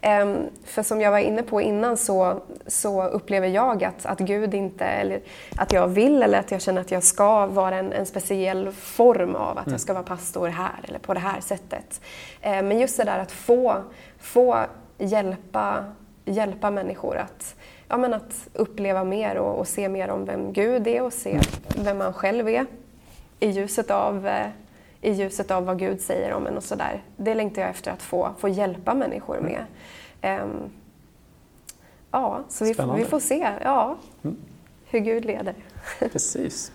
Ehm, 0.00 0.36
för 0.64 0.82
som 0.82 1.00
jag 1.00 1.10
var 1.10 1.18
inne 1.18 1.42
på 1.42 1.60
innan 1.60 1.96
så, 1.96 2.40
så 2.66 3.02
upplever 3.04 3.48
jag 3.48 3.84
att, 3.84 4.06
att 4.06 4.18
Gud 4.18 4.54
inte, 4.54 4.84
eller 4.84 5.20
att 5.56 5.72
jag 5.72 5.88
vill 5.88 6.22
eller 6.22 6.38
att 6.38 6.50
jag 6.50 6.62
känner 6.62 6.80
att 6.80 6.90
jag 6.90 7.02
ska 7.02 7.46
vara 7.46 7.76
en, 7.76 7.92
en 7.92 8.06
speciell 8.06 8.72
form 8.72 9.34
av 9.34 9.58
att 9.58 9.70
jag 9.70 9.80
ska 9.80 9.92
vara 9.92 10.04
pastor 10.04 10.48
här 10.48 10.80
eller 10.88 10.98
på 10.98 11.14
det 11.14 11.20
här 11.20 11.40
sättet. 11.40 12.00
Ehm, 12.42 12.68
men 12.68 12.78
just 12.78 12.96
det 12.96 13.04
där 13.04 13.18
att 13.18 13.32
få, 13.32 13.74
få 14.20 14.58
hjälpa, 14.98 15.84
hjälpa 16.24 16.70
människor 16.70 17.16
att, 17.16 17.54
ja, 17.88 17.96
men 17.96 18.14
att 18.14 18.48
uppleva 18.52 19.04
mer 19.04 19.36
och, 19.36 19.58
och 19.58 19.68
se 19.68 19.88
mer 19.88 20.10
om 20.10 20.24
vem 20.24 20.52
Gud 20.52 20.86
är 20.86 21.02
och 21.02 21.12
se 21.12 21.40
vem 21.76 21.98
man 21.98 22.12
själv 22.12 22.48
är 22.48 22.66
i 23.40 23.50
ljuset 23.50 23.90
av, 23.90 24.26
eh, 24.26 24.46
i 25.00 25.12
ljuset 25.12 25.50
av 25.50 25.64
vad 25.64 25.78
Gud 25.78 26.00
säger 26.00 26.32
om 26.32 26.46
en 26.46 26.56
och 26.56 26.64
sådär. 26.64 27.02
Det 27.16 27.34
längtar 27.34 27.62
jag 27.62 27.70
efter 27.70 27.90
att 27.90 28.02
få, 28.02 28.30
få 28.38 28.48
hjälpa 28.48 28.94
människor 28.94 29.40
med. 29.40 29.64
Ehm, 30.20 30.70
ja, 32.10 32.40
så 32.48 32.64
vi, 32.64 32.74
vi 32.96 33.04
får 33.04 33.20
se 33.20 33.48
ja, 33.64 33.96
hur 34.86 34.98
Gud 34.98 35.24
leder. 35.24 35.54
Precis. 36.12 36.72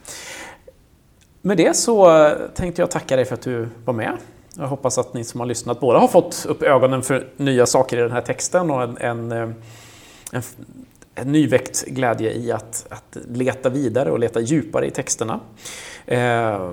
Med 1.41 1.57
det 1.57 1.75
så 1.75 2.29
tänkte 2.55 2.81
jag 2.81 2.91
tacka 2.91 3.15
dig 3.15 3.25
för 3.25 3.33
att 3.33 3.41
du 3.41 3.69
var 3.85 3.93
med. 3.93 4.17
Jag 4.57 4.67
hoppas 4.67 4.97
att 4.97 5.13
ni 5.13 5.23
som 5.23 5.39
har 5.39 5.47
lyssnat 5.47 5.79
båda 5.79 5.99
har 5.99 6.07
fått 6.07 6.45
upp 6.49 6.63
ögonen 6.63 7.01
för 7.01 7.29
nya 7.37 7.65
saker 7.65 7.97
i 7.97 8.01
den 8.01 8.11
här 8.11 8.21
texten 8.21 8.71
och 8.71 8.83
en, 8.83 8.97
en, 8.97 9.31
eh, 9.31 9.49
en, 10.31 10.43
en 11.15 11.31
nyväckt 11.31 11.85
glädje 11.85 12.33
i 12.33 12.51
att, 12.51 12.85
att 12.89 13.17
leta 13.29 13.69
vidare 13.69 14.11
och 14.11 14.19
leta 14.19 14.39
djupare 14.39 14.87
i 14.87 14.91
texterna. 14.91 15.39
Eh, 16.05 16.71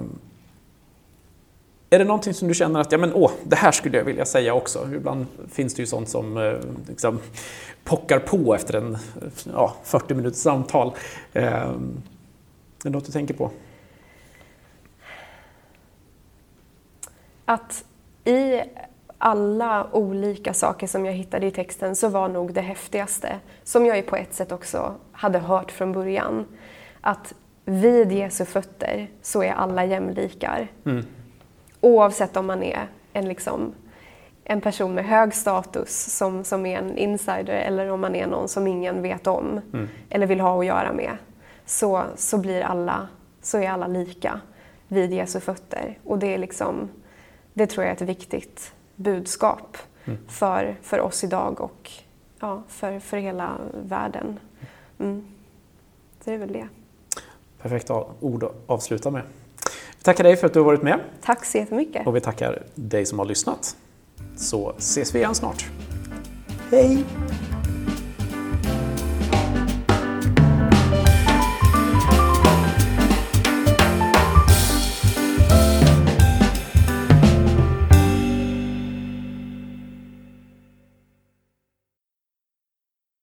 är 1.93 1.99
det 1.99 2.05
någonting 2.05 2.35
som 2.35 2.49
du 2.49 2.55
känner 2.55 2.81
att 2.81 2.93
ja, 2.93 2.99
men, 2.99 3.15
åh, 3.15 3.31
det 3.45 3.57
här 3.57 3.73
skulle 3.73 3.99
jag 3.99 4.05
vilja 4.05 4.25
säga 4.25 4.55
också? 4.55 4.89
Ibland 4.95 5.27
finns 5.53 5.75
det 5.75 5.83
ju 5.83 5.87
sånt 5.87 6.09
som 6.09 6.37
eh, 6.37 6.55
liksom, 6.89 7.19
pockar 7.85 8.19
på 8.19 8.55
efter 8.55 8.75
en 8.75 8.99
ja, 9.53 9.77
40 9.85 10.15
minuters 10.15 10.39
samtal. 10.39 10.93
Eh, 11.33 11.45
är 11.45 11.75
det 12.83 12.91
något 12.91 13.07
du 13.07 13.13
tänker 13.13 13.35
på? 13.35 13.51
Att 17.45 17.85
i 18.25 18.61
alla 19.23 19.87
olika 19.93 20.55
saker 20.55 20.87
som 20.87 21.07
jag 21.07 21.13
hittade 21.13 21.47
i 21.47 21.51
texten 21.51 21.97
så 21.97 22.09
var 22.09 22.29
nog 22.29 22.53
det 22.53 22.61
häftigaste, 22.61 23.39
som 23.65 23.87
jag 23.87 23.97
ju 23.97 24.03
på 24.03 24.17
ett 24.17 24.35
sätt 24.35 24.53
också 24.53 24.95
hade 25.13 25.39
hört 25.39 25.71
från 25.71 25.93
början, 25.93 26.47
att 27.01 27.35
vid 27.65 28.13
Jesu 28.13 28.45
fötter 28.45 29.11
så 29.23 29.43
är 29.43 29.53
alla 29.53 29.85
jämlikar. 29.85 30.69
Mm. 30.87 31.05
Oavsett 31.81 32.37
om 32.37 32.47
man 32.47 32.63
är 32.63 32.89
en, 33.13 33.29
liksom, 33.29 33.73
en 34.45 34.61
person 34.61 34.95
med 34.95 35.05
hög 35.05 35.35
status 35.35 36.17
som, 36.17 36.45
som 36.45 36.67
är 36.67 36.79
en 36.79 36.99
insider 36.99 37.55
eller 37.55 37.91
om 37.91 38.01
man 38.01 38.15
är 38.15 38.27
någon 38.27 38.49
som 38.49 38.67
ingen 38.67 39.03
vet 39.03 39.27
om 39.27 39.61
Mm. 39.73 39.89
eller 40.11 40.27
vill 40.27 40.41
ha 40.41 40.61
att 40.61 40.67
göra 40.67 40.93
med. 40.93 41.17
Så, 41.67 42.03
så 42.17 42.39
blir 42.39 42.63
alla, 42.63 43.09
så 43.43 43.59
är 43.59 43.71
alla 43.71 43.87
lika 43.87 44.41
vid 44.89 45.13
Jesu 45.13 45.41
fötter. 45.41 45.99
Och 46.05 46.19
det 46.19 46.35
är 46.35 46.39
liksom, 46.39 46.89
det 47.55 47.67
tror 47.67 47.85
jag 47.85 47.91
är 47.91 47.97
ett 47.97 48.09
viktigt 48.09 48.73
budskap 49.01 49.77
för, 50.29 50.77
för 50.83 51.01
oss 51.01 51.25
idag 51.25 51.61
och 51.61 51.91
ja, 52.41 52.63
för, 52.69 53.01
för 53.01 53.17
hela 53.17 53.57
världen. 53.85 54.39
Mm. 54.99 55.25
Det 56.25 56.35
är 56.35 56.39
väl 56.39 56.53
det. 56.53 56.69
Perfekt 57.63 57.91
ord 58.21 58.45
att 58.45 58.55
avsluta 58.67 59.11
med. 59.11 59.23
Vi 59.99 60.03
tackar 60.03 60.25
dig 60.25 60.37
för 60.37 60.47
att 60.47 60.53
du 60.53 60.59
har 60.59 60.67
varit 60.67 60.83
med 60.83 61.01
Tack 61.23 61.45
så 61.45 61.59
jättemycket. 61.59 62.07
och 62.07 62.17
vi 62.17 62.21
tackar 62.21 62.63
dig 62.75 63.07
som 63.07 63.19
har 63.19 63.27
lyssnat. 63.27 63.77
Så 64.37 64.73
ses 64.79 65.15
vi 65.15 65.19
igen 65.19 65.35
snart. 65.35 65.67
Hej! 66.71 67.05